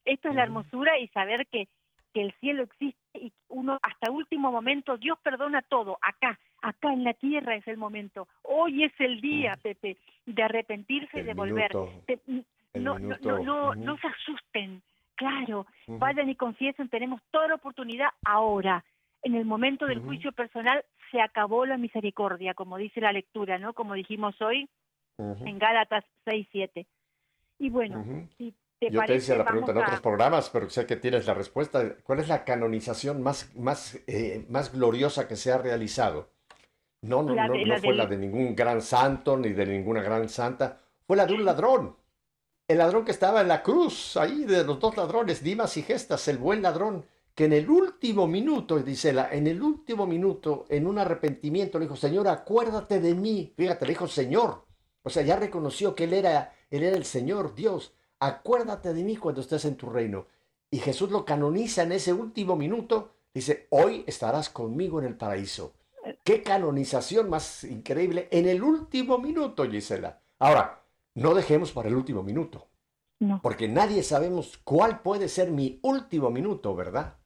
Esto 0.05 0.29
es 0.29 0.35
la 0.35 0.45
hermosura 0.45 0.99
y 0.99 1.09
saber 1.09 1.47
que, 1.49 1.69
que 2.13 2.23
el 2.23 2.33
cielo 2.35 2.63
existe 2.63 3.06
y 3.17 3.33
uno 3.49 3.79
hasta 3.83 4.11
último 4.11 4.53
momento, 4.53 4.97
Dios 4.97 5.19
perdona 5.23 5.63
todo, 5.63 5.99
acá, 6.03 6.39
acá 6.63 6.93
en 6.93 7.05
la 7.05 7.15
tierra 7.15 7.57
es 7.57 7.67
el 7.67 7.77
momento. 7.77 8.29
Hoy 8.43 8.85
es 8.85 8.93
el 8.99 9.21
día, 9.21 9.59
Pepe, 9.63 9.97
de 10.27 10.43
arrepentirse 10.43 11.21
y 11.21 11.23
de 11.23 11.35
volver. 11.35 11.73
no, 12.75 12.99
no, 12.99 13.17
no, 13.19 13.75
no, 13.75 13.97
se 13.99 14.07
asusten, 14.07 14.83
claro, 15.15 15.67
vayan 15.87 16.29
y 16.29 16.35
confiesen, 16.35 16.89
tenemos 16.89 17.21
toda 17.31 17.49
la 17.49 17.55
oportunidad 17.57 18.09
ahora. 18.25 18.85
En 19.23 19.35
el 19.35 19.45
momento 19.45 19.87
del 19.87 20.01
juicio 20.01 20.31
personal 20.33 20.85
se 21.11 21.21
acabó 21.21 21.67
la 21.67 21.79
misericordia, 21.79 22.55
como 22.55 22.77
dice 22.77 23.01
la 23.01 23.13
lectura, 23.13 23.59
¿no? 23.59 23.73
Como 23.73 23.95
dijimos 23.95 24.41
hoy 24.41 24.69
en 25.19 25.59
Gálatas 25.59 26.05
6, 26.25 26.47
7. 26.53 26.87
Y 27.59 27.71
bueno, 27.71 28.05
si 28.37 28.55
yo 28.81 29.01
te 29.07 29.15
decía 29.15 29.37
la 29.37 29.45
pregunta 29.45 29.73
en 29.73 29.79
otros 29.79 30.01
programas, 30.01 30.51
pero 30.51 30.69
sé 30.69 30.87
que 30.87 30.97
tienes 30.97 31.27
la 31.27 31.35
respuesta. 31.35 31.97
¿Cuál 32.03 32.21
es 32.21 32.29
la 32.29 32.45
canonización 32.45 33.23
más, 33.23 33.55
más, 33.57 33.99
eh, 34.07 34.45
más 34.51 34.73
gloriosa 34.73 35.27
que 35.27 35.37
se 35.37 35.51
ha 35.51 35.59
realizado? 35.59 36.29
No, 37.03 37.23
no, 37.23 37.35
no, 37.35 37.47
no 37.47 37.79
fue 37.79 37.95
la 37.95 38.07
de 38.07 38.19
ningún 38.19 38.55
gran 38.55 38.83
santo 38.83 39.37
ni 39.37 39.51
de 39.51 39.67
ninguna 39.67 40.03
gran 40.03 40.29
santa. 40.29 40.79
Fue 41.07 41.17
la 41.17 41.27
de 41.27 41.35
un 41.35 41.45
ladrón. 41.45 41.97
El 42.69 42.79
ladrón 42.79 43.05
que 43.05 43.13
estaba 43.13 43.41
en 43.41 43.49
la 43.49 43.63
cruz, 43.63 44.17
ahí 44.17 44.45
de 44.45 44.65
los 44.65 44.81
dos 44.81 44.97
ladrones, 44.97 45.43
Dimas 45.43 45.77
y 45.77 45.83
Gestas, 45.83 46.27
el 46.29 46.37
buen 46.37 46.63
ladrón, 46.63 47.07
que 47.35 47.45
en 47.45 47.53
el 47.53 47.71
último 47.71 48.27
minuto, 48.27 48.79
dice 48.81 49.13
la, 49.13 49.31
en 49.31 49.47
el 49.47 49.63
último 49.63 50.07
minuto, 50.07 50.67
en 50.69 50.87
un 50.87 50.99
arrepentimiento, 50.99 51.79
le 51.79 51.85
dijo, 51.85 51.97
Señor, 51.97 52.27
acuérdate 52.29 53.01
de 53.01 53.15
mí. 53.15 53.55
Fíjate, 53.57 53.87
le 53.87 53.93
dijo, 53.93 54.09
Señor. 54.09 54.67
O 55.03 55.11
sea, 55.11 55.23
ya 55.23 55.37
reconoció 55.37 55.95
que 55.95 56.05
él 56.05 56.15
era, 56.15 56.53
él 56.71 56.83
era 56.83 56.97
el 56.97 57.05
Señor, 57.05 57.55
Dios 57.55 57.95
acuérdate 58.21 58.95
de 58.95 59.05
mí 59.05 59.17
cuando 59.17 59.41
estés 59.41 59.65
en 59.65 59.77
tu 59.77 59.89
reino. 59.91 60.27
Y 60.71 60.79
Jesús 60.79 61.11
lo 61.11 61.25
canoniza 61.25 61.83
en 61.83 61.93
ese 61.93 62.13
último 62.13 62.57
minuto, 62.57 63.13
dice, 63.33 63.67
hoy 63.71 64.05
estarás 64.07 64.51
conmigo 64.51 64.99
en 65.01 65.07
el 65.07 65.17
paraíso. 65.17 65.75
Qué 66.25 66.43
canonización 66.43 67.29
más 67.31 67.65
increíble 67.65 68.29
en 68.31 68.47
el 68.47 68.63
último 68.63 69.19
minuto, 69.19 69.69
Gisela. 69.69 70.21
Ahora, 70.39 70.83
no 71.15 71.35
dejemos 71.35 71.73
para 71.73 71.89
el 71.89 71.97
último 71.97 72.23
minuto. 72.23 72.69
Porque 73.43 73.67
nadie 73.67 74.03
sabemos 74.03 74.59
cuál 74.63 75.01
puede 75.01 75.29
ser 75.29 75.51
mi 75.51 75.81
último 75.83 76.31
minuto, 76.31 76.75
¿verdad? 76.75 77.17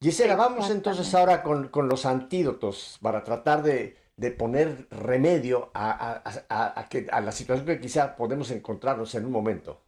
Gisela, 0.00 0.36
vamos 0.36 0.68
entonces 0.70 1.14
ahora 1.14 1.42
con, 1.42 1.70
los 1.88 2.04
antídotos 2.04 2.98
para 3.00 3.24
tratar 3.24 3.62
de, 3.62 3.96
poner 4.36 4.86
remedio 4.90 5.70
a, 5.72 6.22
a, 6.48 7.20
la 7.22 7.32
situación 7.32 7.66
que 7.66 7.80
quizá 7.80 8.16
podemos 8.16 8.50
encontrarnos 8.50 9.14
en 9.14 9.24
un 9.24 9.32
momento. 9.32 9.83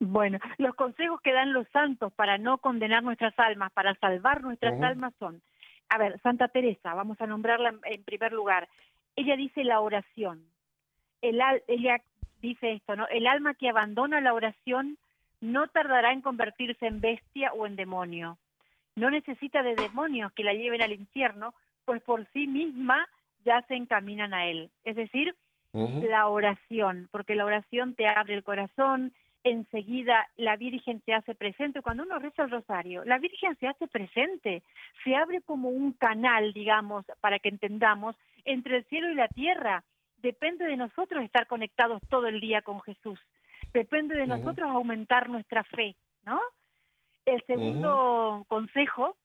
Bueno, 0.00 0.38
los 0.58 0.74
consejos 0.74 1.20
que 1.20 1.32
dan 1.32 1.52
los 1.52 1.68
santos 1.68 2.12
para 2.14 2.38
no 2.38 2.58
condenar 2.58 3.02
nuestras 3.02 3.38
almas, 3.38 3.70
para 3.72 3.94
salvar 3.96 4.42
nuestras 4.42 4.80
almas 4.80 5.12
son, 5.18 5.42
a 5.88 5.98
ver, 5.98 6.18
Santa 6.22 6.48
Teresa, 6.48 6.94
vamos 6.94 7.20
a 7.20 7.26
nombrarla 7.26 7.74
en 7.84 8.04
primer 8.04 8.32
lugar, 8.32 8.68
ella 9.16 9.36
dice 9.36 9.64
la 9.64 9.80
oración. 9.80 10.44
El, 11.20 11.40
ella 11.68 12.00
dice 12.40 12.72
esto, 12.72 12.96
¿no? 12.96 13.06
El 13.08 13.26
alma 13.26 13.54
que 13.54 13.68
abandona 13.68 14.20
la 14.20 14.32
oración 14.32 14.96
no 15.40 15.68
tardará 15.68 16.12
en 16.12 16.22
convertirse 16.22 16.86
en 16.86 17.00
bestia 17.00 17.52
o 17.52 17.66
en 17.66 17.76
demonio. 17.76 18.38
No 18.96 19.10
necesita 19.10 19.62
de 19.62 19.74
demonios 19.74 20.32
que 20.32 20.44
la 20.44 20.54
lleven 20.54 20.82
al 20.82 20.92
infierno, 20.92 21.54
pues 21.84 22.02
por 22.02 22.26
sí 22.32 22.46
misma 22.46 23.06
ya 23.44 23.62
se 23.62 23.74
encaminan 23.74 24.34
a 24.34 24.46
él. 24.46 24.70
Es 24.84 24.96
decir, 24.96 25.34
la 25.72 26.28
oración, 26.28 27.08
porque 27.12 27.34
la 27.34 27.44
oración 27.44 27.94
te 27.94 28.08
abre 28.08 28.34
el 28.34 28.42
corazón, 28.42 29.12
enseguida 29.44 30.28
la 30.36 30.56
Virgen 30.56 31.02
se 31.04 31.14
hace 31.14 31.34
presente. 31.34 31.82
Cuando 31.82 32.02
uno 32.02 32.18
reza 32.18 32.44
el 32.44 32.50
rosario, 32.50 33.04
la 33.04 33.18
Virgen 33.18 33.56
se 33.56 33.68
hace 33.68 33.86
presente, 33.86 34.62
se 35.04 35.14
abre 35.14 35.40
como 35.42 35.68
un 35.68 35.92
canal, 35.92 36.52
digamos, 36.52 37.04
para 37.20 37.38
que 37.38 37.48
entendamos, 37.48 38.16
entre 38.44 38.78
el 38.78 38.84
cielo 38.86 39.10
y 39.10 39.14
la 39.14 39.28
tierra. 39.28 39.84
Depende 40.18 40.66
de 40.66 40.76
nosotros 40.76 41.24
estar 41.24 41.46
conectados 41.46 42.02
todo 42.08 42.26
el 42.26 42.40
día 42.40 42.62
con 42.62 42.80
Jesús. 42.82 43.18
Depende 43.72 44.16
de 44.16 44.26
nosotros 44.26 44.68
aumentar 44.68 45.28
nuestra 45.28 45.62
fe, 45.64 45.96
¿no? 46.24 46.40
El 47.24 47.42
segundo 47.46 48.44
consejo 48.48 49.16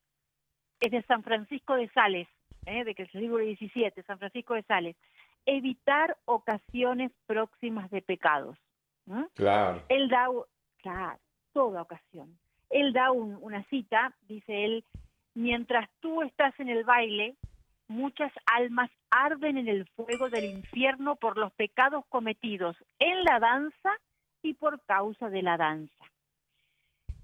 es 0.80 0.92
de 0.92 1.02
San 1.04 1.24
Francisco 1.24 1.76
de 1.76 1.90
Sales, 1.90 2.28
¿eh? 2.66 2.84
de 2.84 2.94
que 2.94 3.04
el 3.04 3.12
siglo 3.12 3.38
XVII, 3.38 4.04
San 4.06 4.20
Francisco 4.20 4.54
de 4.54 4.64
Sales 4.64 4.96
evitar 5.46 6.18
ocasiones 6.26 7.12
próximas 7.26 7.90
de 7.92 8.02
pecados. 8.02 8.58
Claro. 9.36 9.84
Él 9.90 10.10
da, 10.10 10.28
claro, 10.78 11.20
toda 11.54 11.82
ocasión. 11.82 12.38
Él 12.70 12.94
da 12.94 13.12
una 13.12 13.64
cita, 13.66 14.14
dice 14.28 14.66
él, 14.66 14.84
mientras 15.36 15.90
tú 16.00 16.24
estás 16.24 16.60
en 16.60 16.70
el 16.70 16.84
baile, 16.84 17.36
muchas 17.88 18.32
almas 18.48 18.90
arden 19.12 19.58
en 19.58 19.68
el 19.68 19.86
fuego 19.90 20.30
del 20.30 20.46
infierno 20.46 21.16
por 21.16 21.38
los 21.38 21.54
pecados 21.54 22.04
cometidos 22.10 22.76
en 23.00 23.24
la 23.24 23.40
danza 23.40 23.92
y 24.42 24.56
por 24.56 24.82
causa 24.86 25.30
de 25.30 25.44
la 25.44 25.58
danza. 25.58 25.94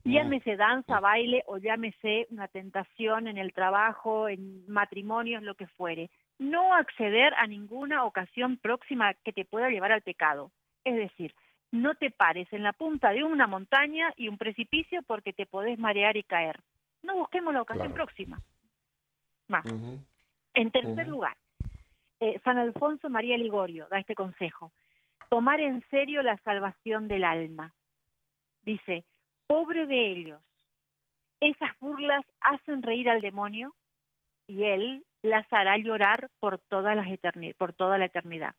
Llámese 0.04 0.56
danza, 0.56 1.00
baile 1.00 1.44
o 1.46 1.58
llámese 1.58 2.28
una 2.32 2.48
tentación 2.48 3.28
en 3.28 3.38
el 3.38 3.54
trabajo, 3.54 4.30
en 4.30 4.66
matrimonios, 4.68 5.44
lo 5.44 5.56
que 5.56 5.68
fuere 5.68 6.10
no 6.42 6.74
acceder 6.74 7.36
a 7.36 7.46
ninguna 7.46 8.04
ocasión 8.04 8.58
próxima 8.58 9.14
que 9.24 9.32
te 9.32 9.46
pueda 9.46 9.70
llevar 9.70 9.92
al 9.92 10.02
pecado. 10.02 10.52
Es 10.84 10.96
decir, 10.96 11.36
no 11.72 11.94
te 11.94 12.10
pares 12.10 12.52
en 12.52 12.64
la 12.64 12.74
punta 12.74 13.12
de 13.12 13.24
una 13.24 13.46
montaña 13.46 14.12
y 14.18 14.28
un 14.28 14.40
precipicio 14.40 15.04
porque 15.04 15.34
te 15.34 15.46
podés 15.46 15.78
marear 15.78 16.18
y 16.18 16.24
caer. 16.24 16.60
No 17.04 17.16
busquemos 17.16 17.54
la 17.54 17.62
ocasión 17.62 17.94
próxima. 17.94 18.42
Más. 19.48 19.66
En 20.56 20.72
tercer 20.72 21.08
lugar, 21.08 21.38
eh, 22.20 22.42
San 22.44 22.58
Alfonso 22.58 23.08
María 23.08 23.38
Ligorio 23.38 23.88
da 23.92 24.00
este 24.00 24.16
consejo. 24.16 24.72
Tomar 25.30 25.62
en 25.62 25.84
serio 25.92 26.24
la 26.24 26.38
salvación 26.38 27.08
del 27.08 27.24
alma. 27.24 27.72
Dice, 28.64 29.06
pobre 29.46 29.86
de 29.86 30.12
ellos, 30.12 30.42
Esas 31.40 31.72
burlas 31.80 32.26
hacen 32.40 32.82
reír 32.82 33.10
al 33.10 33.22
demonio 33.22 33.76
y 34.48 34.64
él 34.64 35.04
las 35.22 35.46
hará 35.52 35.78
llorar 35.78 36.30
por 36.40 36.60
toda, 36.60 36.96
las 36.96 37.08
por 37.58 37.74
toda 37.74 37.98
la 37.98 38.06
eternidad. 38.06 38.56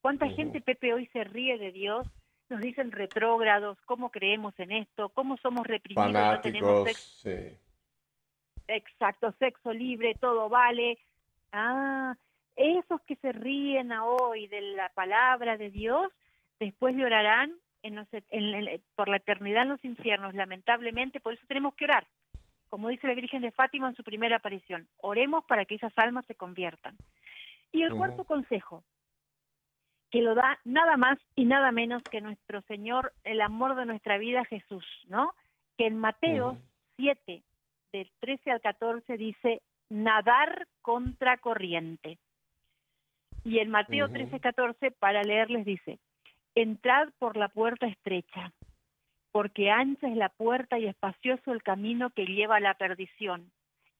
¿Cuánta 0.00 0.28
gente, 0.28 0.60
Pepe, 0.60 0.92
hoy 0.92 1.06
se 1.12 1.22
ríe 1.24 1.58
de 1.58 1.70
Dios? 1.70 2.06
Nos 2.48 2.60
dicen 2.60 2.90
retrógrados, 2.90 3.78
¿cómo 3.84 4.10
creemos 4.10 4.52
en 4.58 4.72
esto? 4.72 5.10
¿Cómo 5.10 5.36
somos 5.38 5.66
reprimidos? 5.66 6.12
no 6.12 6.40
tenemos 6.40 6.84
sexo? 6.88 7.28
sí. 7.28 7.56
Exacto, 8.68 9.34
sexo 9.38 9.72
libre, 9.72 10.14
todo 10.20 10.48
vale. 10.48 10.98
Ah, 11.52 12.16
esos 12.56 13.00
que 13.02 13.16
se 13.16 13.32
ríen 13.32 13.92
a 13.92 14.04
hoy 14.04 14.46
de 14.46 14.60
la 14.60 14.88
palabra 14.90 15.56
de 15.56 15.70
Dios, 15.70 16.10
después 16.58 16.94
llorarán 16.96 17.54
en 17.82 17.96
los, 17.96 18.06
en, 18.30 18.82
por 18.94 19.08
la 19.08 19.16
eternidad 19.16 19.62
en 19.62 19.70
los 19.70 19.84
infiernos, 19.84 20.34
lamentablemente, 20.34 21.20
por 21.20 21.34
eso 21.34 21.44
tenemos 21.46 21.74
que 21.74 21.84
orar. 21.84 22.06
Como 22.72 22.88
dice 22.88 23.06
la 23.06 23.12
Virgen 23.12 23.42
de 23.42 23.50
Fátima 23.50 23.90
en 23.90 23.94
su 23.96 24.02
primera 24.02 24.36
aparición, 24.36 24.88
oremos 25.02 25.44
para 25.44 25.66
que 25.66 25.74
esas 25.74 25.92
almas 25.96 26.24
se 26.24 26.34
conviertan. 26.34 26.96
Y 27.70 27.82
el 27.82 27.94
cuarto 27.94 28.24
consejo, 28.24 28.82
que 30.10 30.22
lo 30.22 30.34
da 30.34 30.58
nada 30.64 30.96
más 30.96 31.18
y 31.34 31.44
nada 31.44 31.70
menos 31.70 32.02
que 32.02 32.22
nuestro 32.22 32.62
Señor, 32.62 33.12
el 33.24 33.42
amor 33.42 33.76
de 33.76 33.84
nuestra 33.84 34.16
vida, 34.16 34.46
Jesús, 34.46 34.86
¿no? 35.08 35.34
Que 35.76 35.86
en 35.86 35.98
Mateo 35.98 36.56
7, 36.96 37.42
del 37.92 38.10
13 38.20 38.52
al 38.52 38.62
14, 38.62 39.18
dice, 39.18 39.60
nadar 39.90 40.66
contra 40.80 41.36
corriente. 41.36 42.16
Y 43.44 43.58
en 43.58 43.68
Mateo 43.68 44.08
13, 44.08 44.40
14, 44.40 44.92
para 44.92 45.22
leerles 45.24 45.66
dice, 45.66 45.98
entrad 46.54 47.10
por 47.18 47.36
la 47.36 47.48
puerta 47.48 47.86
estrecha, 47.86 48.50
porque 49.32 49.70
ancha 49.70 50.08
es 50.08 50.16
la 50.16 50.28
puerta 50.28 50.78
y 50.78 50.86
espacioso 50.86 51.52
el 51.52 51.62
camino 51.62 52.10
que 52.10 52.26
lleva 52.26 52.56
a 52.56 52.60
la 52.60 52.74
perdición, 52.74 53.50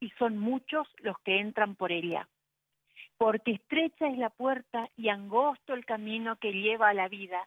y 0.01 0.11
son 0.18 0.39
muchos 0.39 0.87
los 0.99 1.18
que 1.20 1.41
entran 1.41 1.74
por 1.74 1.91
ella 1.91 2.28
porque 3.22 3.53
estrecha 3.53 4.09
es 4.09 4.18
la 4.18 4.30
puerta 4.30 4.89
y 4.97 5.09
angosto 5.09 5.74
el 5.74 5.85
camino 5.85 6.35
que 6.41 6.51
lleva 6.53 6.89
a 6.89 6.95
la 6.95 7.07
vida, 7.07 7.47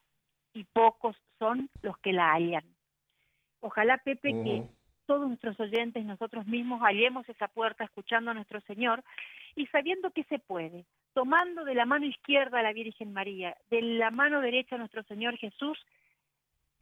y 0.53 0.63
pocos 0.63 1.17
son 1.37 1.69
los 1.81 1.97
que 1.97 2.13
la 2.13 2.31
hallan. 2.31 2.63
Ojalá, 3.59 3.97
Pepe, 3.97 4.31
que 4.31 4.63
todos 5.05 5.27
nuestros 5.27 5.59
oyentes, 5.59 6.05
nosotros 6.05 6.47
mismos, 6.47 6.79
hallemos 6.79 7.27
esa 7.27 7.49
puerta 7.49 7.83
escuchando 7.83 8.31
a 8.31 8.33
nuestro 8.33 8.61
Señor 8.61 9.03
y 9.57 9.67
sabiendo 9.67 10.11
que 10.11 10.23
se 10.23 10.39
puede, 10.39 10.85
tomando 11.13 11.65
de 11.65 11.75
la 11.75 11.85
mano 11.85 12.05
izquierda 12.05 12.59
a 12.59 12.63
la 12.63 12.71
Virgen 12.71 13.11
María, 13.11 13.57
de 13.69 13.81
la 13.81 14.11
mano 14.11 14.39
derecha 14.39 14.75
a 14.75 14.79
nuestro 14.79 15.03
Señor 15.03 15.35
Jesús, 15.35 15.77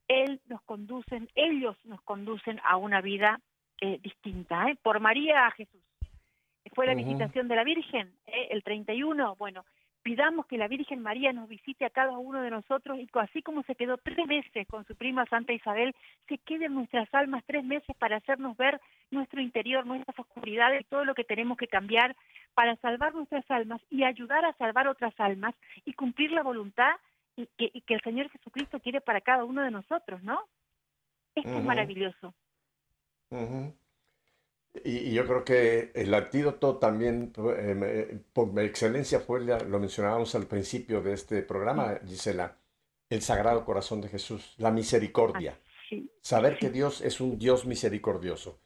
Él 0.07 0.41
nos 0.47 0.61
conducen, 0.63 1.29
ellos 1.35 1.77
nos 1.85 2.01
conducen 2.01 2.59
a 2.63 2.77
una 2.77 3.01
vida 3.01 3.39
eh, 3.81 3.99
distinta, 4.01 4.69
¿eh? 4.69 4.77
por 4.81 4.99
María 4.99 5.47
a 5.47 5.51
Jesús 5.51 5.81
fue 6.73 6.85
la 6.87 6.95
visitación 6.95 7.47
de 7.47 7.55
la 7.55 7.63
Virgen, 7.63 8.13
¿eh? 8.27 8.47
el 8.51 8.63
31, 8.63 9.35
bueno, 9.35 9.65
pidamos 10.01 10.45
que 10.47 10.57
la 10.57 10.67
Virgen 10.67 11.01
María 11.01 11.31
nos 11.31 11.47
visite 11.47 11.85
a 11.85 11.89
cada 11.89 12.17
uno 12.17 12.41
de 12.41 12.49
nosotros 12.49 12.99
y 12.99 13.07
así 13.13 13.41
como 13.41 13.63
se 13.63 13.75
quedó 13.75 13.97
tres 13.97 14.27
meses 14.27 14.67
con 14.67 14.85
su 14.85 14.95
prima 14.95 15.25
Santa 15.27 15.53
Isabel, 15.53 15.95
se 16.27 16.37
quede 16.39 16.65
en 16.65 16.73
nuestras 16.73 17.07
almas 17.13 17.43
tres 17.45 17.63
meses 17.63 17.95
para 17.97 18.17
hacernos 18.17 18.57
ver 18.57 18.81
nuestro 19.11 19.41
interior, 19.41 19.85
nuestras 19.85 20.17
oscuridades, 20.19 20.85
todo 20.87 21.05
lo 21.05 21.15
que 21.15 21.23
tenemos 21.23 21.57
que 21.57 21.67
cambiar 21.67 22.15
para 22.53 22.75
salvar 22.77 23.13
nuestras 23.13 23.49
almas 23.49 23.81
y 23.89 24.03
ayudar 24.03 24.43
a 24.45 24.53
salvar 24.53 24.87
otras 24.87 25.13
almas 25.19 25.55
y 25.85 25.93
cumplir 25.93 26.31
la 26.31 26.43
voluntad 26.43 26.91
y 27.35 27.47
que, 27.57 27.93
el 27.93 28.01
Señor 28.01 28.29
Jesucristo 28.29 28.79
quiere 28.79 29.01
para 29.01 29.21
cada 29.21 29.43
uno 29.45 29.63
de 29.63 29.71
nosotros, 29.71 30.21
¿no? 30.23 30.39
Esto 31.35 31.57
es 31.57 31.63
maravilloso. 31.63 32.33
Y, 34.83 35.13
yo 35.13 35.25
creo 35.25 35.43
que 35.43 35.91
el 35.95 36.13
antídoto 36.13 36.77
también, 36.77 37.33
eh, 37.57 38.19
por 38.33 38.57
excelencia, 38.59 39.19
fue, 39.19 39.41
lo 39.41 39.79
mencionábamos 39.79 40.35
al 40.35 40.45
principio 40.45 41.01
de 41.01 41.13
este 41.13 41.41
programa, 41.41 41.99
Gisela, 42.05 42.57
el 43.09 43.21
Sagrado 43.21 43.65
Corazón 43.65 44.01
de 44.01 44.09
Jesús, 44.09 44.55
la 44.57 44.71
misericordia. 44.71 45.57
Ah, 45.57 45.97
Saber 46.21 46.57
que 46.57 46.69
Dios 46.69 47.01
es 47.01 47.21
un 47.21 47.37
Dios 47.37 47.65
misericordioso. 47.65 48.59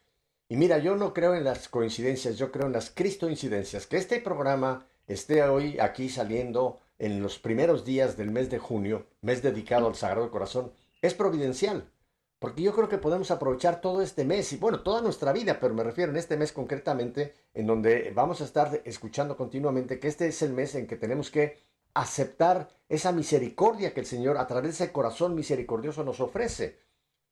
Y 0.48 0.56
mira, 0.56 0.78
yo 0.78 0.96
no 0.96 1.12
creo 1.12 1.34
en 1.34 1.44
las 1.44 1.68
coincidencias, 1.68 2.38
yo 2.38 2.50
creo 2.50 2.66
en 2.66 2.72
las 2.72 2.90
cristoincidencias. 2.90 3.86
Que 3.86 3.98
este 3.98 4.20
programa 4.20 4.86
esté 5.06 5.42
hoy 5.42 5.78
aquí 5.78 6.08
saliendo 6.08 6.80
en 6.98 7.22
los 7.22 7.38
primeros 7.38 7.84
días 7.84 8.16
del 8.16 8.30
mes 8.30 8.50
de 8.50 8.58
junio, 8.58 9.06
mes 9.20 9.42
dedicado 9.42 9.86
al 9.86 9.94
Sagrado 9.94 10.30
Corazón, 10.30 10.72
es 11.02 11.14
providencial. 11.14 11.90
Porque 12.38 12.62
yo 12.62 12.72
creo 12.72 12.88
que 12.88 12.98
podemos 12.98 13.32
aprovechar 13.32 13.80
todo 13.80 14.00
este 14.00 14.24
mes 14.24 14.52
y 14.52 14.58
bueno, 14.58 14.82
toda 14.82 15.02
nuestra 15.02 15.32
vida, 15.32 15.58
pero 15.60 15.74
me 15.74 15.82
refiero 15.82 16.12
en 16.12 16.18
este 16.18 16.36
mes 16.36 16.52
concretamente, 16.52 17.34
en 17.52 17.66
donde 17.66 18.12
vamos 18.14 18.40
a 18.40 18.44
estar 18.44 18.80
escuchando 18.84 19.36
continuamente 19.36 19.98
que 19.98 20.06
este 20.06 20.28
es 20.28 20.40
el 20.42 20.52
mes 20.52 20.76
en 20.76 20.86
que 20.86 20.96
tenemos 20.96 21.32
que 21.32 21.58
aceptar 21.94 22.68
esa 22.88 23.10
misericordia 23.10 23.92
que 23.92 24.00
el 24.00 24.06
Señor 24.06 24.38
a 24.38 24.46
través 24.46 24.78
de 24.78 24.84
ese 24.84 24.92
corazón 24.92 25.34
misericordioso 25.34 26.04
nos 26.04 26.20
ofrece. 26.20 26.78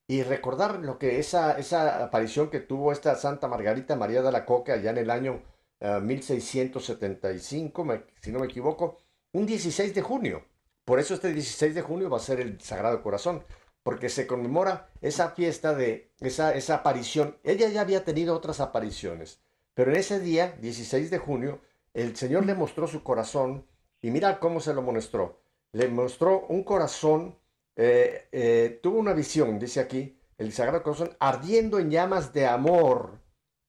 Y 0.09 0.23
recordar 0.23 0.81
lo 0.81 0.99
que 0.99 1.21
esa, 1.21 1.59
esa 1.59 2.05
aparición 2.05 2.51
que 2.51 2.61
tuvo 2.61 2.91
esta 2.91 3.14
Santa 3.14 3.49
Margarita 3.49 3.97
María 3.97 4.23
de 4.23 4.33
la 4.33 4.45
Coca 4.45 4.75
allá 4.75 4.91
en 4.91 4.99
el 4.99 5.11
año 5.11 5.41
1675, 5.81 7.93
eh, 7.93 8.05
si 8.21 8.33
no 8.33 8.41
me 8.41 8.47
equivoco, 8.47 8.97
un 9.37 9.45
16 9.45 9.95
de 9.95 10.01
junio. 10.01 10.47
Por 10.87 10.99
eso 10.99 11.12
este 11.12 11.30
16 11.30 11.74
de 11.74 11.82
junio 11.82 12.09
va 12.09 12.16
a 12.16 12.20
ser 12.20 12.41
el 12.41 12.59
Sagrado 12.59 13.03
Corazón 13.03 13.45
porque 13.82 14.09
se 14.09 14.26
conmemora 14.26 14.89
esa 15.03 15.30
fiesta 15.30 15.74
de 15.74 16.11
esa, 16.20 16.74
aparición. 16.74 17.37
Ella 17.45 17.68
ya 17.68 17.82
había 17.82 18.03
tenido 18.03 18.34
otras 18.34 18.61
apariciones, 18.61 19.41
pero 19.74 19.91
en 19.91 19.99
ese 19.99 20.20
día, 20.20 20.57
16 20.62 21.11
de 21.11 21.18
junio, 21.18 21.61
el 21.93 22.16
Señor 22.16 22.47
le 22.47 22.55
mostró 22.55 22.87
su 22.87 23.03
corazón 23.03 23.66
y 24.01 24.11
mira 24.11 24.41
cómo 24.41 24.59
se 24.59 24.72
lo 24.72 24.80
mostró. 24.80 25.43
Le 25.72 25.89
mostró 25.89 26.47
un 26.49 26.64
corazón, 26.64 27.39
eh, 27.76 28.28
eh, 28.32 28.80
tuvo 28.82 28.99
una 28.99 29.12
visión, 29.12 29.59
dice 29.59 29.80
aquí, 29.80 30.18
el 30.39 30.51
Sagrado 30.53 30.82
Corazón, 30.82 31.14
ardiendo 31.20 31.78
en 31.78 31.91
llamas 31.91 32.32
de 32.32 32.47
amor, 32.47 33.20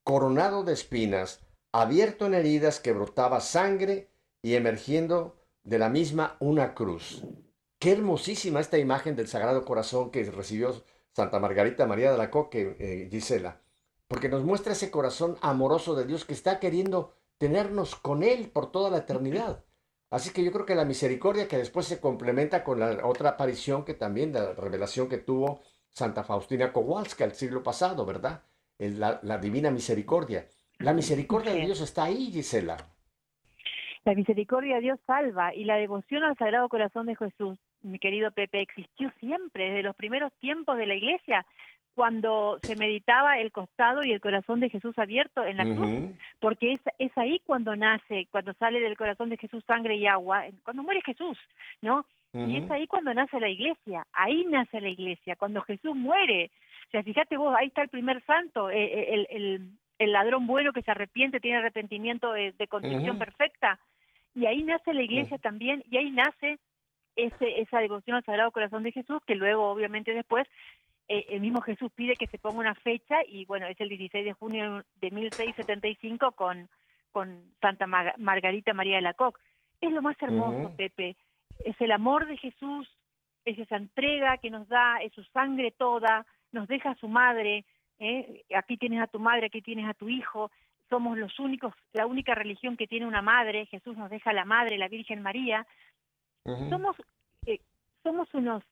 coronado 0.05 0.63
de 0.63 0.72
espinas, 0.72 1.41
abierto 1.74 2.26
en 2.26 2.36
heridas 2.36 2.80
que 2.80 2.93
brotaba 2.93 3.41
sangre 3.41 4.09
y 4.41 4.55
emergiendo 4.55 5.37
de 5.68 5.80
la 5.80 5.89
misma 5.89 6.38
una 6.39 6.74
cruz. 6.74 7.26
Qué 7.78 7.91
hermosísima 7.91 8.61
esta 8.61 8.78
imagen 8.78 9.18
del 9.18 9.28
Sagrado 9.28 9.65
Corazón 9.65 10.11
que 10.11 10.24
recibió 10.32 10.74
Santa 11.11 11.39
Margarita 11.39 11.86
María 11.86 12.09
de 12.09 12.18
la 12.18 12.32
Coque, 12.32 12.78
eh, 12.80 13.09
Gisela, 13.11 13.61
porque 14.07 14.30
nos 14.30 14.45
muestra 14.45 14.72
ese 14.72 14.89
corazón 14.89 15.36
amoroso 15.41 15.93
de 15.93 16.05
Dios 16.05 16.24
que 16.24 16.32
está 16.32 16.61
queriendo 16.61 17.15
tenernos 17.38 17.97
con 17.97 18.24
Él 18.24 18.49
por 18.49 18.72
toda 18.72 18.89
la 18.89 18.99
eternidad. 18.99 19.65
Así 20.09 20.30
que 20.30 20.41
yo 20.41 20.53
creo 20.53 20.65
que 20.65 20.74
la 20.74 20.86
misericordia 20.86 21.49
que 21.49 21.57
después 21.57 21.86
se 21.86 21.99
complementa 21.99 22.63
con 22.63 22.80
la 22.80 23.05
otra 23.05 23.32
aparición 23.32 23.84
que 23.84 23.93
también, 23.93 24.32
la 24.32 24.53
revelación 24.53 25.09
que 25.09 25.18
tuvo 25.18 25.59
Santa 25.89 26.24
Faustina 26.24 26.72
Kowalska 26.72 27.26
el 27.26 27.34
siglo 27.34 27.61
pasado, 27.61 28.05
¿verdad? 28.05 28.45
La, 28.78 29.20
la 29.22 29.38
divina 29.38 29.70
misericordia. 29.70 30.47
La 30.80 30.93
misericordia 30.93 31.51
de 31.51 31.65
Dios 31.65 31.82
está 31.82 32.05
ahí, 32.05 32.32
Gisela. 32.32 32.78
La 34.08 34.16
misericordia 34.16 34.76
de 34.76 34.82
Dios 34.84 34.99
salva 35.05 35.53
y 35.53 35.66
la 35.66 35.76
devoción 35.76 36.24
al 36.24 36.38
Sagrado 36.38 36.70
Corazón 36.70 37.08
de 37.08 37.18
Jesús, 37.18 37.60
mi 37.82 37.99
querido 37.99 38.32
Pepe, 38.32 38.62
existió 38.62 39.12
siempre, 39.20 39.66
desde 39.66 39.84
los 39.84 39.97
primeros 39.97 40.32
tiempos 40.39 40.78
de 40.78 40.86
la 40.86 40.95
Iglesia, 40.95 41.45
cuando 41.93 42.58
se 42.62 42.78
meditaba 42.78 43.38
el 43.38 43.51
costado 43.51 44.05
y 44.05 44.14
el 44.14 44.22
corazón 44.22 44.62
de 44.62 44.70
Jesús 44.70 44.97
abierto 44.97 45.43
en 45.43 45.58
la 45.58 45.66
cruz, 45.66 46.16
porque 46.39 46.72
es, 46.72 46.80
es 46.99 47.12
ahí 47.18 47.41
cuando 47.45 47.76
nace, 47.76 48.30
cuando 48.32 48.53
sale 48.53 48.80
del 48.80 48.95
corazón 48.95 49.30
de 49.30 49.36
Jesús 49.36 49.62
sangre 49.68 49.97
y 49.97 50.08
agua, 50.08 50.45
cuando 50.64 50.84
muere 50.84 51.01
Jesús, 51.01 51.38
¿no? 51.82 52.05
Y 52.32 52.60
es 52.60 52.72
ahí 52.72 52.88
cuando 52.88 53.14
nace 53.14 53.41
la 53.41 53.49
iglesia, 53.49 54.08
ahí 54.14 54.45
nace 54.45 54.80
la 54.80 54.88
iglesia, 54.88 55.36
cuando 55.36 55.62
Jesús 55.64 55.97
muere. 55.97 56.49
O 56.88 56.91
sea, 56.91 57.03
fíjate 57.03 57.36
vos, 57.36 57.53
ahí 57.60 57.68
está 57.68 57.82
el 57.82 57.89
primer 57.89 58.24
santo, 58.24 58.70
eh, 58.70 58.86
eh, 58.86 59.08
el, 59.10 59.28
el, 59.32 59.72
el, 59.99 60.12
ladrón 60.14 60.47
bueno 60.47 60.72
que 60.72 60.82
se 60.82 60.91
arrepiente, 60.91 61.41
tiene 61.41 61.58
arrepentimiento 61.58 62.32
de, 62.32 62.53
de 62.53 62.68
condición 62.68 63.18
perfecta. 63.20 63.78
Y 64.38 64.46
ahí 64.46 64.62
nace 64.62 64.94
la 64.94 65.02
iglesia 65.02 65.40
también, 65.40 65.84
y 65.90 65.98
ahí 65.98 66.12
nace 66.12 66.60
ese, 67.16 67.60
esa 67.60 67.80
devoción 67.80 68.18
al 68.18 68.24
Sagrado 68.24 68.52
Corazón 68.52 68.84
de 68.84 68.92
Jesús, 68.92 69.20
que 69.26 69.34
luego, 69.34 69.68
obviamente, 69.68 70.14
después, 70.14 70.48
eh, 71.08 71.26
el 71.30 71.42
mismo 71.42 71.60
Jesús 71.62 71.92
pide 71.96 72.16
que 72.16 72.28
se 72.28 72.38
ponga 72.38 72.60
una 72.60 72.76
fecha, 72.76 73.16
y 73.28 73.46
bueno, 73.46 73.66
es 73.66 73.82
el 73.82 73.90
16 73.90 74.24
de 74.24 74.34
junio 74.34 74.84
de 75.02 75.10
1675 75.10 76.34
con, 76.34 76.70
con 77.12 77.52
Santa 77.62 77.88
Margarita 77.88 78.76
María 78.76 78.98
de 78.98 79.02
la 79.02 79.16
Coque. 79.16 79.42
Es 79.82 79.92
lo 79.92 80.04
más 80.04 80.16
hermoso, 80.22 80.72
Pepe. 80.78 81.16
Es 81.66 81.76
el 81.82 81.92
amor 81.92 82.28
de 82.28 82.38
Jesús, 82.38 82.88
es 83.44 83.58
esa 83.58 83.78
entrega 83.78 84.38
que 84.38 84.52
nos 84.52 84.68
da, 84.68 84.98
es 85.02 85.14
su 85.14 85.24
sangre 85.24 85.72
toda, 85.72 86.28
nos 86.52 86.68
deja 86.68 86.92
a 86.92 86.98
su 86.98 87.08
madre, 87.08 87.66
¿eh? 87.98 88.44
aquí 88.56 88.78
tienes 88.78 89.02
a 89.02 89.08
tu 89.08 89.18
madre, 89.18 89.48
aquí 89.48 89.64
tienes 89.64 89.90
a 89.90 89.96
tu 89.96 90.10
hijo, 90.10 90.52
somos 90.90 91.18
los 91.18 91.38
únicos, 91.40 91.74
la 91.94 92.06
única 92.06 92.36
religión 92.36 92.78
que 92.78 92.88
tiene 92.88 93.06
una 93.06 93.22
madre, 93.22 93.66
Jesús 93.68 93.98
nos 93.98 94.10
deja 94.10 94.34
la 94.34 94.46
madre, 94.46 94.78
la 94.78 94.88
Virgen 94.88 95.22
María, 95.22 95.66
somos, 96.44 96.96
eh, 97.46 97.60
somos 98.04 98.34
unos, 98.34 98.64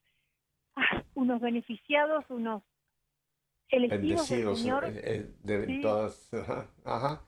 ah, 0.76 1.02
unos 1.14 1.40
beneficiados, 1.40 2.24
unos, 2.30 2.62
bendecidos 3.70 4.64
eh, 4.64 5.30
de 5.42 5.80
todas. 5.82 6.30
Ajá, 6.84 7.22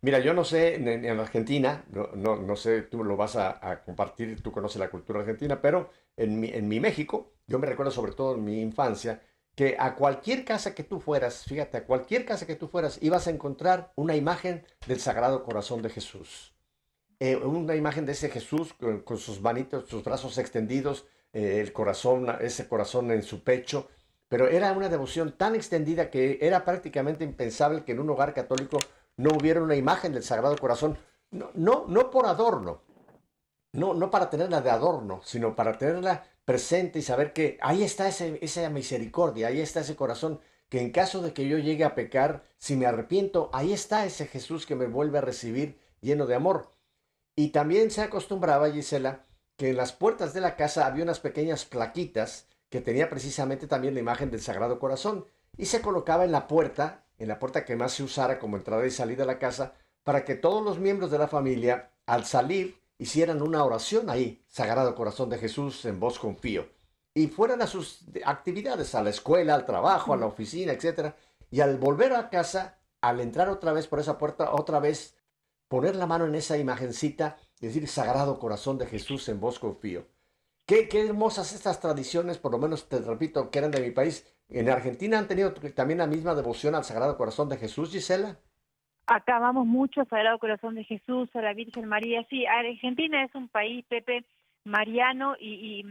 Mira, 0.00 0.20
yo 0.20 0.32
no 0.32 0.44
sé, 0.44 0.76
en, 0.76 1.06
Argentina, 1.18 1.84
no, 1.90 2.36
no, 2.36 2.56
sé, 2.56 2.82
tú 2.82 3.02
lo 3.02 3.16
vas 3.16 3.34
a, 3.34 3.82
compartir, 3.84 4.40
tú 4.40 4.52
conoces 4.52 4.78
la 4.78 4.90
cultura 4.90 5.20
argentina, 5.20 5.60
pero 5.60 5.90
en 6.16 6.38
mi, 6.38 6.50
en 6.50 6.68
mi 6.68 6.78
México, 6.78 7.32
yo 7.48 7.58
me 7.58 7.66
recuerdo 7.66 7.90
sobre 7.90 8.12
todo 8.12 8.36
en 8.36 8.44
mi 8.44 8.60
infancia, 8.60 9.20
que 9.58 9.74
a 9.76 9.96
cualquier 9.96 10.44
casa 10.44 10.72
que 10.72 10.84
tú 10.84 11.00
fueras, 11.00 11.42
fíjate, 11.42 11.78
a 11.78 11.84
cualquier 11.84 12.24
casa 12.24 12.46
que 12.46 12.54
tú 12.54 12.68
fueras, 12.68 13.00
ibas 13.02 13.26
a 13.26 13.30
encontrar 13.30 13.92
una 13.96 14.14
imagen 14.14 14.64
del 14.86 15.00
Sagrado 15.00 15.42
Corazón 15.42 15.82
de 15.82 15.90
Jesús. 15.90 16.54
Eh, 17.18 17.34
una 17.34 17.74
imagen 17.74 18.06
de 18.06 18.12
ese 18.12 18.28
Jesús 18.28 18.72
con, 18.74 19.18
sus 19.18 19.40
manitos, 19.40 19.88
sus 19.88 20.04
brazos 20.04 20.38
extendidos, 20.38 21.06
eh, 21.32 21.58
el 21.60 21.72
corazón, 21.72 22.28
ese 22.40 22.68
corazón 22.68 23.10
en 23.10 23.24
su 23.24 23.42
pecho. 23.42 23.88
Pero 24.28 24.46
era 24.46 24.70
una 24.70 24.88
devoción 24.88 25.36
tan 25.36 25.56
extendida 25.56 26.08
que 26.08 26.38
era 26.40 26.64
prácticamente 26.64 27.24
impensable 27.24 27.82
que 27.82 27.90
en 27.90 27.98
un 27.98 28.10
hogar 28.10 28.34
católico 28.34 28.78
no 29.16 29.30
hubiera 29.30 29.60
una 29.60 29.74
imagen 29.74 30.12
del 30.12 30.22
Sagrado 30.22 30.56
Corazón. 30.56 30.96
No, 31.32 31.50
no, 31.54 31.84
no 31.88 32.12
por 32.12 32.26
adorno, 32.26 32.82
no, 33.72 33.92
no 33.92 34.08
para 34.08 34.30
tenerla 34.30 34.60
de 34.60 34.70
adorno, 34.70 35.20
sino 35.24 35.56
para 35.56 35.76
tenerla 35.76 36.28
presente 36.48 36.98
y 36.98 37.02
saber 37.02 37.34
que 37.34 37.58
ahí 37.60 37.82
está 37.82 38.08
esa 38.08 38.70
misericordia, 38.70 39.48
ahí 39.48 39.60
está 39.60 39.80
ese 39.80 39.96
corazón, 39.96 40.40
que 40.70 40.80
en 40.80 40.92
caso 40.92 41.20
de 41.20 41.34
que 41.34 41.46
yo 41.46 41.58
llegue 41.58 41.84
a 41.84 41.94
pecar, 41.94 42.42
si 42.56 42.74
me 42.74 42.86
arrepiento, 42.86 43.50
ahí 43.52 43.74
está 43.74 44.06
ese 44.06 44.26
Jesús 44.26 44.64
que 44.64 44.74
me 44.74 44.86
vuelve 44.86 45.18
a 45.18 45.20
recibir 45.20 45.78
lleno 46.00 46.24
de 46.24 46.36
amor. 46.36 46.72
Y 47.36 47.48
también 47.48 47.90
se 47.90 48.00
acostumbraba, 48.00 48.70
Gisela, 48.70 49.26
que 49.58 49.68
en 49.68 49.76
las 49.76 49.92
puertas 49.92 50.32
de 50.32 50.40
la 50.40 50.56
casa 50.56 50.86
había 50.86 51.04
unas 51.04 51.20
pequeñas 51.20 51.66
plaquitas 51.66 52.46
que 52.70 52.80
tenía 52.80 53.10
precisamente 53.10 53.66
también 53.66 53.92
la 53.92 54.00
imagen 54.00 54.30
del 54.30 54.40
Sagrado 54.40 54.78
Corazón 54.78 55.26
y 55.58 55.66
se 55.66 55.82
colocaba 55.82 56.24
en 56.24 56.32
la 56.32 56.48
puerta, 56.48 57.04
en 57.18 57.28
la 57.28 57.38
puerta 57.38 57.66
que 57.66 57.76
más 57.76 57.92
se 57.92 58.04
usara 58.04 58.38
como 58.38 58.56
entrada 58.56 58.86
y 58.86 58.90
salida 58.90 59.24
a 59.24 59.26
la 59.26 59.38
casa, 59.38 59.74
para 60.02 60.24
que 60.24 60.34
todos 60.34 60.64
los 60.64 60.78
miembros 60.78 61.10
de 61.10 61.18
la 61.18 61.28
familia, 61.28 61.90
al 62.06 62.24
salir, 62.24 62.80
hicieran 62.98 63.40
una 63.42 63.64
oración 63.64 64.10
ahí, 64.10 64.44
Sagrado 64.48 64.94
Corazón 64.94 65.30
de 65.30 65.38
Jesús, 65.38 65.84
en 65.84 66.00
voz 66.00 66.18
confío, 66.18 66.68
y 67.14 67.28
fueran 67.28 67.62
a 67.62 67.66
sus 67.66 68.04
actividades, 68.24 68.94
a 68.94 69.02
la 69.02 69.10
escuela, 69.10 69.54
al 69.54 69.66
trabajo, 69.66 70.12
a 70.12 70.16
la 70.16 70.26
oficina, 70.26 70.72
etc. 70.72 71.14
Y 71.50 71.60
al 71.60 71.78
volver 71.78 72.12
a 72.12 72.28
casa, 72.28 72.78
al 73.00 73.20
entrar 73.20 73.48
otra 73.48 73.72
vez 73.72 73.86
por 73.86 74.00
esa 74.00 74.18
puerta, 74.18 74.52
otra 74.52 74.80
vez 74.80 75.16
poner 75.68 75.96
la 75.96 76.06
mano 76.06 76.26
en 76.26 76.34
esa 76.34 76.58
imagencita 76.58 77.38
y 77.60 77.66
decir 77.66 77.88
Sagrado 77.88 78.38
Corazón 78.38 78.78
de 78.78 78.86
Jesús, 78.86 79.28
en 79.28 79.40
voz 79.40 79.58
confío. 79.58 80.06
Qué, 80.66 80.88
qué 80.88 81.06
hermosas 81.06 81.52
estas 81.52 81.80
tradiciones, 81.80 82.38
por 82.38 82.52
lo 82.52 82.58
menos 82.58 82.88
te 82.88 82.98
repito, 82.98 83.50
que 83.50 83.58
eran 83.58 83.70
de 83.70 83.80
mi 83.80 83.90
país. 83.90 84.26
¿En 84.48 84.68
Argentina 84.68 85.18
han 85.18 85.28
tenido 85.28 85.54
también 85.54 85.98
la 85.98 86.06
misma 86.06 86.34
devoción 86.34 86.74
al 86.74 86.84
Sagrado 86.84 87.16
Corazón 87.16 87.48
de 87.48 87.56
Jesús, 87.56 87.90
Gisela? 87.90 88.38
Acá 89.10 89.38
vamos 89.38 89.66
mucho 89.66 90.04
Sagrado 90.04 90.38
Corazón 90.38 90.74
de 90.74 90.84
Jesús, 90.84 91.34
a 91.34 91.40
la 91.40 91.54
Virgen 91.54 91.86
María. 91.86 92.26
Sí, 92.28 92.44
Argentina 92.44 93.24
es 93.24 93.34
un 93.34 93.48
país, 93.48 93.82
Pepe, 93.86 94.26
mariano 94.64 95.34
y, 95.40 95.82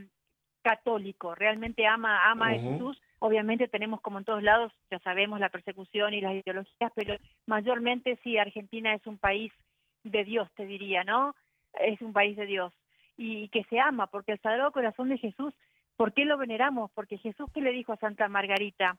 católico. 0.62 1.34
Realmente 1.34 1.88
ama, 1.88 2.30
ama 2.30 2.50
a 2.50 2.60
Jesús. 2.60 3.02
Obviamente 3.18 3.68
tenemos, 3.68 4.02
como 4.02 4.20
en 4.20 4.26
todos 4.26 4.44
lados, 4.44 4.72
ya 4.92 5.00
sabemos, 5.00 5.40
la 5.40 5.50
persecución 5.50 6.14
y 6.14 6.22
las 6.22 6.36
ideologías, 6.36 6.92
pero 6.94 7.16
mayormente 7.48 8.20
sí, 8.24 8.38
Argentina 8.38 8.94
es 8.94 9.08
un 9.08 9.18
país 9.18 9.52
de 10.04 10.24
Dios, 10.24 10.48
te 10.56 10.68
diría, 10.68 11.04
¿no? 11.04 11.34
Es 11.80 12.00
un 12.02 12.14
país 12.14 12.38
de 12.38 12.46
Dios. 12.46 12.72
Y 13.18 13.50
que 13.50 13.64
se 13.64 13.80
ama, 13.80 14.06
porque 14.06 14.34
el 14.34 14.42
Sagrado 14.42 14.72
Corazón 14.72 15.10
de 15.10 15.18
Jesús, 15.18 15.56
¿por 15.96 16.14
qué 16.14 16.24
lo 16.24 16.38
veneramos? 16.38 16.92
Porque 16.92 17.18
Jesús, 17.18 17.50
¿qué 17.52 17.62
le 17.62 17.72
dijo 17.72 17.94
a 17.94 17.98
Santa 17.98 18.28
Margarita, 18.28 18.96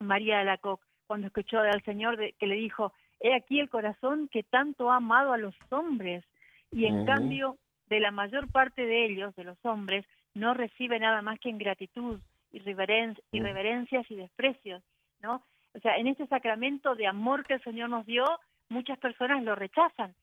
María 0.00 0.38
de 0.38 0.44
la 0.44 0.58
Coque, 0.58 0.84
cuando 1.06 1.28
escuchó 1.28 1.60
al 1.60 1.82
Señor 1.84 2.18
que 2.34 2.46
le 2.46 2.56
dijo, 2.56 2.92
He 3.20 3.34
aquí 3.34 3.60
el 3.60 3.68
corazón 3.68 4.28
que 4.28 4.42
tanto 4.42 4.90
ha 4.90 4.96
amado 4.96 5.32
a 5.32 5.38
los 5.38 5.54
hombres 5.70 6.24
y 6.70 6.86
en 6.86 7.04
cambio 7.04 7.56
de 7.88 8.00
la 8.00 8.10
mayor 8.10 8.50
parte 8.50 8.86
de 8.86 9.06
ellos, 9.06 9.34
de 9.34 9.44
los 9.44 9.58
hombres, 9.64 10.04
no 10.34 10.54
recibe 10.54 10.98
nada 10.98 11.22
más 11.22 11.38
que 11.40 11.48
ingratitud, 11.48 12.20
irreverencias 12.52 14.10
y 14.10 14.14
desprecios, 14.14 14.82
¿no? 15.20 15.42
O 15.74 15.80
sea, 15.80 15.96
en 15.96 16.06
este 16.06 16.26
sacramento 16.26 16.94
de 16.94 17.06
amor 17.06 17.44
que 17.44 17.54
el 17.54 17.62
Señor 17.62 17.90
nos 17.90 18.06
dio, 18.06 18.24
muchas 18.68 18.98
personas 18.98 19.42
lo 19.42 19.54
rechazan. 19.54 20.14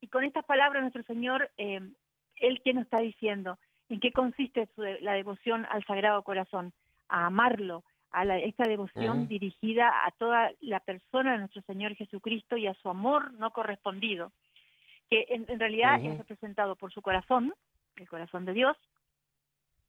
Y 0.00 0.08
con 0.08 0.24
estas 0.24 0.44
palabras 0.44 0.82
nuestro 0.82 1.02
Señor, 1.04 1.50
eh, 1.56 1.80
Él 2.36 2.60
que 2.62 2.74
nos 2.74 2.84
está 2.84 2.98
diciendo, 2.98 3.58
¿en 3.88 4.00
qué 4.00 4.12
consiste 4.12 4.68
la 5.00 5.12
devoción 5.12 5.66
al 5.70 5.84
Sagrado 5.84 6.22
Corazón? 6.22 6.72
A 7.08 7.26
amarlo, 7.26 7.84
a 8.14 8.38
esta 8.38 8.64
devoción 8.64 9.26
dirigida 9.26 10.06
a 10.06 10.10
toda 10.12 10.52
la 10.60 10.78
persona 10.80 11.32
de 11.32 11.38
nuestro 11.38 11.62
Señor 11.62 11.96
Jesucristo 11.96 12.56
y 12.56 12.68
a 12.68 12.74
su 12.74 12.88
amor 12.88 13.32
no 13.34 13.50
correspondido, 13.50 14.30
que 15.10 15.26
en, 15.28 15.58
realidad 15.58 16.00
es 16.00 16.16
representado 16.18 16.76
por 16.76 16.92
su 16.92 17.02
corazón, 17.02 17.52
el 17.96 18.08
corazón 18.08 18.44
de 18.44 18.52
Dios, 18.52 18.76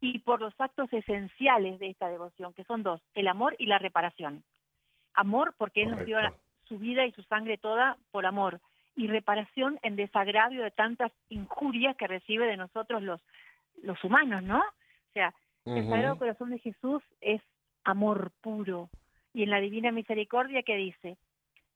y 0.01 0.19
por 0.19 0.41
los 0.41 0.53
actos 0.59 0.91
esenciales 0.91 1.80
de 1.80 1.89
esta 1.89 2.09
devoción, 2.09 2.53
que 2.53 2.63
son 2.63 2.82
dos, 2.82 2.99
el 3.13 3.28
amor 3.28 3.55
y 3.59 3.67
la 3.67 3.78
reparación. 3.78 4.43
Amor 5.13 5.53
porque 5.57 5.84
Él 5.84 5.91
nos 5.91 6.05
dio 6.05 6.17
su 6.67 6.80
vida 6.80 7.05
y 7.05 7.11
su 7.11 7.21
sangre 7.23 7.57
toda 7.59 7.97
por 8.11 8.26
amor, 8.26 8.59
y 8.95 9.07
reparación 9.07 9.78
en 9.84 9.95
desagravio 9.95 10.63
de 10.63 10.71
tantas 10.71 11.11
injurias 11.30 11.95
que 11.95 12.07
recibe 12.07 12.47
de 12.47 12.57
nosotros 12.57 13.03
los, 13.03 13.21
los 13.84 14.03
humanos, 14.03 14.41
¿no? 14.41 14.59
O 14.59 15.13
sea, 15.13 15.34
el 15.65 15.88
Sagrado 15.89 16.17
Corazón 16.17 16.51
de 16.51 16.59
Jesús 16.59 17.03
es 17.21 17.41
amor 17.86 18.31
puro. 18.41 18.89
Y 19.33 19.43
en 19.43 19.49
la 19.49 19.59
Divina 19.59 19.91
Misericordia 19.91 20.63
que 20.63 20.75
dice 20.75 21.17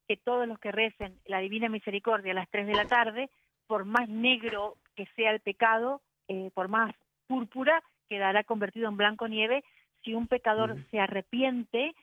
que 0.06 0.16
todos 0.16 0.46
los 0.46 0.58
que 0.58 0.72
recen 0.72 1.18
la 1.24 1.38
Divina 1.38 1.68
Misericordia 1.68 2.32
a 2.32 2.34
las 2.34 2.50
3 2.50 2.66
de 2.66 2.74
la 2.74 2.86
tarde, 2.86 3.30
por 3.66 3.84
más 3.84 4.08
negro 4.08 4.76
que 4.96 5.06
sea 5.16 5.30
el 5.30 5.40
pecado, 5.40 6.02
eh, 6.28 6.50
por 6.52 6.68
más 6.68 6.94
púrpura, 7.26 7.82
quedará 8.08 8.44
convertido 8.44 8.88
en 8.88 8.96
blanco 8.96 9.28
nieve. 9.28 9.64
Si 10.02 10.14
un 10.14 10.26
pecador 10.26 10.76
se 10.90 10.98
arrepiente, 10.98 11.94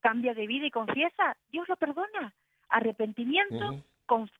cambia 0.00 0.34
de 0.34 0.46
vida 0.46 0.66
y 0.66 0.70
confiesa, 0.70 1.36
Dios 1.50 1.68
lo 1.68 1.76
perdona. 1.76 2.32
Arrepentimiento, 2.68 3.82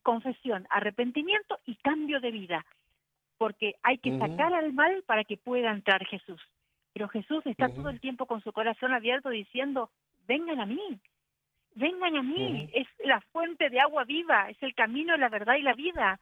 confesión, 0.03 0.65
arrepentimiento 0.69 1.59
y 1.65 1.75
cambio 1.75 2.21
de 2.21 2.31
vida. 2.31 2.65
Porque 3.37 3.75
hay 3.83 3.97
que 3.97 4.17
sacar 4.17 4.53
al 4.53 4.71
mal 4.73 5.03
para 5.05 5.23
que 5.23 5.35
pueda 5.35 5.71
entrar 5.71 6.05
Jesús. 6.05 6.41
Pero 6.93 7.07
Jesús 7.07 7.45
está 7.45 7.69
todo 7.69 7.89
el 7.89 7.99
tiempo 7.99 8.25
con 8.25 8.41
su 8.41 8.51
corazón 8.51 8.93
abierto 8.93 9.29
diciendo, 9.29 9.89
vengan 10.27 10.59
a 10.59 10.65
mí, 10.65 10.99
vengan 11.75 12.17
a 12.17 12.23
mí, 12.23 12.69
es 12.73 12.87
la 13.05 13.21
fuente 13.31 13.69
de 13.69 13.79
agua 13.79 14.03
viva, 14.03 14.49
es 14.49 14.61
el 14.61 14.75
camino, 14.75 15.15
la 15.17 15.29
verdad 15.29 15.55
y 15.55 15.61
la 15.61 15.73
vida. 15.73 16.19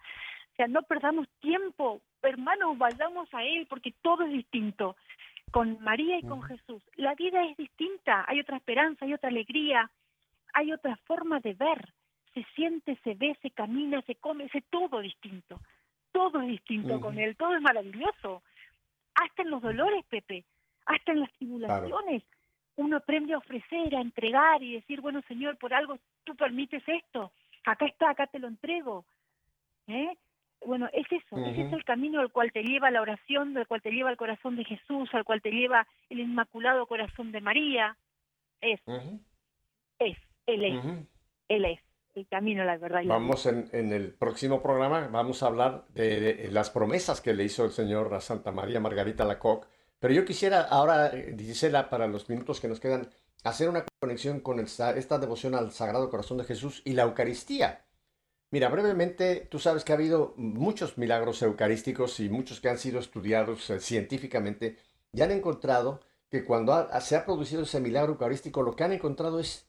O 0.54 0.56
sea, 0.56 0.68
no 0.68 0.84
perdamos 0.84 1.28
tiempo, 1.40 2.02
hermanos, 2.22 2.78
vayamos 2.78 3.34
a 3.34 3.44
Él 3.44 3.66
porque 3.68 3.94
todo 4.02 4.24
es 4.24 4.32
distinto. 4.32 4.96
Con 5.52 5.82
María 5.82 6.20
y 6.20 6.22
con 6.22 6.44
Jesús, 6.44 6.84
la 6.96 7.16
vida 7.16 7.44
es 7.46 7.58
distinta, 7.58 8.24
hay 8.28 8.40
otra 8.40 8.58
esperanza, 8.58 9.06
hay 9.06 9.16
otra 9.16 9.30
alegría, 9.30 9.90
hay 10.54 10.72
otra 10.72 10.96
forma 11.08 11.40
de 11.40 11.56
ver. 11.56 11.92
Se 12.36 12.46
siente, 12.54 13.00
se 13.04 13.16
ve, 13.16 13.36
se 13.42 13.50
camina, 13.50 14.04
se 14.04 14.14
come, 14.14 14.48
es 14.54 14.64
todo 14.70 15.00
distinto. 15.00 15.60
Todo 16.12 16.42
es 16.42 16.50
distinto 16.50 17.02
con 17.02 17.18
Él, 17.18 17.36
todo 17.36 17.56
es 17.56 17.62
maravilloso. 17.64 18.44
Hasta 19.16 19.42
en 19.42 19.50
los 19.50 19.62
dolores, 19.64 20.06
Pepe 20.06 20.46
hasta 20.90 21.12
en 21.12 21.22
las 21.22 21.32
tribulaciones. 21.34 22.24
Uno 22.76 22.98
aprende 22.98 23.34
a 23.34 23.38
ofrecer, 23.38 23.96
a 23.96 24.02
entregar 24.02 24.62
y 24.64 24.74
decir, 24.74 25.02
bueno 25.02 25.22
Señor, 25.28 25.58
por 25.58 25.74
algo 25.74 25.98
tú 26.24 26.36
permites 26.36 26.84
esto, 26.88 27.32
acá 27.66 27.86
está, 27.86 28.10
acá 28.10 28.28
te 28.28 28.40
lo 28.40 28.48
entrego. 28.48 29.06
¿Eh? 29.88 30.18
Bueno, 30.66 30.90
es 30.92 31.06
eso, 31.12 31.38
ese 31.38 31.68
es 31.68 31.74
el 31.74 31.86
camino 31.86 32.20
al 32.20 32.32
cual 32.32 32.52
te 32.52 32.64
lleva 32.64 32.92
la 32.92 33.02
oración, 33.02 33.56
al 33.58 33.68
cual 33.68 33.82
te 33.82 33.92
lleva 33.92 34.10
el 34.10 34.18
corazón 34.18 34.56
de 34.58 34.66
Jesús, 34.66 35.10
al 35.14 35.24
cual 35.24 35.42
te 35.42 35.52
lleva 35.52 35.88
el 36.10 36.20
inmaculado 36.20 36.86
corazón 36.86 37.32
de 37.32 37.40
María. 37.40 37.96
Es, 38.60 38.82
es, 40.00 40.18
Él 40.48 40.66
es, 40.66 40.86
Él 41.48 41.66
es 41.66 41.80
el 42.16 42.28
camino, 42.28 42.66
la 42.66 42.78
verdad. 42.78 43.04
vamos 43.06 43.46
en, 43.46 43.70
en, 43.72 43.94
el 43.94 44.12
próximo 44.12 44.62
programa, 44.62 45.08
vamos 45.08 45.44
a 45.44 45.48
hablar 45.48 45.86
de, 45.94 46.50
las 46.52 46.70
promesas 46.70 47.22
que 47.22 47.34
le 47.34 47.46
hizo 47.46 47.64
el 47.64 47.72
Señor 47.72 48.14
a 48.14 48.20
Santa 48.20 48.52
María 48.52 48.82
Margarita 48.82 49.24
Lacoque 49.24 49.68
pero 50.00 50.14
yo 50.14 50.26
quisiera 50.26 50.62
ahora, 50.62 51.12
Gisela, 51.38 51.90
para 51.90 52.08
los 52.08 52.30
minutos 52.30 52.60
que 52.60 52.68
nos 52.68 52.80
quedan, 52.80 53.10
hacer 53.44 53.70
una 53.70 53.86
conexión 54.00 54.40
con 54.40 54.60
esta, 54.60 54.94
devoción 54.94 55.56
al 55.56 55.72
Sagrado 55.72 56.10
Corazón 56.10 56.38
de 56.38 56.44
Jesús 56.46 56.82
y 56.86 56.94
la 56.94 57.04
Eucaristía. 57.04 57.86
Mira, 58.52 58.70
brevemente, 58.70 59.48
tú 59.52 59.60
sabes 59.60 59.84
que 59.84 59.92
ha 59.92 59.96
habido 59.96 60.34
muchos 60.38 60.98
milagros 60.98 61.42
eucarísticos 61.42 62.20
y 62.20 62.30
muchos 62.30 62.60
que 62.60 62.70
han 62.70 62.80
sido 62.80 63.00
estudiados 63.00 63.70
eh, 63.70 63.80
científicamente 63.80 64.78
y 65.14 65.22
han 65.22 65.32
encontrado 65.32 66.02
que 66.30 66.46
cuando 66.46 66.88
se 67.02 67.16
ha 67.16 67.26
producido 67.26 67.64
ese 67.64 67.80
milagro 67.80 68.14
eucarístico, 68.14 68.64
lo 68.64 68.76
que 68.76 68.84
han 68.84 68.94
encontrado 68.94 69.40
es 69.40 69.68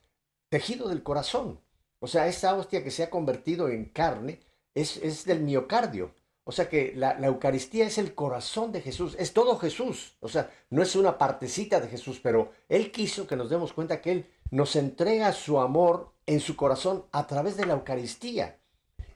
tejido 0.49 0.89
del 0.89 1.03
corazón. 1.03 1.61
O 1.99 2.07
sea, 2.07 2.26
esa 2.26 2.55
hostia 2.55 2.83
que 2.83 2.91
se 2.91 3.03
ha 3.03 3.11
convertido 3.11 3.68
en 3.68 3.87
carne 3.87 4.41
es, 4.74 4.97
es 4.99 5.24
del 5.24 5.41
miocardio. 5.41 6.14
O 6.45 6.53
sea 6.53 6.68
que 6.68 6.93
la, 6.97 7.18
la, 7.18 7.28
Eucaristía 7.28 7.86
es 7.86 7.99
el 7.99 8.14
corazón 8.14 8.72
de 8.72 8.80
Jesús, 8.80 9.14
es 9.18 9.32
todo 9.32 9.59
Jesús. 9.59 10.16
O 10.20 10.28
sea, 10.28 10.51
no 10.70 10.82
es 10.82 10.97
una 10.97 11.18
partecita 11.18 11.80
de 11.80 11.88
Jesús, 11.88 12.20
pero 12.22 12.53
Él 12.68 12.91
quiso 12.91 13.26
que 13.26 13.36
nos 13.36 13.51
demos 13.51 13.72
cuenta 13.72 14.01
que 14.01 14.12
Él 14.12 14.26
nos 14.51 14.74
entrega 14.76 15.32
su 15.32 15.61
amor 15.61 16.12
en 16.26 16.41
su 16.41 16.57
corazón 16.57 17.05
a 17.12 17.26
través 17.26 17.57
de 17.57 17.66
la 17.66 17.74
Eucaristía. 17.74 18.59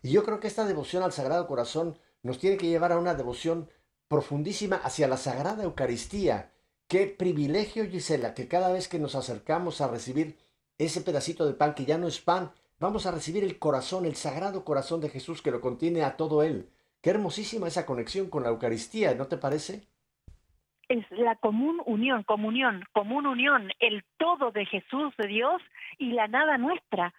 Y 0.02 0.10
yo 0.10 0.24
creo 0.24 0.38
que 0.38 0.48
esta 0.48 0.66
devoción 0.66 1.02
al 1.02 1.12
Sagrado 1.12 1.46
Corazón 1.46 1.98
nos 2.22 2.38
tiene 2.38 2.56
que 2.56 2.68
llevar 2.68 2.92
a 2.92 2.98
una 2.98 3.14
devoción 3.14 3.68
profundísima 4.08 4.76
hacia 4.76 5.08
la 5.08 5.16
Sagrada 5.16 5.64
Eucaristía. 5.64 6.52
Qué 6.88 7.06
privilegio, 7.06 7.88
Gisela, 7.88 8.34
que 8.34 8.48
cada 8.48 8.70
vez 8.70 8.88
que 8.88 8.98
nos 8.98 9.14
acercamos 9.14 9.80
a 9.80 9.88
recibir 9.88 10.36
ese 10.78 11.00
pedacito 11.00 11.46
de 11.46 11.54
pan 11.54 11.74
que 11.74 11.84
ya 11.84 11.98
no 11.98 12.06
es 12.06 12.20
pan, 12.20 12.52
vamos 12.78 13.06
a 13.06 13.10
recibir 13.10 13.44
el 13.44 13.58
corazón, 13.58 14.04
el 14.04 14.16
Sagrado 14.16 14.64
Corazón 14.64 15.00
de 15.00 15.08
Jesús 15.08 15.40
que 15.40 15.50
lo 15.50 15.60
contiene 15.60 16.02
a 16.02 16.16
todo 16.16 16.42
Él. 16.42 16.70
Qué 17.04 17.10
hermosísima 17.10 17.68
esa 17.68 17.84
conexión 17.84 18.30
con 18.30 18.44
la 18.44 18.48
Eucaristía, 18.48 19.14
¿no 19.14 19.26
te 19.26 19.36
parece? 19.36 19.82
Es 20.88 21.04
la 21.10 21.36
común 21.36 21.82
unión, 21.84 22.22
comunión, 22.22 22.82
común 22.92 23.26
unión, 23.26 23.70
el 23.78 24.02
todo 24.16 24.52
de 24.52 24.64
Jesús, 24.64 25.14
de 25.18 25.28
Dios, 25.28 25.60
y 25.98 26.12
la 26.12 26.28
nada 26.28 26.56
nuestra, 26.56 27.12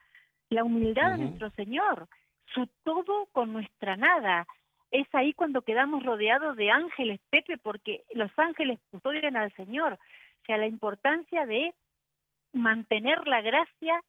la 0.49 0.63
humildad 0.63 1.11
de 1.11 1.17
nuestro 1.19 1.51
Señor, 1.51 2.07
su 2.51 2.67
todo 2.83 3.27
con 3.31 3.53
nuestra 3.53 3.95
nada. 3.95 4.47
Es 4.89 5.05
ahí 5.13 5.33
cuando 5.33 5.61
quedamos 5.61 6.01
rodeados 6.01 6.57
de 6.57 6.71
ángeles, 6.71 7.19
Pepe, 7.29 7.59
porque 7.59 8.05
los 8.15 8.31
ángeles 8.37 8.79
custodian 8.89 9.37
al 9.37 9.53
Señor. 9.53 9.93
O 9.93 10.45
sea, 10.47 10.57
la 10.57 10.65
importancia 10.65 11.45
de 11.45 11.75
mantener 12.53 13.27
la 13.27 13.41
gracia 13.41 14.01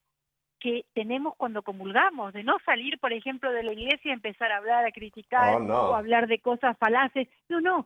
que 0.59 0.85
tenemos 0.93 1.35
cuando 1.37 1.61
comulgamos, 1.61 2.33
de 2.33 2.43
no 2.43 2.57
salir, 2.65 2.99
por 2.99 3.13
ejemplo, 3.13 3.51
de 3.51 3.63
la 3.63 3.73
iglesia 3.73 4.09
y 4.09 4.13
empezar 4.13 4.51
a 4.51 4.57
hablar, 4.57 4.85
a 4.85 4.91
criticar 4.91 5.55
Oh, 5.55 5.59
no. 5.59 5.81
o 5.89 5.95
hablar 5.95 6.27
de 6.27 6.39
cosas 6.39 6.77
falaces. 6.77 7.27
No, 7.49 7.61
no, 7.61 7.85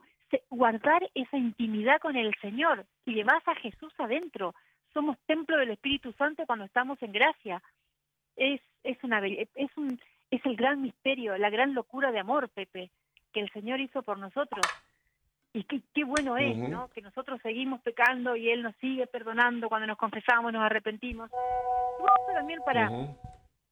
guardar 0.50 1.02
esa 1.14 1.36
intimidad 1.36 2.00
con 2.00 2.16
el 2.16 2.34
Señor 2.40 2.86
y 3.04 3.14
llevas 3.14 3.46
a 3.46 3.54
Jesús 3.56 3.92
adentro. 3.98 4.54
Somos 4.94 5.18
templo 5.26 5.56
del 5.56 5.70
Espíritu 5.70 6.12
Santo 6.12 6.44
cuando 6.46 6.64
estamos 6.64 7.02
en 7.02 7.12
gracia. 7.12 7.62
Es 8.36 8.60
es 8.84 9.02
una 9.04 9.20
es 9.26 9.76
un 9.76 10.00
es 10.30 10.44
el 10.46 10.56
gran 10.56 10.80
misterio, 10.80 11.36
la 11.36 11.50
gran 11.50 11.74
locura 11.74 12.10
de 12.10 12.18
amor, 12.18 12.48
Pepe, 12.48 12.90
que 13.32 13.40
el 13.40 13.50
Señor 13.52 13.80
hizo 13.80 14.02
por 14.02 14.18
nosotros. 14.18 14.64
Y 15.54 15.64
qué, 15.64 15.82
qué 15.94 16.04
bueno 16.04 16.36
es, 16.36 16.56
Ujú. 16.56 16.68
¿no? 16.68 16.88
Que 16.88 17.02
nosotros 17.02 17.40
seguimos 17.42 17.80
pecando 17.82 18.36
y 18.36 18.48
Él 18.48 18.62
nos 18.62 18.74
sigue 18.76 19.06
perdonando 19.06 19.68
cuando 19.68 19.86
nos 19.86 19.98
confesamos, 19.98 20.52
nos 20.52 20.62
arrepentimos. 20.62 21.30
Esto 21.30 22.32
también 22.34 22.60
para 22.64 22.90
Ujú. 22.90 23.16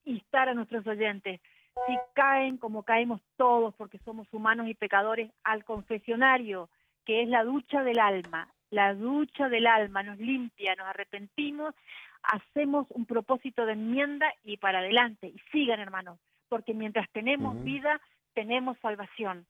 instar 0.04 0.48
a 0.48 0.54
nuestros 0.54 0.86
oyentes, 0.86 1.40
si 1.86 1.98
caen 2.14 2.58
como 2.58 2.82
caemos 2.82 3.20
todos, 3.36 3.74
porque 3.76 3.98
somos 4.04 4.28
humanos 4.32 4.68
y 4.68 4.74
pecadores, 4.74 5.30
al 5.44 5.64
confesionario, 5.64 6.68
que 7.06 7.22
es 7.22 7.28
la 7.28 7.44
ducha 7.44 7.82
del 7.82 7.98
alma, 7.98 8.52
la 8.70 8.94
ducha 8.94 9.48
del 9.48 9.66
alma, 9.66 10.02
nos 10.02 10.18
limpia, 10.18 10.74
nos 10.76 10.86
arrepentimos, 10.86 11.74
hacemos 12.22 12.86
un 12.90 13.06
propósito 13.06 13.64
de 13.64 13.72
enmienda 13.72 14.32
y 14.44 14.58
para 14.58 14.80
adelante, 14.80 15.28
y 15.28 15.38
sigan 15.50 15.80
hermanos, 15.80 16.18
porque 16.48 16.74
mientras 16.74 17.08
tenemos 17.10 17.54
Ujú. 17.56 17.64
vida, 17.64 18.00
tenemos 18.34 18.78
salvación. 18.80 19.46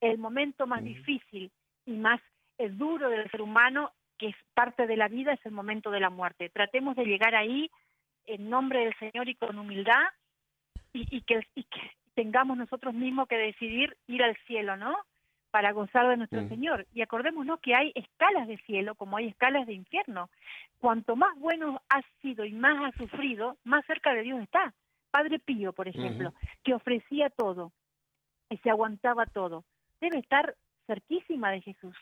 El 0.00 0.18
momento 0.18 0.66
más 0.66 0.84
difícil 0.84 1.50
y 1.86 1.92
más 1.92 2.20
eh, 2.58 2.68
duro 2.68 3.08
del 3.08 3.30
ser 3.30 3.42
humano, 3.42 3.92
que 4.18 4.28
es 4.28 4.36
parte 4.54 4.86
de 4.86 4.96
la 4.96 5.08
vida, 5.08 5.32
es 5.32 5.44
el 5.46 5.52
momento 5.52 5.90
de 5.90 6.00
la 6.00 6.10
muerte. 6.10 6.50
Tratemos 6.50 6.96
de 6.96 7.04
llegar 7.04 7.34
ahí 7.34 7.70
en 8.26 8.50
nombre 8.50 8.80
del 8.80 8.94
Señor 8.98 9.28
y 9.28 9.34
con 9.34 9.58
humildad 9.58 10.04
y, 10.92 11.16
y 11.16 11.22
que, 11.22 11.46
y 11.54 11.64
que 11.64 11.80
tengamos 12.14 12.56
nosotros 12.56 12.94
mismos 12.94 13.28
que 13.28 13.38
decidir 13.38 13.96
ir 14.06 14.22
al 14.22 14.36
cielo, 14.46 14.76
¿no? 14.76 14.94
Para 15.50 15.72
gozar 15.72 16.08
de 16.08 16.16
nuestro 16.16 16.42
Mm. 16.42 16.48
Señor. 16.48 16.86
Y 16.92 17.02
acordémonos 17.02 17.60
que 17.60 17.74
hay 17.74 17.92
escalas 17.94 18.46
de 18.46 18.58
cielo 18.58 18.94
como 18.94 19.16
hay 19.16 19.28
escalas 19.28 19.66
de 19.66 19.72
infierno. 19.72 20.28
Cuanto 20.78 21.16
más 21.16 21.36
bueno 21.38 21.80
has 21.88 22.04
sido 22.20 22.44
y 22.44 22.52
más 22.52 22.84
has 22.84 22.94
sufrido, 22.96 23.56
más 23.64 23.84
cerca 23.86 24.14
de 24.14 24.22
Dios 24.22 24.40
está. 24.42 24.74
Padre 25.10 25.38
Pío, 25.38 25.72
por 25.72 25.88
ejemplo, 25.88 26.34
que 26.62 26.74
ofrecía 26.74 27.30
todo 27.30 27.72
y 28.48 28.58
se 28.58 28.70
aguantaba 28.70 29.26
todo, 29.26 29.64
debe 30.00 30.18
estar 30.18 30.54
cerquísima 30.90 31.50
de 31.52 31.60
Jesús, 31.60 31.96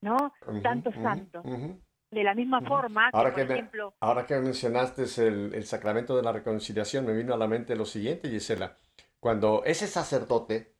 ¿no? 0.00 0.16
Ujú, 0.46 0.62
Tanto 0.62 0.90
ujú, 0.90 1.02
santo. 1.02 1.38
ujú. 1.44 1.80
De 2.10 2.24
la 2.24 2.34
misma 2.34 2.60
forma 2.60 3.10
que, 3.10 3.16
Ahora 3.18 3.30
por 3.30 3.38
que 3.40 3.44
me- 3.46 3.54
ejemplo, 3.54 3.94
Ahora 4.00 4.26
que 4.26 4.34
mencionaste 4.40 5.02
el, 5.28 5.54
el 5.54 5.64
sacramento 5.64 6.16
de 6.16 6.22
la 6.24 6.32
reconciliación, 6.32 7.06
me 7.06 7.12
vino 7.20 7.32
a 7.34 7.36
la 7.36 7.46
mente 7.46 7.76
lo 7.76 7.84
siguiente, 7.86 8.28
Gisela. 8.28 8.76
Cuando 9.20 9.62
ese 9.64 9.86
sacerdote, 9.86 10.74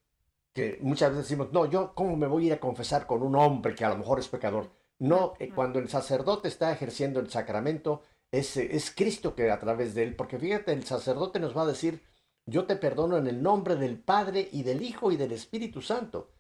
que 0.53 0.79
muchas 0.83 1.11
veces 1.11 1.27
decimos, 1.29 1.53
no, 1.53 1.67
yo, 1.71 1.95
¿cómo 1.95 2.17
me 2.17 2.27
voy 2.27 2.45
a 2.45 2.47
ir 2.49 2.53
a 2.55 2.61
confesar 2.61 3.07
con 3.07 3.23
un 3.23 3.37
hombre 3.37 3.75
que 3.77 3.85
a 3.85 3.91
lo 3.91 3.97
mejor 3.99 4.19
es 4.19 4.29
pecador? 4.29 4.71
No, 4.99 5.35
eh, 5.39 5.51
cuando 5.55 5.79
el 5.79 5.89
sacerdote 5.89 6.49
está 6.49 6.73
ejerciendo 6.73 7.21
el 7.21 7.31
sacramento, 7.31 8.03
es, 8.33 8.57
es 8.57 8.91
Cristo 8.95 9.35
que 9.37 9.51
a 9.51 9.59
través 9.61 9.95
de 9.95 10.03
él, 10.03 10.17
porque 10.17 10.39
fíjate, 10.39 10.73
el 10.73 10.85
sacerdote 10.85 11.39
nos 11.41 11.57
va 11.57 11.63
a 11.63 11.67
decir, 11.75 12.03
yo 12.47 12.65
te 12.67 12.77
perdono 12.77 13.17
en 13.17 13.29
el 13.29 13.43
nombre 13.43 13.77
del 13.77 13.99
Padre 14.01 14.49
y 14.53 14.65
del 14.65 14.83
Hijo 14.83 15.13
y 15.13 15.17
del 15.17 15.33
Espíritu 15.33 15.81
Santo. 15.81 16.31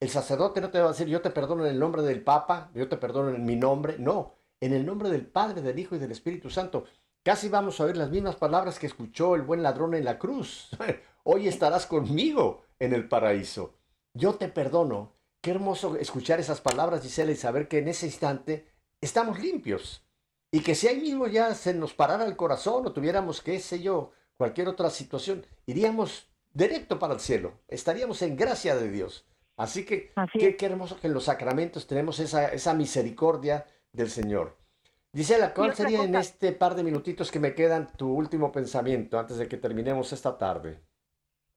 El 0.00 0.10
sacerdote 0.10 0.60
no 0.60 0.70
te 0.70 0.78
va 0.78 0.86
a 0.86 0.92
decir, 0.92 1.08
yo 1.08 1.20
te 1.20 1.30
perdono 1.30 1.66
en 1.66 1.72
el 1.72 1.80
nombre 1.80 2.02
del 2.02 2.22
Papa, 2.22 2.70
yo 2.74 2.88
te 2.88 2.96
perdono 2.96 3.30
en 3.30 3.44
mi 3.44 3.56
nombre. 3.56 3.96
No, 3.98 4.34
en 4.60 4.72
el 4.72 4.86
nombre 4.86 5.10
del 5.10 5.26
Padre, 5.26 5.60
del 5.60 5.78
Hijo 5.78 5.96
y 5.96 5.98
del 5.98 6.12
Espíritu 6.12 6.50
Santo. 6.50 6.84
Casi 7.24 7.48
vamos 7.48 7.80
a 7.80 7.84
oír 7.84 7.96
las 7.96 8.10
mismas 8.10 8.36
palabras 8.36 8.78
que 8.78 8.86
escuchó 8.86 9.34
el 9.34 9.42
buen 9.42 9.62
ladrón 9.62 9.94
en 9.94 10.04
la 10.04 10.18
cruz. 10.18 10.70
Hoy 11.24 11.48
estarás 11.48 11.86
conmigo 11.86 12.62
en 12.78 12.94
el 12.94 13.08
paraíso. 13.08 13.74
Yo 14.14 14.34
te 14.36 14.48
perdono. 14.48 15.14
Qué 15.40 15.50
hermoso 15.50 15.96
escuchar 15.96 16.40
esas 16.40 16.60
palabras, 16.60 17.02
Gisela, 17.02 17.32
y 17.32 17.36
saber 17.36 17.68
que 17.68 17.78
en 17.78 17.88
ese 17.88 18.06
instante 18.06 18.66
estamos 19.00 19.38
limpios. 19.40 20.04
Y 20.50 20.60
que 20.60 20.74
si 20.74 20.88
ahí 20.88 21.00
mismo 21.00 21.26
ya 21.26 21.54
se 21.54 21.74
nos 21.74 21.92
parara 21.92 22.24
el 22.24 22.36
corazón 22.36 22.86
o 22.86 22.92
tuviéramos, 22.92 23.42
qué 23.42 23.60
sé 23.60 23.80
yo, 23.80 24.12
cualquier 24.36 24.68
otra 24.68 24.90
situación, 24.90 25.44
iríamos 25.66 26.28
directo 26.54 26.98
para 26.98 27.14
el 27.14 27.20
cielo. 27.20 27.60
Estaríamos 27.68 28.22
en 28.22 28.36
gracia 28.36 28.74
de 28.74 28.90
Dios. 28.90 29.27
Así 29.58 29.84
que 29.84 30.12
Así 30.14 30.38
qué, 30.56 30.66
hermoso 30.66 30.98
que 30.98 31.08
en 31.08 31.14
los 31.14 31.24
sacramentos 31.24 31.86
tenemos 31.86 32.18
esa, 32.20 32.48
esa 32.48 32.74
misericordia 32.74 33.66
del 33.92 34.08
Señor. 34.08 34.56
Gisela, 35.14 35.52
¿cuál 35.52 35.74
sería 35.74 36.04
en 36.04 36.14
este 36.14 36.52
par 36.52 36.74
de 36.74 36.84
minutitos 36.84 37.30
que 37.30 37.40
me 37.40 37.54
quedan 37.54 37.88
tu 37.96 38.12
último 38.12 38.52
pensamiento 38.52 39.18
antes 39.18 39.38
de 39.38 39.48
que 39.48 39.56
terminemos 39.56 40.12
esta 40.12 40.38
tarde? 40.38 40.80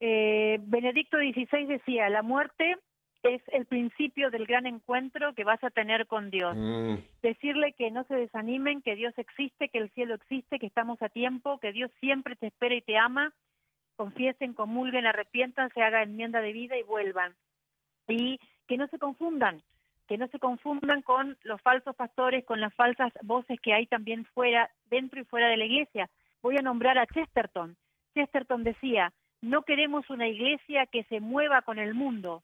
eh, 0.02 0.58
Benedicto 0.64 1.18
XVI 1.18 1.68
decía, 1.68 2.10
la 2.10 2.24
muerte 2.24 2.76
es 3.22 3.42
el 3.50 3.68
principio 3.68 4.32
del 4.32 4.48
gran 4.48 4.66
encuentro 4.66 5.34
que 5.36 5.44
vas 5.44 5.64
a 5.64 5.70
tener 5.70 6.08
con 6.08 6.32
Dios. 6.32 6.56
Mm, 6.58 6.96
Decirle 7.22 7.74
que 7.74 7.92
no 7.92 8.04
se 8.06 8.16
desanimen, 8.16 8.82
que 8.82 8.96
Dios 8.96 9.14
existe, 9.18 9.70
que 9.70 9.78
el 9.78 9.92
cielo 9.92 10.16
existe, 10.16 10.58
que 10.58 10.66
estamos 10.66 11.00
a 11.04 11.10
tiempo, 11.10 11.60
que 11.60 11.72
Dios 11.72 11.92
siempre 12.00 12.36
te 12.36 12.48
espera 12.48 12.74
y 12.74 12.82
te 12.82 12.98
ama. 12.98 13.32
Confiesen, 13.96 14.56
comulguen, 14.56 15.06
arrepientan, 15.06 15.70
se 15.76 15.84
hagan 15.84 16.10
enmienda 16.10 16.42
de 16.42 16.52
vida 16.52 16.78
y 16.78 16.84
vuelvan. 16.84 17.36
Y 18.08 18.40
que 18.68 18.78
no 18.78 18.88
se 18.88 19.00
confundan, 19.00 19.62
que 20.08 20.18
no 20.18 20.28
se 20.28 20.40
confundan 20.40 21.02
con 21.02 21.38
los 21.44 21.62
falsos 21.62 21.96
pastores, 21.96 22.46
con 22.46 22.60
las 22.60 22.74
falsas 22.74 23.14
voces 23.24 23.60
que 23.62 23.74
hay 23.74 23.86
también 23.88 24.26
fuera, 24.26 24.70
dentro 24.90 25.22
y 25.22 25.26
fuera 25.26 25.48
de 25.48 25.58
la 25.58 25.66
iglesia. 25.66 26.10
Voy 26.42 26.58
a 26.58 26.62
nombrar 26.62 26.98
a 26.98 27.06
Chesterton. 27.06 27.78
Chesterton 28.14 28.64
decía, 28.64 29.14
no 29.42 29.64
queremos 29.64 30.10
una 30.10 30.28
iglesia 30.28 30.86
que 30.86 31.04
se 31.06 31.20
mueva 31.20 31.62
con 31.62 31.80
el 31.80 31.94
mundo, 31.94 32.44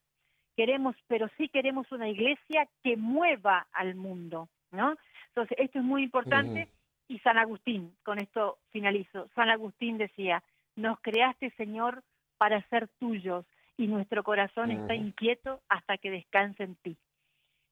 queremos, 0.56 0.96
pero 1.08 1.30
sí 1.38 1.48
queremos 1.50 1.92
una 1.92 2.10
iglesia 2.10 2.68
que 2.84 2.98
mueva 2.98 3.68
al 3.72 3.96
mundo, 3.96 4.50
¿no? 4.72 4.96
Entonces, 5.30 5.58
esto 5.60 5.80
es 5.80 5.86
muy 5.86 6.04
importante. 6.04 6.68
Y 7.08 7.20
San 7.20 7.38
Agustín, 7.38 7.96
con 8.04 8.20
esto 8.20 8.58
finalizo. 8.72 9.30
San 9.36 9.50
Agustín 9.50 9.98
decía, 9.98 10.44
nos 10.76 11.00
creaste, 11.00 11.52
Señor, 11.52 12.04
para 12.38 12.62
ser 12.70 12.90
tuyos, 13.00 13.46
y 13.78 13.88
nuestro 13.88 14.24
corazón 14.24 14.72
está 14.72 14.96
inquieto 14.96 15.62
hasta 15.70 15.98
que 15.98 16.10
descanse 16.12 16.64
en 16.64 16.76
ti. 16.78 16.98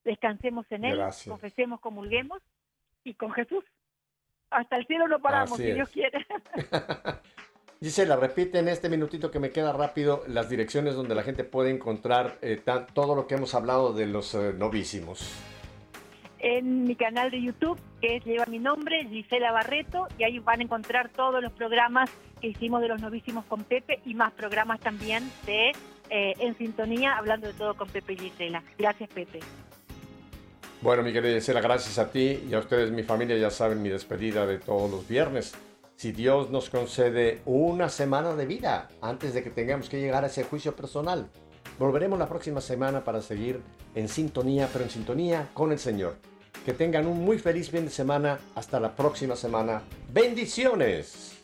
Descansemos 0.03 0.65
en 0.71 0.85
Él, 0.85 0.97
Gracias. 0.97 1.27
confesemos, 1.29 1.79
comulguemos, 1.79 2.41
y 3.03 3.15
con 3.15 3.31
Jesús. 3.31 3.63
Hasta 4.51 4.77
el 4.77 4.85
cielo 4.85 5.07
no 5.07 5.19
paramos, 5.19 5.53
Así 5.53 5.63
si 5.63 5.69
es. 5.69 5.75
Dios 5.75 5.89
quiere. 5.89 6.25
Gisela, 7.81 8.15
repite 8.15 8.59
en 8.59 8.67
este 8.69 8.89
minutito 8.89 9.29
que 9.31 9.39
me 9.39 9.51
queda 9.51 9.73
rápido 9.73 10.23
las 10.27 10.49
direcciones 10.49 10.95
donde 10.95 11.13
la 11.13 11.23
gente 11.23 11.43
puede 11.43 11.71
encontrar 11.71 12.37
eh, 12.41 12.55
tan- 12.63 12.87
todo 12.87 13.15
lo 13.15 13.27
que 13.27 13.35
hemos 13.35 13.53
hablado 13.53 13.93
de 13.93 14.05
los 14.07 14.33
eh, 14.33 14.53
novísimos. 14.57 15.35
en 16.39 16.83
mi 16.85 16.95
canal 16.95 17.31
de 17.31 17.41
YouTube, 17.41 17.79
que 18.01 18.17
es, 18.17 18.25
lleva 18.25 18.45
mi 18.45 18.59
nombre, 18.59 19.05
Gisela 19.09 19.51
Barreto, 19.51 20.07
y 20.17 20.23
ahí 20.23 20.39
van 20.39 20.59
a 20.61 20.63
encontrar 20.63 21.09
todos 21.09 21.41
los 21.43 21.51
programas 21.53 22.09
que 22.39 22.47
hicimos 22.47 22.81
de 22.81 22.87
los 22.87 23.01
novísimos 23.01 23.45
con 23.45 23.63
Pepe 23.63 23.99
y 24.05 24.13
más 24.13 24.31
programas 24.33 24.79
también 24.79 25.29
de 25.45 25.71
eh, 26.09 26.33
En 26.39 26.57
Sintonía, 26.57 27.17
hablando 27.17 27.47
de 27.47 27.53
todo 27.53 27.75
con 27.75 27.87
Pepe 27.89 28.15
Gisela. 28.15 28.63
Gracias, 28.77 29.09
Pepe. 29.09 29.39
Bueno, 30.81 31.03
mi 31.03 31.13
querida 31.13 31.35
Gisela, 31.35 31.61
gracias 31.61 31.97
a 31.97 32.11
ti 32.11 32.43
y 32.49 32.53
a 32.53 32.59
ustedes, 32.59 32.91
mi 32.91 33.03
familia, 33.03 33.37
ya 33.37 33.49
saben 33.49 33.81
mi 33.81 33.89
despedida 33.89 34.45
de 34.45 34.59
todos 34.59 34.89
los 34.89 35.07
viernes. 35.07 35.53
Si 35.95 36.11
Dios 36.11 36.51
nos 36.51 36.69
concede 36.69 37.41
una 37.45 37.89
semana 37.89 38.35
de 38.35 38.45
vida 38.45 38.89
antes 39.01 39.33
de 39.33 39.43
que 39.43 39.49
tengamos 39.49 39.89
que 39.89 39.99
llegar 39.99 40.23
a 40.23 40.27
ese 40.27 40.43
juicio 40.43 40.75
personal, 40.75 41.29
Volveremos 41.77 42.17
la 42.17 42.27
próxima 42.27 42.61
semana 42.61 43.03
para 43.03 43.21
seguir 43.21 43.59
en 43.95 44.07
sintonía, 44.07 44.69
pero 44.71 44.85
en 44.85 44.89
sintonía 44.89 45.49
con 45.53 45.71
el 45.73 45.79
Señor. 45.79 46.15
Que 46.65 46.73
tengan 46.73 47.05
un 47.05 47.23
muy 47.23 47.37
feliz 47.37 47.69
fin 47.69 47.85
de 47.85 47.91
semana. 47.91 48.39
Hasta 48.55 48.79
la 48.79 48.95
próxima 48.95 49.35
semana. 49.35 49.81
Bendiciones. 50.11 51.37